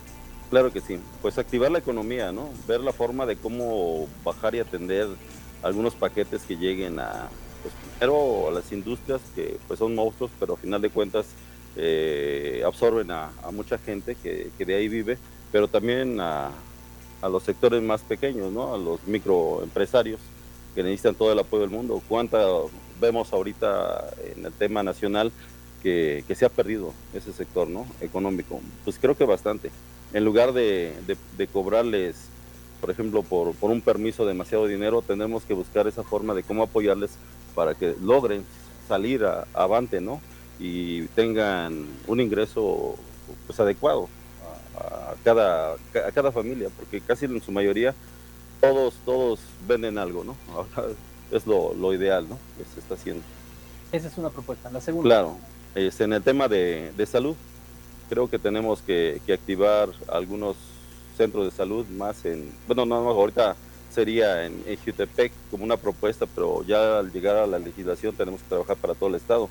Claro 0.52 0.70
que 0.70 0.82
sí, 0.82 0.98
pues 1.22 1.38
activar 1.38 1.70
la 1.70 1.78
economía, 1.78 2.30
¿no? 2.30 2.50
Ver 2.68 2.80
la 2.80 2.92
forma 2.92 3.24
de 3.24 3.36
cómo 3.36 4.06
bajar 4.22 4.54
y 4.54 4.58
atender 4.58 5.08
algunos 5.62 5.94
paquetes 5.94 6.42
que 6.42 6.58
lleguen 6.58 7.00
a, 7.00 7.30
pues 7.62 7.72
primero 7.96 8.48
a 8.48 8.50
las 8.50 8.70
industrias 8.70 9.22
que 9.34 9.56
pues 9.66 9.78
son 9.78 9.94
monstruos, 9.94 10.30
pero 10.38 10.52
a 10.52 10.56
final 10.58 10.82
de 10.82 10.90
cuentas 10.90 11.24
eh, 11.74 12.62
absorben 12.66 13.10
a, 13.12 13.30
mucha 13.50 13.78
gente 13.78 14.14
que, 14.14 14.50
de 14.58 14.74
ahí 14.74 14.88
vive, 14.88 15.16
pero 15.50 15.68
también 15.68 16.20
a, 16.20 16.50
a, 17.22 17.28
los 17.30 17.44
sectores 17.44 17.82
más 17.82 18.02
pequeños, 18.02 18.52
¿no? 18.52 18.74
A 18.74 18.76
los 18.76 19.02
microempresarios 19.06 20.20
que 20.74 20.82
necesitan 20.82 21.14
todo 21.14 21.32
el 21.32 21.38
apoyo 21.38 21.62
del 21.62 21.70
mundo. 21.70 22.02
¿Cuánta 22.06 22.46
vemos 23.00 23.32
ahorita 23.32 24.06
en 24.36 24.44
el 24.44 24.52
tema 24.52 24.82
nacional 24.82 25.32
que, 25.82 26.26
que 26.28 26.34
se 26.34 26.44
ha 26.44 26.50
perdido 26.50 26.92
ese 27.14 27.32
sector, 27.32 27.68
¿no? 27.68 27.86
Económico. 28.02 28.60
Pues 28.84 28.98
creo 28.98 29.16
que 29.16 29.24
bastante 29.24 29.70
en 30.12 30.24
lugar 30.24 30.52
de, 30.52 30.94
cobrarles, 31.52 32.16
por 32.80 32.90
ejemplo, 32.90 33.22
por, 33.22 33.54
un 33.60 33.80
permiso 33.80 34.26
demasiado 34.26 34.66
dinero, 34.66 35.02
tenemos 35.02 35.44
que 35.44 35.54
buscar 35.54 35.86
esa 35.86 36.02
forma 36.02 36.34
de 36.34 36.42
cómo 36.42 36.62
apoyarles 36.62 37.12
para 37.54 37.74
que 37.74 37.94
logren 38.02 38.44
salir 38.88 39.24
avante, 39.54 40.00
¿no? 40.00 40.20
Y 40.58 41.02
tengan 41.08 41.86
un 42.06 42.20
ingreso 42.20 42.96
pues, 43.46 43.58
adecuado 43.58 44.08
a, 44.78 45.14
cada, 45.24 45.72
a 45.72 46.12
cada 46.14 46.30
familia, 46.30 46.68
porque 46.76 47.00
casi 47.00 47.24
en 47.24 47.40
su 47.42 47.52
mayoría 47.52 47.94
todos, 48.60 48.94
todos 49.04 49.40
venden 49.66 49.98
algo, 49.98 50.24
¿no? 50.24 50.36
es 51.36 51.46
lo, 51.46 51.94
ideal, 51.94 52.28
¿no? 52.28 52.38
Que 52.56 52.64
se 52.72 52.80
está 52.80 52.94
haciendo. 52.94 53.22
Esa 53.90 54.08
es 54.08 54.18
una 54.18 54.30
propuesta. 54.30 54.70
La 54.70 54.80
segunda. 54.80 55.08
Claro. 55.08 55.36
Este, 55.74 56.04
en 56.04 56.12
el 56.12 56.22
tema 56.22 56.48
de, 56.48 56.92
de 56.96 57.06
salud, 57.06 57.34
creo 58.12 58.28
que 58.28 58.38
tenemos 58.38 58.82
que, 58.82 59.22
activar 59.32 59.88
algunos 60.06 60.54
centros 61.16 61.46
de 61.46 61.50
salud 61.50 61.86
más 61.86 62.26
en, 62.26 62.52
bueno, 62.66 62.84
no, 62.84 62.96
ahorita 63.08 63.56
sería 63.90 64.44
en, 64.44 64.62
Jutepec 64.84 65.32
como 65.50 65.64
una 65.64 65.78
propuesta, 65.78 66.26
pero 66.26 66.62
ya 66.62 66.98
al 66.98 67.10
llegar 67.10 67.36
a 67.36 67.46
la 67.46 67.58
legislación 67.58 68.14
tenemos 68.14 68.42
que 68.42 68.48
trabajar 68.50 68.76
para 68.76 68.92
todo 68.94 69.08
el 69.08 69.14
estado. 69.14 69.48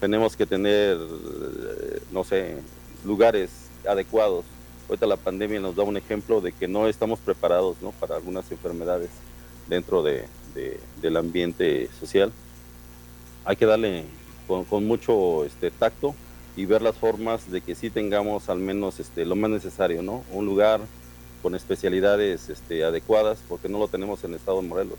Tenemos 0.00 0.36
que 0.36 0.44
tener, 0.44 0.98
eh, 0.98 2.02
no 2.12 2.24
sé, 2.24 2.58
lugares 3.06 3.48
adecuados. 3.88 4.44
Ahorita 4.86 5.06
la 5.06 5.16
pandemia 5.16 5.58
nos 5.58 5.74
da 5.74 5.82
un 5.82 5.96
ejemplo 5.96 6.42
de 6.42 6.52
que 6.52 6.68
no 6.68 6.88
estamos 6.88 7.18
preparados 7.20 7.80
¿no? 7.80 7.92
para 7.92 8.16
algunas 8.16 8.52
enfermedades 8.52 9.08
dentro 9.66 10.02
de, 10.02 10.26
del 11.00 11.16
ambiente 11.16 11.88
social. 11.98 12.32
Hay 13.46 13.56
que 13.56 13.64
darle 13.64 14.04
con, 14.46 14.64
con 14.64 14.86
mucho 14.86 15.46
este, 15.46 15.70
tacto 15.70 16.14
y 16.58 16.66
ver 16.66 16.82
las 16.82 16.96
formas 16.96 17.52
de 17.52 17.60
que 17.60 17.76
sí 17.76 17.88
tengamos 17.88 18.48
al 18.48 18.58
menos 18.58 18.98
este, 18.98 19.24
lo 19.24 19.36
más 19.36 19.48
necesario, 19.48 20.02
¿no? 20.02 20.24
Un 20.32 20.44
lugar 20.44 20.80
con 21.40 21.54
especialidades 21.54 22.48
este, 22.48 22.82
adecuadas, 22.82 23.38
porque 23.48 23.68
no 23.68 23.78
lo 23.78 23.86
tenemos 23.86 24.24
en 24.24 24.30
el 24.30 24.38
estado 24.38 24.60
de 24.60 24.66
Morelos. 24.66 24.98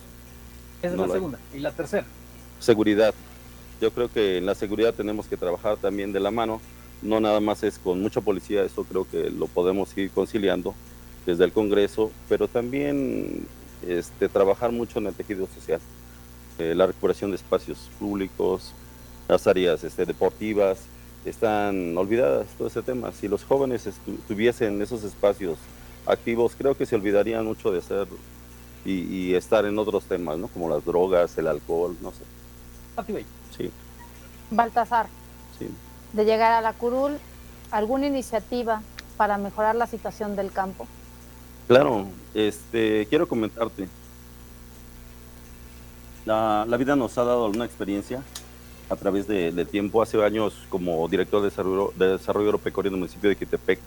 Esa 0.82 0.94
es 0.94 0.98
la 0.98 1.10
segunda. 1.10 1.38
¿Y 1.54 1.60
la 1.60 1.74
tercera? 1.74 2.06
Seguridad. 2.62 3.14
Yo 3.82 3.92
creo 3.92 4.10
que 4.10 4.38
en 4.38 4.46
la 4.46 4.56
seguridad 4.56 4.94
tenemos 4.94 5.28
que 5.28 5.36
trabajar 5.36 5.76
también 5.76 6.14
de 6.14 6.22
la 6.22 6.32
mano. 6.32 6.62
No 7.02 7.20
nada 7.20 7.42
más 7.42 7.62
es 7.64 7.78
con 7.78 8.02
mucha 8.02 8.22
policía, 8.22 8.64
eso 8.64 8.86
creo 8.86 9.06
que 9.06 9.30
lo 9.30 9.48
podemos 9.48 9.98
ir 9.98 10.12
conciliando 10.12 10.74
desde 11.26 11.44
el 11.44 11.52
Congreso, 11.52 12.10
pero 12.30 12.48
también 12.48 13.46
este, 13.86 14.30
trabajar 14.30 14.72
mucho 14.72 15.00
en 15.00 15.08
el 15.08 15.14
tejido 15.14 15.46
social. 15.54 15.82
Eh, 16.58 16.74
la 16.74 16.88
recuperación 16.88 17.32
de 17.32 17.36
espacios 17.36 17.90
públicos, 18.00 18.72
las 19.28 19.46
áreas 19.46 19.84
este, 19.84 20.06
deportivas, 20.06 20.80
están 21.26 21.98
olvidadas 21.98 22.48
todo 22.58 22.68
ese 22.68 22.82
tema. 22.82 23.12
Si 23.12 23.28
los 23.28 23.44
jóvenes 23.44 23.88
tuviesen 24.28 24.82
esos 24.82 25.04
espacios 25.04 25.58
activos, 26.06 26.54
creo 26.58 26.76
que 26.76 26.86
se 26.86 26.96
olvidarían 26.96 27.46
mucho 27.46 27.72
de 27.72 27.82
ser 27.82 28.08
y, 28.86 29.36
estar 29.36 29.66
en 29.66 29.78
otros 29.78 30.06
temas, 30.06 30.38
¿no? 30.38 30.48
Como 30.48 30.70
las 30.70 30.84
drogas, 30.86 31.38
el 31.38 31.48
alcohol, 31.48 31.96
no 32.02 32.12
sé. 32.12 33.26
Sí. 33.56 33.72
Baltasar. 34.50 35.08
Sí. 35.58 35.70
De 36.14 36.26
llegar 36.26 36.54
a 36.54 36.62
la 36.62 36.74
curul, 36.74 37.18
¿alguna 37.72 38.08
iniciativa 38.08 38.82
para 39.18 39.38
mejorar 39.38 39.76
la 39.76 39.86
situación 39.86 40.36
del 40.36 40.52
campo? 40.52 40.88
Claro, 41.68 42.08
este, 42.34 43.06
quiero 43.10 43.28
comentarte. 43.28 43.88
La, 46.26 46.66
la 46.68 46.78
vida 46.78 46.96
nos 46.96 47.18
ha 47.18 47.24
dado 47.24 47.46
alguna 47.46 47.66
experiencia 47.66 48.24
a 48.90 48.96
través 48.96 49.28
del 49.28 49.68
tiempo. 49.68 50.02
Hace 50.02 50.24
años, 50.24 50.54
como 50.70 51.08
director 51.08 51.42
de 51.42 51.50
desarrollo, 51.50 51.94
de 51.96 52.18
desarrollo 52.18 52.48
agropecuario 52.48 52.90
en 52.90 52.96
el 52.96 53.00
municipio 53.00 53.30
de 53.30 53.36
Quitepec, 53.36 53.80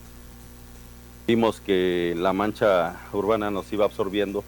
vimos 1.27 1.61
que 1.61 2.15
la 2.17 2.33
mancha 2.33 3.01
urbana 3.13 3.51
nos 3.51 3.73
iba 3.73 3.85
absorbiendo 3.85 4.45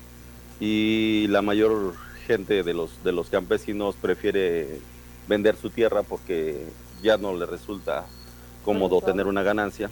y 0.61 1.27
la 1.29 1.43
mayor 1.43 1.95
gente 2.27 2.63
de 2.63 2.75
los, 2.75 3.03
de 3.05 3.13
los 3.13 3.29
campesinos 3.29 3.97
prefiere 3.97 4.81
vender 5.29 5.57
su 5.57 5.71
tierra 5.71 6.03
porque 6.03 6.65
ya 7.03 7.19
no 7.19 7.35
le 7.37 7.47
resulta 7.47 8.07
cómodo 8.65 9.01
tener 9.01 9.27
una 9.27 9.43
ganancia. 9.43 9.91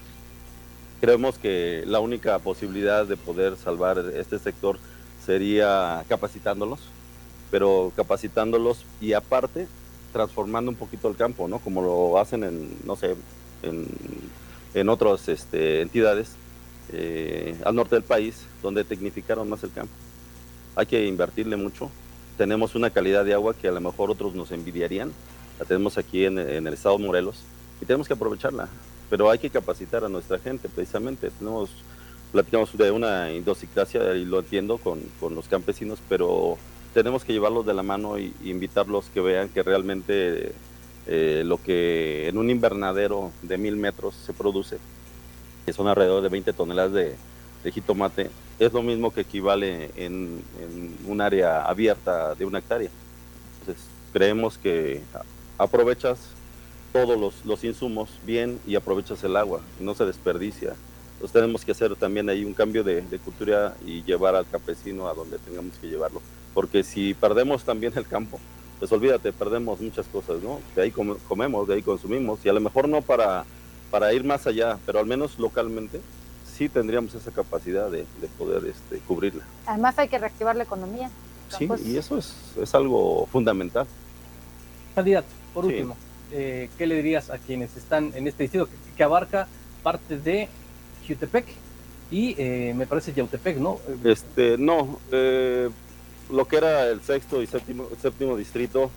Creemos 1.01 1.37
que 1.38 1.83
la 1.87 1.98
única 2.01 2.38
posibilidad 2.38 3.05
de 3.05 3.16
poder 3.16 3.57
salvar 3.57 3.98
este 4.16 4.38
sector 4.38 4.79
sería 5.25 6.05
capacitándolos, 6.09 6.81
pero 7.51 7.92
capacitándolos 7.96 8.85
y 9.01 9.12
aparte 9.12 9.66
transformando 10.12 10.70
un 10.70 10.77
poquito 10.77 11.09
el 11.09 11.16
campo, 11.16 11.48
¿no? 11.48 11.59
Como 11.59 11.83
lo 11.83 12.18
hacen 12.18 12.44
en, 12.44 12.77
no 12.85 12.96
sé, 12.96 13.16
en, 13.62 13.87
en 14.75 14.88
otras 14.88 15.29
este, 15.29 15.81
entidades 15.81 16.37
eh, 16.92 17.57
al 17.64 17.75
norte 17.75 17.96
del 17.96 18.05
país, 18.05 18.46
donde 18.62 18.85
tecnificaron 18.85 19.48
más 19.48 19.62
el 19.64 19.72
campo. 19.72 19.92
Hay 20.77 20.87
que 20.87 21.07
invertirle 21.07 21.57
mucho. 21.57 21.90
Tenemos 22.37 22.75
una 22.75 22.90
calidad 22.90 23.25
de 23.25 23.35
agua 23.35 23.55
que 23.55 23.68
a 23.68 23.72
lo 23.72 23.81
mejor 23.81 24.11
otros 24.11 24.35
nos 24.35 24.51
envidiarían. 24.53 25.12
La 25.59 25.64
tenemos 25.64 25.98
aquí 25.98 26.25
en, 26.25 26.38
el 26.38 26.72
estado 26.72 26.98
de 26.98 27.05
Morelos 27.05 27.42
y 27.81 27.87
tenemos 27.87 28.09
que 28.09 28.14
aprovecharla. 28.14 28.68
Pero 29.11 29.31
hay 29.31 29.38
que 29.38 29.51
capacitar 29.51 30.05
a 30.05 30.09
nuestra 30.09 30.38
gente, 30.38 30.68
precisamente. 30.68 31.31
Tenemos, 31.38 31.70
platicamos 32.33 32.77
de 32.77 32.90
una 32.90 33.33
indosicracia 33.33 34.14
y 34.14 34.25
lo 34.25 34.40
entiendo 34.40 34.79
con, 34.79 35.01
con 35.20 35.35
los 35.35 35.48
campesinos, 35.48 35.98
pero 36.09 36.57
tenemos 36.93 37.25
que 37.25 37.33
llevarlos 37.33 37.67
de 37.67 37.75
la 37.75 37.83
mano 37.83 38.17
e 38.17 38.33
invitarlos 38.45 39.07
que 39.13 39.21
vean 39.21 39.49
que 39.49 39.63
realmente 39.63 40.53
eh, 41.07 41.43
lo 41.45 41.61
que 41.61 42.29
en 42.29 42.39
un 42.39 42.51
invernadero 42.51 43.33
de 43.43 43.59
mil 43.59 43.77
metros 43.77 44.15
se 44.15 44.33
produce, 44.33 44.79
que 45.65 45.73
son 45.73 45.89
alrededor 45.89 46.23
de 46.23 46.29
20 46.29 46.53
toneladas 46.53 46.93
de, 46.93 47.17
jitomate, 47.73 48.29
es 48.59 48.73
lo 48.73 48.83
mismo 48.83 49.13
que 49.13 49.21
equivale 49.21 49.91
en, 49.97 50.43
un 51.07 51.21
área 51.21 51.65
abierta 51.65 52.35
de 52.35 52.45
una 52.45 52.59
hectárea. 52.59 52.91
Entonces, 53.61 53.85
creemos 54.13 54.59
que 54.59 55.01
aprovechas 55.59 56.19
todos 56.93 57.19
los, 57.19 57.47
los, 57.47 57.63
insumos 57.65 58.11
bien 58.27 58.59
y 58.67 58.75
aprovechas 58.75 59.23
el 59.25 59.37
agua, 59.37 59.61
no 59.81 59.95
se 59.95 60.05
desperdicia. 60.05 60.75
Entonces 61.15 61.33
tenemos 61.33 61.65
que 61.65 61.71
hacer 61.71 61.95
también 61.95 62.29
ahí 62.29 62.45
un 62.45 62.53
cambio 62.53 62.83
de, 62.83 63.03
de 63.03 63.19
cultura 63.21 63.77
y 63.87 64.03
llevar 64.03 64.35
al 64.35 64.49
campesino 64.51 65.09
a 65.09 65.15
donde 65.15 65.39
tengamos 65.39 65.75
que 65.81 65.87
llevarlo 65.87 66.21
porque 66.55 66.83
si 66.83 67.15
perdemos 67.15 67.65
también 67.65 67.93
el 67.97 68.07
campo, 68.07 68.38
pues 68.79 68.91
olvídate, 68.93 69.33
perdemos 69.33 69.81
muchas 69.81 70.07
cosas, 70.07 70.43
¿no? 70.43 70.61
De 70.75 70.83
ahí 70.83 70.91
comemos, 70.91 71.69
de 71.69 71.75
ahí 71.75 71.83
consumimos, 71.83 72.41
y 72.45 72.49
a 72.49 72.53
lo 72.53 72.61
mejor 72.61 72.88
no 72.88 73.01
para, 73.01 73.45
para 73.91 74.12
ir 74.12 74.25
más 74.25 74.47
allá, 74.47 74.79
pero 74.85 74.99
al 74.99 75.07
menos 75.07 75.38
localmente 75.38 76.01
sí 76.53 76.69
tendríamos 76.69 77.15
esa 77.15 77.31
capacidad 77.31 77.91
de, 77.91 78.05
poder 78.38 78.65
este, 78.67 78.99
cubrirla. 79.07 79.45
Además 79.67 79.99
hay 79.99 80.09
que 80.09 80.19
reactivar 80.19 80.57
la 80.57 80.65
economía. 80.65 81.11
Sí, 81.57 81.69
y 81.85 81.97
eso 81.97 82.17
es, 82.17 82.35
es 82.61 82.75
algo 82.75 83.27
fundamental. 83.27 83.87
Candidato, 84.94 85.29
por 85.53 85.67
último, 85.67 85.96
eh, 86.31 86.71
¿qué 86.79 86.87
le 86.87 86.96
dirías 86.96 87.31
a 87.31 87.38
quienes 87.38 87.77
están 87.77 88.13
en 88.15 88.27
este 88.27 88.44
distrito 88.44 88.69
que, 88.96 89.03
abarca 89.03 89.48
parte 89.83 90.17
de 90.19 90.48
Jutepec 91.07 91.44
y 92.11 92.35
eh, 92.38 92.73
me 92.77 92.87
parece 92.87 93.13
Yautepec, 93.13 93.59
¿no? 93.59 93.81
Este, 94.05 94.57
no, 94.59 95.00
eh, 95.11 95.69
lo 96.33 96.47
que 96.47 96.57
era 96.57 96.89
el 96.89 97.01
sexto 97.03 97.43
y 97.43 97.47
séptimo, 97.47 97.89
séptimo 98.01 98.37
distrito 98.37 98.91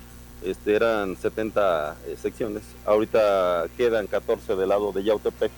este, 0.44 0.76
eran 0.76 1.18
70 1.18 1.98
eh, 2.08 2.16
secciones. 2.22 2.64
Ahorita 2.86 3.66
quedan 3.78 4.08
14 4.08 4.56
del 4.56 4.70
lado 4.70 4.92
de 4.92 5.04
Yautepec, 5.04 5.52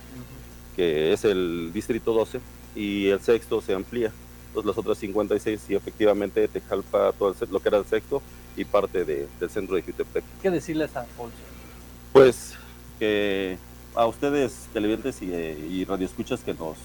que 0.75 1.13
es 1.13 1.23
el 1.25 1.71
distrito 1.73 2.13
12, 2.13 2.39
y 2.75 3.07
el 3.07 3.19
sexto 3.21 3.61
se 3.61 3.73
amplía. 3.73 4.11
Entonces 4.47 4.67
las 4.67 4.77
otras 4.77 4.97
56 4.97 5.61
y 5.69 5.75
efectivamente 5.75 6.47
Tejalpa, 6.47 7.11
todo 7.13 7.35
lo 7.51 7.59
que 7.59 7.69
era 7.69 7.77
el 7.77 7.85
sexto 7.85 8.21
y 8.55 8.65
parte 8.65 9.05
del 9.05 9.49
centro 9.49 9.75
de 9.75 9.83
Yautepec. 9.83 10.23
¿Qué 10.41 10.49
decirles 10.49 10.95
a 10.95 11.05
Olson? 11.17 11.31
Pues 12.13 12.55
que 12.97 13.57
a 13.93 14.07
ustedes 14.07 14.67
televidentes 14.73 15.21
y, 15.21 15.25
y 15.25 15.85
radioescuchas 15.85 16.41
que 16.41 16.53
nos, 16.53 16.77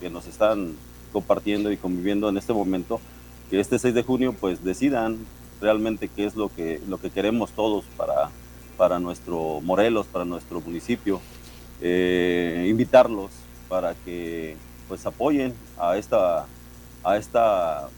que 0.00 0.10
nos 0.10 0.26
están 0.26 0.74
compartiendo 1.12 1.70
y 1.70 1.76
conviviendo 1.76 2.28
en 2.28 2.38
este 2.38 2.52
momento, 2.52 3.00
que 3.50 3.58
este 3.58 3.78
6 3.78 3.92
de 3.94 4.02
junio 4.04 4.32
pues 4.38 4.62
decidan 4.62 5.18
realmente 5.60 6.08
qué 6.08 6.24
es 6.24 6.36
lo 6.36 6.48
que, 6.54 6.80
lo 6.88 6.98
que 6.98 7.10
queremos 7.10 7.50
todos 7.50 7.84
para, 7.96 8.30
para 8.76 8.98
nuestro 9.00 9.60
Morelos, 9.60 10.06
para 10.06 10.24
nuestro 10.24 10.60
municipio. 10.60 11.20
Eh, 11.82 12.66
invitarlos 12.68 13.30
para 13.68 13.94
que 13.94 14.56
pues 14.86 15.04
apoyen 15.06 15.54
a 15.78 15.96
esta, 15.96 16.46
a 17.02 17.16
esta 17.16 17.88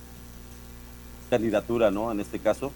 candidatura, 1.31 1.91
¿no? 1.91 2.13
En 2.13 2.21
este 2.21 2.39
caso, 2.39 2.73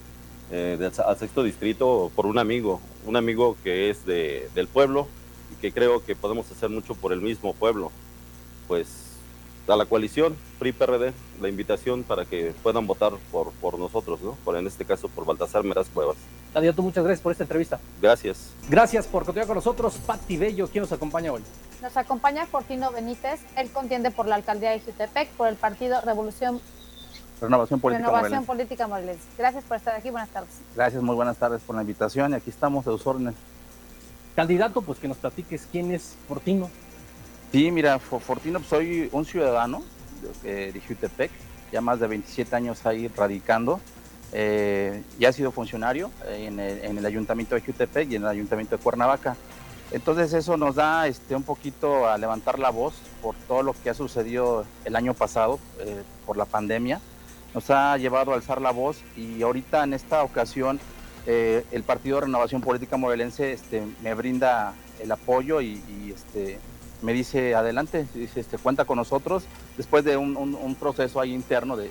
eh, 0.50 0.90
al 1.04 1.16
sexto 1.18 1.42
distrito 1.42 2.10
por 2.14 2.26
un 2.26 2.38
amigo, 2.38 2.80
un 3.04 3.16
amigo 3.16 3.56
que 3.62 3.90
es 3.90 4.04
de, 4.04 4.48
del 4.54 4.68
pueblo 4.68 5.06
y 5.52 5.60
que 5.60 5.72
creo 5.72 6.04
que 6.04 6.16
podemos 6.16 6.50
hacer 6.50 6.70
mucho 6.70 6.94
por 6.94 7.12
el 7.12 7.20
mismo 7.20 7.54
pueblo. 7.54 7.92
Pues 8.68 8.88
a 9.68 9.76
la 9.76 9.86
coalición 9.86 10.36
PRI-PRD 10.58 11.12
la 11.40 11.48
invitación 11.48 12.02
para 12.02 12.24
que 12.24 12.52
puedan 12.62 12.86
votar 12.86 13.12
por, 13.30 13.52
por 13.52 13.78
nosotros, 13.78 14.20
¿no? 14.20 14.32
Por, 14.44 14.56
en 14.56 14.66
este 14.66 14.84
caso 14.84 15.08
por 15.08 15.24
Baltasar 15.24 15.64
Meraz 15.64 15.88
Cuevas. 15.88 16.16
Candidato, 16.52 16.82
muchas 16.82 17.04
gracias 17.04 17.22
por 17.22 17.32
esta 17.32 17.44
entrevista. 17.44 17.78
Gracias. 18.00 18.50
Gracias 18.68 19.06
por 19.06 19.24
continuar 19.24 19.46
con 19.46 19.56
nosotros. 19.56 19.94
Patti 20.06 20.36
Bello, 20.36 20.68
¿quién 20.68 20.82
nos 20.82 20.92
acompaña 20.92 21.32
hoy? 21.32 21.42
Nos 21.82 21.96
acompaña 21.96 22.46
Fortino 22.46 22.90
Benítez. 22.90 23.40
Él 23.56 23.70
contiende 23.70 24.10
por 24.10 24.26
la 24.26 24.36
alcaldía 24.36 24.70
de 24.70 24.80
Jutepec 24.80 25.28
por 25.30 25.48
el 25.48 25.56
partido 25.56 26.00
Revolución 26.00 26.60
Renovación 27.40 27.80
Política 27.80 28.08
Renovación 28.08 28.46
Política 28.46 28.88
Morelense. 28.88 29.22
Gracias 29.36 29.64
por 29.64 29.76
estar 29.76 29.94
aquí. 29.94 30.10
Buenas 30.10 30.30
tardes. 30.30 30.50
Gracias, 30.74 31.02
muy 31.02 31.14
buenas 31.14 31.36
tardes 31.36 31.60
por 31.62 31.76
la 31.76 31.82
invitación 31.82 32.32
y 32.32 32.36
aquí 32.36 32.50
estamos 32.50 32.84
de 32.86 32.92
sus 32.92 33.06
órdenes. 33.06 33.34
Candidato, 34.34 34.82
pues 34.82 34.98
que 34.98 35.08
nos 35.08 35.18
platiques 35.18 35.68
quién 35.70 35.92
es 35.92 36.14
Fortino. 36.28 36.70
Sí, 37.52 37.70
mira, 37.70 37.98
Fortino, 37.98 38.58
pues, 38.58 38.68
soy 38.68 39.08
un 39.12 39.24
ciudadano 39.24 39.82
de, 40.42 40.72
de 40.72 40.80
Jutepec, 40.80 41.30
ya 41.72 41.80
más 41.80 42.00
de 42.00 42.06
27 42.06 42.54
años 42.56 42.84
ahí 42.86 43.08
radicando. 43.08 43.80
Eh, 44.32 45.02
ya 45.18 45.28
he 45.28 45.32
sido 45.32 45.52
funcionario 45.52 46.10
en 46.28 46.58
el, 46.58 46.84
en 46.84 46.98
el, 46.98 47.06
Ayuntamiento 47.06 47.54
de 47.54 47.60
Jutepec 47.60 48.10
y 48.10 48.16
en 48.16 48.22
el 48.22 48.28
Ayuntamiento 48.28 48.76
de 48.76 48.82
Cuernavaca. 48.82 49.36
Entonces 49.92 50.32
eso 50.32 50.56
nos 50.56 50.74
da 50.74 51.06
este, 51.06 51.36
un 51.36 51.44
poquito 51.44 52.08
a 52.08 52.18
levantar 52.18 52.58
la 52.58 52.70
voz 52.70 52.94
por 53.22 53.36
todo 53.46 53.62
lo 53.62 53.72
que 53.72 53.90
ha 53.90 53.94
sucedido 53.94 54.64
el 54.84 54.96
año 54.96 55.14
pasado 55.14 55.60
eh, 55.78 56.02
por 56.26 56.36
la 56.36 56.44
pandemia. 56.44 57.00
Nos 57.54 57.70
ha 57.70 57.96
llevado 57.96 58.32
a 58.32 58.34
alzar 58.34 58.60
la 58.60 58.72
voz 58.72 58.98
y 59.16 59.40
ahorita 59.42 59.84
en 59.84 59.94
esta 59.94 60.22
ocasión 60.24 60.80
eh, 61.26 61.64
el 61.70 61.84
Partido 61.84 62.20
Renovación 62.20 62.60
Política 62.60 62.96
Morelense 62.96 63.52
este, 63.52 63.82
me 64.02 64.14
brinda 64.14 64.74
el 65.00 65.10
apoyo 65.12 65.60
y, 65.60 65.82
y 65.88 66.12
este, 66.14 66.58
me 67.06 67.12
dice 67.12 67.54
adelante, 67.54 68.04
dice, 68.14 68.40
este, 68.40 68.58
cuenta 68.58 68.84
con 68.84 68.96
nosotros. 68.96 69.44
Después 69.76 70.02
de 70.04 70.16
un, 70.16 70.76
proceso 70.78 71.20
ahí 71.20 71.32
interno 71.32 71.76
de, 71.76 71.88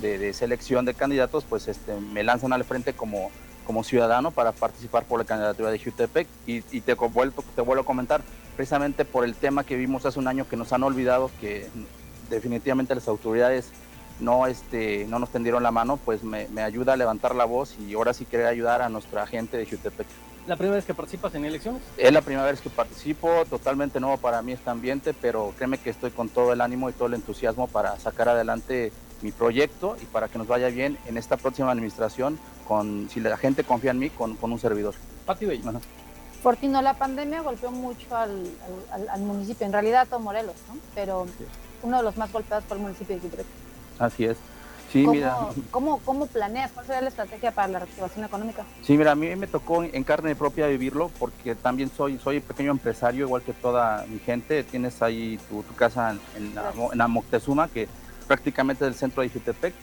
de, 0.00 0.32
selección 0.32 0.84
de 0.84 0.94
candidatos, 0.94 1.44
pues 1.48 1.68
este, 1.68 1.94
me 1.94 2.24
lanzan 2.24 2.52
al 2.52 2.64
frente 2.64 2.92
como, 2.92 3.30
como 3.64 3.84
ciudadano 3.84 4.32
para 4.32 4.50
participar 4.50 5.04
por 5.04 5.20
la 5.20 5.24
candidatura 5.24 5.70
de 5.70 5.78
Jutepec 5.78 6.26
y, 6.44 6.64
y 6.72 6.80
te, 6.80 6.94
vuelvo, 6.94 7.44
te 7.54 7.62
vuelvo 7.62 7.82
a 7.82 7.86
comentar, 7.86 8.20
precisamente 8.56 9.04
por 9.04 9.24
el 9.24 9.36
tema 9.36 9.62
que 9.62 9.76
vimos 9.76 10.04
hace 10.06 10.18
un 10.18 10.26
año 10.26 10.48
que 10.48 10.56
nos 10.56 10.72
han 10.72 10.82
olvidado, 10.82 11.30
que 11.40 11.68
definitivamente 12.28 12.96
las 12.96 13.06
autoridades 13.06 13.70
no, 14.18 14.48
este, 14.48 15.06
no 15.08 15.20
nos 15.20 15.30
tendieron 15.30 15.62
la 15.62 15.70
mano, 15.70 15.98
pues 16.04 16.24
me, 16.24 16.48
me 16.48 16.62
ayuda 16.62 16.94
a 16.94 16.96
levantar 16.96 17.36
la 17.36 17.44
voz 17.44 17.76
y 17.78 17.94
ahora 17.94 18.12
sí 18.12 18.24
querer 18.24 18.46
ayudar 18.46 18.82
a 18.82 18.88
nuestra 18.88 19.24
gente 19.28 19.56
de 19.56 19.66
Jutepec. 19.66 20.08
¿La 20.48 20.56
primera 20.56 20.76
vez 20.76 20.86
que 20.86 20.94
participas 20.94 21.34
en 21.34 21.44
elecciones? 21.44 21.82
Es 21.98 22.10
la 22.10 22.22
primera 22.22 22.46
vez 22.46 22.62
que 22.62 22.70
participo, 22.70 23.44
totalmente 23.50 24.00
nuevo 24.00 24.16
para 24.16 24.40
mí 24.40 24.52
este 24.52 24.70
ambiente, 24.70 25.12
pero 25.12 25.52
créeme 25.58 25.76
que 25.76 25.90
estoy 25.90 26.10
con 26.10 26.30
todo 26.30 26.54
el 26.54 26.62
ánimo 26.62 26.88
y 26.88 26.94
todo 26.94 27.06
el 27.08 27.14
entusiasmo 27.14 27.66
para 27.68 28.00
sacar 28.00 28.30
adelante 28.30 28.90
mi 29.20 29.30
proyecto 29.30 29.98
y 30.00 30.06
para 30.06 30.28
que 30.28 30.38
nos 30.38 30.46
vaya 30.46 30.68
bien 30.68 30.96
en 31.04 31.18
esta 31.18 31.36
próxima 31.36 31.70
administración, 31.70 32.38
con, 32.66 33.10
si 33.10 33.20
la 33.20 33.36
gente 33.36 33.62
confía 33.62 33.90
en 33.90 33.98
mí, 33.98 34.08
con, 34.08 34.36
con 34.36 34.50
un 34.50 34.58
servidor. 34.58 34.94
Pati 35.26 35.44
Bello. 35.44 35.68
Ajá. 35.68 35.80
Fortino, 36.42 36.80
la 36.80 36.94
pandemia 36.94 37.42
golpeó 37.42 37.70
mucho 37.70 38.16
al, 38.16 38.50
al, 38.90 39.06
al, 39.06 39.20
municipio, 39.20 39.66
en 39.66 39.72
realidad 39.74 40.02
a 40.02 40.06
todo 40.06 40.20
Morelos, 40.20 40.54
¿no? 40.68 40.78
pero 40.94 41.26
uno 41.82 41.98
de 41.98 42.02
los 42.02 42.16
más 42.16 42.32
golpeados 42.32 42.64
fue 42.64 42.78
el 42.78 42.84
municipio 42.84 43.16
de 43.16 43.20
Quibreque. 43.20 43.50
Así 43.98 44.24
es. 44.24 44.38
Sí, 44.92 45.02
¿Cómo, 45.02 45.14
mira. 45.14 45.36
¿cómo, 45.70 45.98
¿Cómo 46.04 46.26
planeas? 46.26 46.72
¿Cuál 46.72 46.86
será 46.86 47.00
la 47.02 47.08
estrategia 47.08 47.50
para 47.50 47.68
la 47.68 47.78
reactivación 47.80 48.24
económica? 48.24 48.64
Sí, 48.82 48.96
mira, 48.96 49.12
a 49.12 49.14
mí 49.14 49.34
me 49.36 49.46
tocó 49.46 49.84
en 49.84 50.02
carne 50.04 50.34
propia 50.34 50.66
vivirlo 50.66 51.10
porque 51.18 51.54
también 51.54 51.90
soy, 51.94 52.18
soy 52.18 52.40
pequeño 52.40 52.70
empresario, 52.70 53.26
igual 53.26 53.42
que 53.42 53.52
toda 53.52 54.06
mi 54.08 54.18
gente. 54.18 54.64
Tienes 54.64 55.02
ahí 55.02 55.38
tu, 55.50 55.62
tu 55.62 55.74
casa 55.74 56.16
en, 56.36 56.54
la, 56.54 56.72
en 56.92 56.98
la 56.98 57.08
Moctezuma, 57.08 57.68
que 57.68 57.86
prácticamente 58.26 58.84
es 58.84 58.88
el 58.88 58.94
centro 58.94 59.22
de 59.22 59.28
Jutepec. 59.28 59.74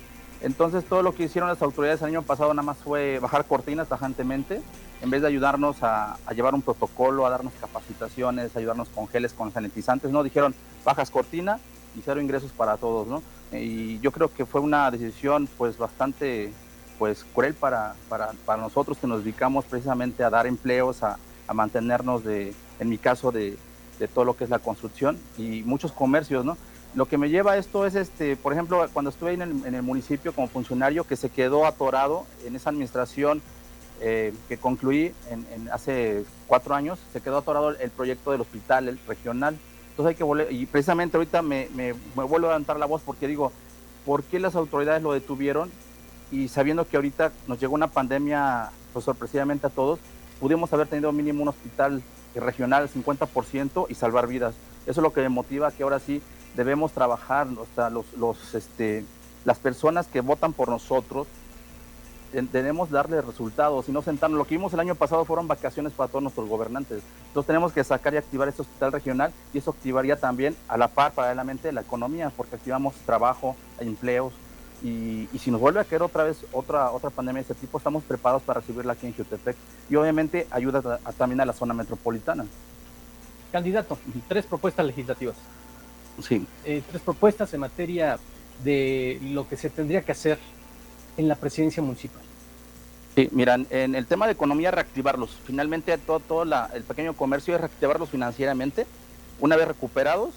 Entonces, 0.42 0.84
todo 0.86 1.02
lo 1.02 1.14
que 1.14 1.24
hicieron 1.24 1.50
las 1.50 1.62
autoridades 1.62 2.02
el 2.02 2.10
año 2.10 2.22
pasado 2.24 2.54
nada 2.54 2.66
más 2.66 2.78
fue 2.78 3.20
bajar 3.20 3.46
cortinas 3.46 3.88
tajantemente, 3.88 4.62
en 5.02 5.10
vez 5.10 5.22
de 5.22 5.28
ayudarnos 5.28 5.82
a, 5.84 6.18
a 6.26 6.34
llevar 6.34 6.56
un 6.56 6.62
protocolo, 6.62 7.26
a 7.26 7.30
darnos 7.30 7.54
capacitaciones, 7.60 8.56
ayudarnos 8.56 8.90
con 8.90 9.08
geles, 9.08 9.34
con 9.34 9.52
sanitizantes, 9.54 10.12
no, 10.12 10.24
dijeron 10.24 10.56
bajas 10.84 11.10
cortina 11.10 11.60
y 11.96 12.02
cero 12.04 12.22
ingresos 12.22 12.52
para 12.52 12.78
todos, 12.78 13.08
¿no? 13.08 13.22
y 13.52 14.00
yo 14.00 14.12
creo 14.12 14.34
que 14.34 14.46
fue 14.46 14.62
una 14.62 14.90
decisión 14.92 15.48
pues 15.58 15.78
bastante 15.78 16.52
pues 16.98 17.26
cruel 17.34 17.54
para, 17.54 17.96
para, 18.10 18.32
para 18.46 18.62
nosotros 18.62 18.98
que 18.98 19.08
nos 19.08 19.24
dedicamos 19.24 19.66
precisamente 19.66 20.24
a 20.24 20.30
dar 20.30 20.48
empleos, 20.48 21.04
a, 21.04 21.18
a 21.48 21.54
mantenernos 21.54 22.24
de, 22.24 22.54
en 22.80 22.90
mi 22.90 22.98
caso, 22.98 23.32
de, 23.32 23.58
de, 24.00 24.08
todo 24.08 24.26
lo 24.26 24.36
que 24.36 24.46
es 24.46 24.50
la 24.50 24.60
construcción 24.60 25.18
y 25.38 25.64
muchos 25.64 25.92
comercios, 25.92 26.46
¿no? 26.46 26.58
Lo 26.96 27.08
que 27.08 27.18
me 27.18 27.30
lleva 27.30 27.54
a 27.54 27.58
esto 27.58 27.86
es, 27.86 27.96
este, 27.96 28.38
por 28.38 28.54
ejemplo, 28.54 28.88
cuando 28.94 29.10
estuve 29.10 29.34
en 29.34 29.42
el, 29.42 29.66
en 29.66 29.76
el 29.76 29.82
municipio 29.82 30.32
como 30.32 30.48
funcionario 30.48 31.04
que 31.04 31.18
se 31.18 31.30
quedó 31.30 31.66
atorado 31.66 32.26
en 32.46 32.56
esa 32.56 32.70
administración 32.70 33.42
eh, 34.00 34.34
que 34.48 34.58
concluí 34.58 35.14
en, 35.30 35.46
en 35.54 35.70
hace 35.72 36.24
cuatro 36.48 36.74
años, 36.74 37.00
se 37.12 37.20
quedó 37.20 37.40
atorado 37.40 37.72
el 37.72 37.90
proyecto 37.90 38.32
del 38.32 38.42
hospital 38.42 38.98
regional. 39.08 39.58
Entonces 39.96 40.10
hay 40.10 40.16
que 40.16 40.26
volver, 40.26 40.52
y 40.52 40.66
precisamente 40.66 41.16
ahorita 41.16 41.42
me, 41.42 41.70
me, 41.74 41.94
vuelvo 41.94 42.36
a 42.36 42.40
levantar 42.40 42.78
la 42.78 42.86
voz 42.86 43.02
porque 43.02 43.30
digo, 43.30 43.54
¿por 44.06 44.24
qué 44.24 44.42
las 44.42 44.56
autoridades 44.58 45.02
lo 45.02 45.14
detuvieron? 45.14 45.72
Y 46.34 46.50
sabiendo 46.50 46.86
que 46.86 46.98
ahorita 46.98 47.32
nos 47.48 47.62
llegó 47.62 47.76
una 47.76 47.88
pandemia 47.88 48.72
pues, 48.92 49.06
sorpresivamente 49.06 49.68
a 49.68 49.70
todos, 49.70 50.00
pudimos 50.42 50.74
haber 50.74 50.88
tenido 50.88 51.14
mínimo 51.14 51.44
un 51.44 51.48
hospital 51.48 52.04
regional 52.36 52.90
50% 52.90 53.86
y 53.88 53.96
salvar 53.96 54.28
vidas. 54.28 54.54
Eso 54.86 55.00
es 55.00 55.04
lo 55.04 55.14
que 55.14 55.22
me 55.22 55.30
motiva 55.30 55.72
que 55.72 55.84
ahora 55.84 56.00
sí 56.00 56.22
debemos 56.58 56.92
trabajar, 56.92 57.48
o 57.48 57.66
sea, 57.74 57.90
los, 57.90 58.06
los, 58.18 58.54
este, 58.54 59.06
las 59.46 59.60
personas 59.60 60.08
que 60.08 60.20
votan 60.20 60.52
por 60.52 60.68
nosotros, 60.68 61.26
debemos 62.42 62.90
darle 62.90 63.22
resultados 63.22 63.88
y 63.90 63.92
no 63.92 64.02
sentarnos. 64.02 64.38
Lo 64.38 64.46
que 64.46 64.56
vimos 64.56 64.74
el 64.74 64.80
año 64.80 64.96
pasado 64.96 65.26
fueron 65.26 65.48
vacaciones 65.48 65.94
para 65.94 66.10
todos 66.10 66.24
nuestros 66.24 66.48
gobernantes. 66.48 67.02
Entonces 67.28 67.48
tenemos 67.48 67.72
que 67.72 67.84
sacar 67.84 68.14
y 68.14 68.18
activar 68.18 68.48
este 68.48 68.62
hospital 68.62 68.92
regional 68.92 69.32
y 69.54 69.58
eso 69.58 69.72
activaría 69.72 70.18
también 70.18 70.56
a 70.68 70.78
la 70.78 70.88
par 70.88 71.14
paralelamente 71.14 71.72
la 71.72 71.82
economía 71.82 72.32
porque 72.36 72.56
activamos 72.56 72.96
trabajo, 73.06 73.56
empleos 73.80 74.34
y, 74.84 75.30
y, 75.32 75.40
si 75.40 75.52
nos 75.52 75.62
vuelve 75.62 75.80
a 75.80 75.86
caer 75.86 76.04
otra 76.04 76.26
vez 76.26 76.46
otra, 76.52 76.92
otra 76.92 77.10
pandemia 77.10 77.42
de 77.42 77.54
este 77.54 77.56
tipo, 77.56 77.78
estamos 77.78 78.04
preparados 78.04 78.44
para 78.44 78.60
recibirla 78.60 78.94
aquí 78.94 79.08
en 79.08 79.16
Jutepec 79.16 79.56
y 79.90 79.96
obviamente 79.96 80.48
ayuda 80.52 81.00
a, 81.04 81.10
a, 81.10 81.14
también 81.14 81.40
a 81.42 81.46
la 81.46 81.54
zona 81.54 81.74
metropolitana. 81.74 82.46
Candidato, 83.52 83.98
tres 84.28 84.46
propuestas 84.46 84.86
legislativas. 84.86 85.36
Sí. 86.22 86.46
Eh, 86.66 86.82
tres 86.90 87.02
propuestas 87.02 87.54
en 87.54 87.62
materia 87.62 88.20
de 88.64 89.20
lo 89.22 89.48
que 89.48 89.58
se 89.58 89.70
tendría 89.70 90.02
que 90.02 90.12
hacer 90.12 90.38
en 91.18 91.28
la 91.28 91.36
presidencia 91.36 91.82
municipal. 91.82 92.22
Sí, 93.16 93.30
miran, 93.32 93.66
en 93.70 93.96
el 93.96 94.06
tema 94.06 94.26
de 94.26 94.34
economía, 94.34 94.72
reactivarlos. 94.72 95.38
Finalmente, 95.46 95.98
todo, 95.98 96.20
todo 96.20 96.46
la, 96.46 96.70
el 96.74 96.84
pequeño 96.84 97.14
comercio 97.14 97.56
es 97.56 97.62
reactivarlos 97.62 98.10
financieramente. 98.10 98.86
Una 99.40 99.56
vez 99.56 99.68
recuperados, 99.68 100.34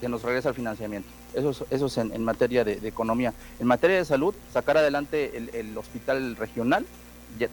se 0.00 0.08
nos 0.08 0.22
regresa 0.22 0.48
el 0.48 0.54
financiamiento. 0.54 1.08
Eso 1.34 1.50
es, 1.50 1.64
eso 1.70 1.86
es 1.86 1.98
en, 1.98 2.14
en, 2.14 2.24
materia 2.24 2.64
de, 2.64 2.76
de, 2.76 2.88
economía. 2.88 3.34
En 3.60 3.66
materia 3.66 3.98
de 3.98 4.04
salud, 4.06 4.34
sacar 4.52 4.78
adelante 4.78 5.36
el, 5.36 5.50
el 5.54 5.76
hospital 5.76 6.36
regional, 6.36 6.86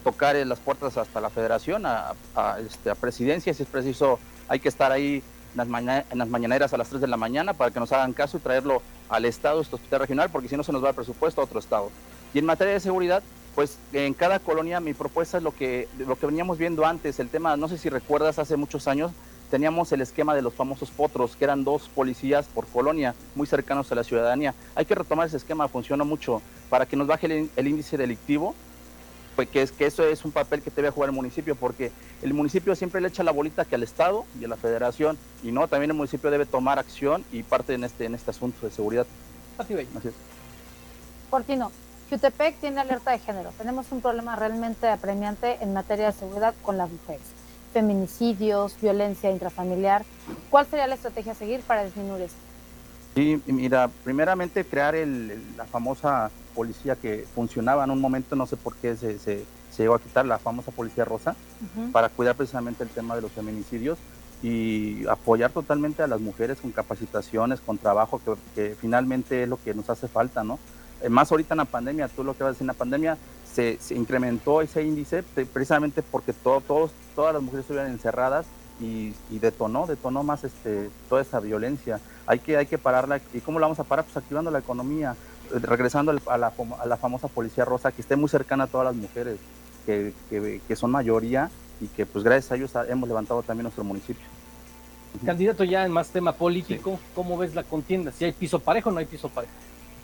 tocar 0.02 0.34
las 0.34 0.58
puertas 0.60 0.96
hasta 0.96 1.20
la 1.20 1.30
federación, 1.30 1.84
a, 1.84 2.14
a, 2.34 2.58
este, 2.60 2.88
a, 2.88 2.94
presidencia, 2.94 3.52
si 3.52 3.62
es 3.62 3.68
preciso, 3.68 4.18
hay 4.48 4.60
que 4.60 4.68
estar 4.68 4.92
ahí 4.92 5.22
en 5.52 5.72
las, 5.72 6.04
en 6.10 6.18
las 6.18 6.28
mañaneras 6.28 6.72
a 6.72 6.78
las 6.78 6.88
3 6.88 7.02
de 7.02 7.06
la 7.06 7.16
mañana 7.16 7.52
para 7.52 7.70
que 7.70 7.80
nos 7.80 7.92
hagan 7.92 8.12
caso 8.12 8.38
y 8.38 8.40
traerlo 8.40 8.80
al 9.08 9.26
Estado, 9.26 9.60
este 9.60 9.76
hospital 9.76 10.00
regional, 10.00 10.30
porque 10.30 10.48
si 10.48 10.56
no 10.56 10.64
se 10.64 10.72
nos 10.72 10.82
va 10.82 10.90
el 10.90 10.94
presupuesto 10.94 11.40
a 11.40 11.44
otro 11.44 11.58
Estado. 11.58 11.90
Y 12.32 12.38
en 12.38 12.46
materia 12.46 12.72
de 12.72 12.80
seguridad, 12.80 13.22
pues 13.54 13.78
en 13.92 14.14
cada 14.14 14.38
colonia 14.38 14.80
mi 14.80 14.94
propuesta 14.94 15.38
es 15.38 15.42
lo 15.42 15.54
que, 15.54 15.88
lo 15.98 16.16
que 16.16 16.26
veníamos 16.26 16.58
viendo 16.58 16.84
antes, 16.84 17.20
el 17.20 17.28
tema, 17.28 17.56
no 17.56 17.68
sé 17.68 17.78
si 17.78 17.88
recuerdas, 17.88 18.38
hace 18.38 18.56
muchos 18.56 18.88
años 18.88 19.12
teníamos 19.50 19.92
el 19.92 20.00
esquema 20.00 20.34
de 20.34 20.42
los 20.42 20.54
famosos 20.54 20.90
potros, 20.90 21.36
que 21.36 21.44
eran 21.44 21.62
dos 21.62 21.88
policías 21.88 22.46
por 22.46 22.66
colonia, 22.66 23.14
muy 23.34 23.46
cercanos 23.46 23.92
a 23.92 23.94
la 23.94 24.02
ciudadanía. 24.02 24.54
Hay 24.74 24.84
que 24.84 24.94
retomar 24.94 25.28
ese 25.28 25.36
esquema, 25.36 25.68
funcionó 25.68 26.04
mucho 26.04 26.42
para 26.68 26.86
que 26.86 26.96
nos 26.96 27.06
baje 27.06 27.26
el, 27.26 27.50
el 27.54 27.68
índice 27.68 27.96
delictivo, 27.96 28.54
pues 29.36 29.48
que, 29.48 29.62
es, 29.62 29.72
que 29.72 29.86
eso 29.86 30.04
es 30.04 30.24
un 30.24 30.32
papel 30.32 30.62
que 30.62 30.70
debe 30.70 30.90
jugar 30.90 31.10
el 31.10 31.14
municipio, 31.14 31.54
porque 31.54 31.92
el 32.22 32.34
municipio 32.34 32.74
siempre 32.74 33.00
le 33.00 33.08
echa 33.08 33.22
la 33.22 33.32
bolita 33.32 33.64
que 33.64 33.74
al 33.74 33.82
Estado 33.82 34.24
y 34.40 34.44
a 34.44 34.48
la 34.48 34.56
Federación, 34.56 35.18
y 35.42 35.52
no, 35.52 35.68
también 35.68 35.90
el 35.90 35.96
municipio 35.96 36.30
debe 36.30 36.46
tomar 36.46 36.78
acción 36.78 37.24
y 37.30 37.42
parte 37.42 37.74
en 37.74 37.84
este, 37.84 38.06
en 38.06 38.14
este 38.14 38.30
asunto 38.30 38.66
de 38.66 38.72
seguridad. 38.72 39.06
Así 39.58 39.74
es. 39.74 39.86
Portino, 41.30 41.70
Jutepec 42.14 42.60
tiene 42.60 42.80
alerta 42.80 43.10
de 43.10 43.18
género. 43.18 43.50
Tenemos 43.58 43.90
un 43.90 44.00
problema 44.00 44.36
realmente 44.36 44.88
apremiante 44.88 45.58
en 45.60 45.72
materia 45.72 46.06
de 46.06 46.12
seguridad 46.12 46.54
con 46.62 46.78
las 46.78 46.88
mujeres. 46.88 47.26
Feminicidios, 47.72 48.80
violencia 48.80 49.32
intrafamiliar. 49.32 50.04
¿Cuál 50.48 50.66
sería 50.66 50.86
la 50.86 50.94
estrategia 50.94 51.32
a 51.32 51.34
seguir 51.34 51.60
para 51.62 51.84
disminuir 51.84 52.22
esto? 52.22 52.38
Sí, 53.16 53.42
mira, 53.46 53.90
primeramente 54.04 54.64
crear 54.64 54.94
el, 54.94 55.56
la 55.56 55.64
famosa 55.66 56.30
policía 56.54 56.94
que 56.94 57.26
funcionaba 57.34 57.82
en 57.82 57.90
un 57.90 58.00
momento, 58.00 58.36
no 58.36 58.46
sé 58.46 58.56
por 58.56 58.76
qué 58.76 58.96
se, 58.96 59.18
se, 59.18 59.44
llegó 59.76 59.94
a 59.94 60.00
quitar, 60.00 60.24
la 60.24 60.38
famosa 60.38 60.70
policía 60.70 61.04
rosa, 61.04 61.34
para 61.90 62.08
cuidar 62.10 62.36
precisamente 62.36 62.84
el 62.84 62.90
tema 62.90 63.16
de 63.16 63.22
los 63.22 63.32
feminicidios 63.32 63.98
y 64.40 65.04
apoyar 65.08 65.50
totalmente 65.50 66.04
a 66.04 66.06
las 66.06 66.20
mujeres 66.20 66.60
con 66.60 66.70
capacitaciones, 66.70 67.60
con 67.60 67.78
trabajo, 67.78 68.20
que, 68.54 68.76
finalmente 68.80 69.42
es 69.42 69.48
lo 69.48 69.60
que 69.60 69.74
nos 69.74 69.90
hace 69.90 70.06
falta, 70.06 70.44
¿no? 70.44 70.60
Eh, 71.02 71.08
más 71.08 71.30
ahorita 71.30 71.54
en 71.54 71.58
la 71.58 71.64
pandemia, 71.64 72.08
tú 72.08 72.24
lo 72.24 72.36
que 72.36 72.42
vas 72.44 72.50
a 72.50 72.52
decir, 72.52 72.62
en 72.62 72.68
la 72.68 72.74
pandemia 72.74 73.18
se, 73.52 73.78
incrementó 73.90 74.62
ese 74.62 74.82
índice 74.82 75.22
precisamente 75.22 76.02
porque 76.02 76.32
todos, 76.32 76.92
todas 77.14 77.34
las 77.34 77.42
mujeres 77.42 77.64
estuvieron 77.64 77.90
encerradas 77.90 78.46
y, 78.80 79.12
detonó, 79.30 79.86
detonó 79.86 80.22
más 80.22 80.44
este, 80.44 80.90
toda 81.08 81.22
esa 81.22 81.40
violencia. 81.40 82.00
Hay 82.26 82.40
que, 82.40 82.56
hay 82.56 82.66
que 82.66 82.78
pararla. 82.78 83.20
¿Y 83.32 83.40
cómo 83.40 83.60
la 83.60 83.66
vamos 83.66 83.78
a 83.78 83.84
parar? 83.84 84.04
Pues 84.04 84.16
activando 84.16 84.50
la 84.50 84.58
economía, 84.58 85.14
eh, 85.54 85.58
regresando 85.60 86.12
a 86.26 86.38
la, 86.38 86.52
a 86.80 86.86
la 86.86 86.96
famosa 86.96 87.28
policía 87.28 87.64
rosa, 87.64 87.92
que 87.92 88.02
esté 88.02 88.16
muy 88.16 88.28
cercana 88.28 88.64
a 88.64 88.66
todas 88.66 88.86
las 88.86 88.96
mujeres, 88.96 89.38
que, 89.86 90.12
que, 90.30 90.76
son 90.76 90.90
mayoría 90.90 91.50
y 91.80 91.86
que 91.88 92.06
pues 92.06 92.24
gracias 92.24 92.52
a 92.52 92.56
ellos 92.56 92.72
hemos 92.88 93.08
levantado 93.08 93.42
también 93.42 93.64
nuestro 93.64 93.84
municipio. 93.84 94.24
Candidato 95.24 95.62
ya 95.62 95.84
en 95.84 95.92
más 95.92 96.08
tema 96.08 96.32
político, 96.32 96.98
¿cómo 97.14 97.36
ves 97.38 97.54
la 97.54 97.62
contienda? 97.62 98.10
¿Si 98.10 98.24
hay 98.24 98.32
piso 98.32 98.58
parejo 98.58 98.88
o 98.88 98.92
no 98.92 98.98
hay 98.98 99.06
piso 99.06 99.28
parejo? 99.28 99.52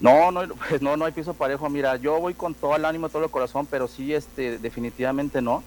No, 0.01 0.33
no, 0.33 0.43
pues 0.69 0.81
no, 0.81 0.97
no 0.97 1.05
hay 1.05 1.13
piso 1.13 1.35
parejo. 1.35 1.69
Mira, 1.69 1.97
yo 1.97 2.19
voy 2.21 2.35
con 2.35 2.55
todo 2.55 2.75
el 2.77 2.85
ánimo, 2.85 3.09
todo 3.09 3.25
el 3.25 3.31
corazón, 3.31 3.67
pero 3.71 3.87
sí, 3.87 4.15
este, 4.15 4.59
definitivamente 4.59 5.43
no. 5.43 5.63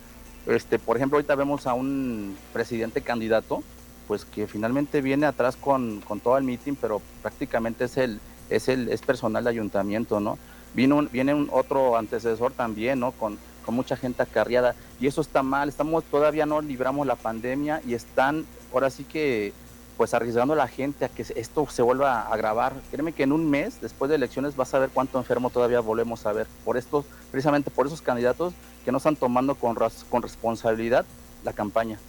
Este, 0.48 0.80
por 0.80 0.98
ejemplo, 0.98 1.18
ahorita 1.18 1.36
vemos 1.36 1.68
a 1.68 1.74
un 1.74 2.36
presidente 2.52 3.02
candidato, 3.02 3.64
pues 4.08 4.26
que 4.26 4.48
finalmente 4.48 5.02
viene 5.02 5.26
atrás 5.26 5.56
con, 5.56 6.02
todo 6.24 6.38
el 6.38 6.44
meeting, 6.44 6.74
pero 6.76 7.02
prácticamente 7.22 7.86
es 7.86 7.98
el, 7.98 8.20
es 8.50 8.68
el, 8.68 8.90
es 8.90 9.02
personal 9.02 9.44
de 9.44 9.52
ayuntamiento, 9.52 10.20
¿no? 10.20 10.38
Vino 10.74 10.98
un, 10.98 11.10
viene 11.12 11.34
un 11.34 11.50
otro 11.52 11.96
antecesor 11.96 12.52
también, 12.52 13.00
¿no? 13.00 13.12
Con, 13.12 13.38
con 13.64 13.76
mucha 13.76 13.96
gente 13.96 14.24
acarreada. 14.24 14.76
Y 15.00 15.08
eso 15.08 15.22
está 15.22 15.44
mal, 15.44 15.70
estamos, 15.70 16.04
todavía 16.06 16.46
no 16.46 16.62
libramos 16.62 17.06
la 17.08 17.16
pandemia 17.16 17.82
y 17.86 17.94
están, 17.94 18.46
ahora 18.74 18.90
sí 18.90 19.04
que 19.04 19.54
pues 19.98 20.14
arriesgando 20.14 20.54
a 20.54 20.58
la 20.58 20.68
gente 20.68 21.06
a 21.06 21.10
que 21.10 21.26
esto 21.36 21.68
se 21.70 21.82
vuelva 21.82 22.22
a 22.22 22.34
agravar. 22.34 22.74
Créeme 22.92 23.14
que 23.14 23.24
en 23.24 23.32
un 23.32 23.50
mes, 23.50 23.80
después 23.82 24.10
de 24.10 24.16
elecciones, 24.16 24.56
vas 24.56 24.74
a 24.74 24.80
ver 24.80 24.90
cuánto 24.90 25.18
enfermo 25.18 25.50
todavía 25.50 25.80
volvemos 25.80 26.26
a 26.26 26.34
ver. 26.34 26.48
Por 26.66 26.78
estos, 26.78 27.06
precisamente 27.32 27.70
por 27.70 27.88
esos 27.88 28.02
candidatos 28.02 28.54
que 28.84 28.92
no 28.92 28.98
están 28.98 29.16
tomando 29.16 29.56
con, 29.56 29.76
con 30.10 30.22
responsabilidad 30.22 31.06
la 31.44 31.54
campaña. 31.54 32.00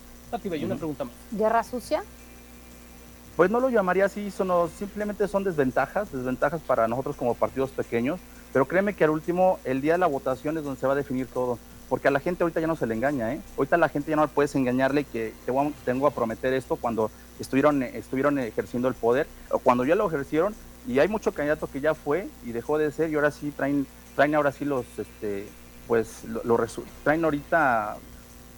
y 0.42 0.64
una 0.64 0.76
pregunta 0.76 1.04
más. 1.04 1.14
¿Guerra 1.30 1.62
sucia? 1.62 2.02
Pues 3.36 3.50
no 3.50 3.58
lo 3.58 3.68
llamaría 3.68 4.04
así, 4.04 4.30
son, 4.30 4.70
simplemente 4.70 5.26
son 5.26 5.42
desventajas, 5.42 6.12
desventajas 6.12 6.60
para 6.60 6.86
nosotros 6.86 7.16
como 7.16 7.34
partidos 7.34 7.70
pequeños, 7.70 8.20
pero 8.52 8.66
créeme 8.66 8.94
que 8.94 9.02
al 9.02 9.10
último, 9.10 9.58
el 9.64 9.80
día 9.80 9.94
de 9.94 9.98
la 9.98 10.06
votación 10.06 10.56
es 10.56 10.62
donde 10.62 10.80
se 10.80 10.86
va 10.86 10.92
a 10.92 10.96
definir 10.96 11.26
todo 11.26 11.58
porque 11.88 12.08
a 12.08 12.10
la 12.10 12.20
gente 12.20 12.42
ahorita 12.42 12.60
ya 12.60 12.66
no 12.66 12.76
se 12.76 12.86
le 12.86 12.94
engaña, 12.94 13.32
¿eh? 13.32 13.40
Ahorita 13.56 13.76
a 13.76 13.78
la 13.78 13.88
gente 13.88 14.10
ya 14.10 14.16
no 14.16 14.26
puedes 14.28 14.54
engañarle 14.54 15.04
que 15.04 15.32
te 15.44 15.52
tengo 15.84 16.06
a 16.06 16.10
prometer 16.10 16.52
esto 16.52 16.76
cuando 16.76 17.10
estuvieron, 17.38 17.82
estuvieron 17.82 18.38
ejerciendo 18.38 18.88
el 18.88 18.94
poder, 18.94 19.26
o 19.50 19.58
cuando 19.58 19.84
ya 19.84 19.94
lo 19.94 20.06
ejercieron, 20.06 20.54
y 20.86 20.98
hay 20.98 21.08
mucho 21.08 21.32
candidato 21.32 21.66
que 21.66 21.80
ya 21.80 21.94
fue 21.94 22.28
y 22.44 22.52
dejó 22.52 22.78
de 22.78 22.90
ser, 22.92 23.10
y 23.10 23.14
ahora 23.14 23.30
sí 23.30 23.52
traen, 23.56 23.86
traen 24.16 24.34
ahora 24.34 24.52
sí 24.52 24.64
los, 24.64 24.86
este, 24.98 25.46
pues, 25.86 26.24
lo, 26.24 26.42
lo 26.44 26.66
traen 27.02 27.24
ahorita 27.24 27.96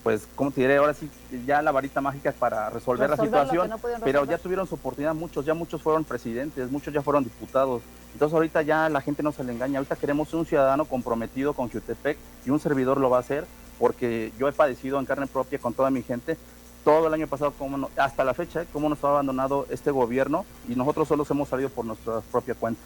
pues, 0.07 0.29
¿cómo 0.37 0.53
te 0.53 0.61
diré? 0.61 0.77
Ahora 0.77 0.95
sí, 0.95 1.11
ya 1.45 1.61
la 1.63 1.73
varita 1.73 2.01
mágica 2.01 2.31
para 2.31 2.71
resolver, 2.71 3.11
la 3.11 3.17
situación, 3.17 3.73
pero 4.05 4.25
ya 4.25 4.39
tuvieron 4.39 4.65
su 4.69 4.77
oportunidad 4.77 5.17
muchos, 5.17 5.45
ya 5.45 5.53
muchos 5.53 5.83
fueron 5.83 6.05
presidentes, 6.05 6.71
muchos 6.71 6.95
ya 6.95 7.03
fueron 7.03 7.25
diputados. 7.25 7.83
Entonces 8.13 8.33
ahorita 8.33 8.63
ya 8.63 8.89
la 8.89 9.01
gente 9.01 9.25
no 9.25 9.33
se 9.33 9.43
le 9.43 9.53
engaña, 9.53 9.79
ahorita 9.79 9.97
queremos 9.97 10.33
un 10.33 10.47
ciudadano 10.47 10.85
comprometido 10.85 11.55
con 11.55 11.69
Jutepec 11.69 12.19
y 12.45 12.51
un 12.51 12.61
servidor 12.61 12.99
lo 12.99 13.11
va 13.11 13.17
a 13.17 13.21
hacer 13.21 13.47
porque 13.81 14.33
yo 14.39 14.47
he 14.47 14.53
padecido 14.53 15.01
en 15.01 15.07
carne 15.07 15.27
propia 15.27 15.59
con 15.59 15.75
toda 15.75 15.91
mi 15.91 16.05
gente 16.05 16.37
todo 16.85 17.09
el 17.09 17.15
año 17.15 17.27
pasado, 17.27 17.51
como 17.59 17.91
hasta 17.97 18.23
la 18.23 18.33
fecha, 18.33 18.65
cómo 18.73 18.89
nos 18.89 19.03
ha 19.03 19.09
abandonado 19.09 19.67
este 19.71 19.91
gobierno 19.91 20.47
y 20.69 20.77
nosotros 20.77 21.09
solo 21.09 21.27
hemos 21.29 21.49
salido 21.49 21.69
por 21.69 21.85
nuestra 21.85 22.21
propia 22.21 22.55
cuenta. 22.55 22.81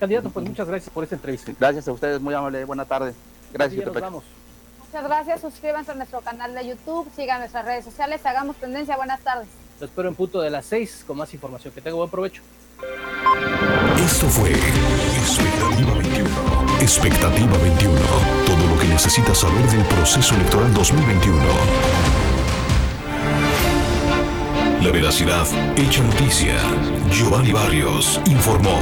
Candidato, 0.00 0.30
pues 0.30 0.48
muchas 0.48 0.66
gracias 0.66 0.88
por 0.88 1.04
esta 1.04 1.16
entrevista. 1.16 1.52
Gracias 1.60 1.86
a 1.86 1.92
ustedes, 1.92 2.18
muy 2.18 2.32
amable, 2.32 2.64
buena 2.64 2.86
tarde. 2.86 3.12
Gracias. 3.52 3.84
Nos 3.84 4.00
vamos. 4.00 4.24
Muchas 4.94 5.08
gracias. 5.08 5.40
Suscríbanse 5.40 5.90
a 5.90 5.94
nuestro 5.96 6.20
canal 6.20 6.54
de 6.54 6.68
YouTube, 6.68 7.10
sigan 7.16 7.40
nuestras 7.40 7.64
redes 7.64 7.84
sociales, 7.84 8.24
hagamos 8.24 8.54
tendencia. 8.54 8.96
Buenas 8.96 9.18
tardes. 9.22 9.48
Te 9.76 9.86
espero 9.86 10.08
en 10.08 10.14
punto 10.14 10.40
de 10.40 10.50
las 10.50 10.66
6 10.66 11.02
con 11.04 11.16
más 11.16 11.34
información. 11.34 11.74
Que 11.74 11.80
tenga 11.80 11.96
buen 11.96 12.08
provecho. 12.08 12.42
Esto 13.98 14.28
fue 14.28 14.52
Expectativa 14.52 15.94
21. 15.94 16.30
Expectativa 16.80 17.58
21. 17.58 18.00
Todo 18.46 18.66
lo 18.72 18.78
que 18.78 18.86
necesitas 18.86 19.38
saber 19.38 19.66
del 19.66 19.84
proceso 19.86 20.36
electoral 20.36 20.72
2021. 20.72 21.42
La 24.80 24.92
veracidad 24.92 25.44
hecha 25.74 26.04
noticia. 26.04 26.54
Giovanni 27.10 27.50
Barrios 27.50 28.20
informó. 28.26 28.78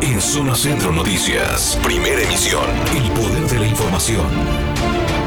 En 0.00 0.18
Zona 0.18 0.54
Centro 0.54 0.92
Noticias, 0.92 1.78
primera 1.82 2.22
emisión, 2.22 2.64
el 2.96 3.10
poder 3.10 3.46
de 3.50 3.58
la 3.58 3.66
información. 3.66 5.21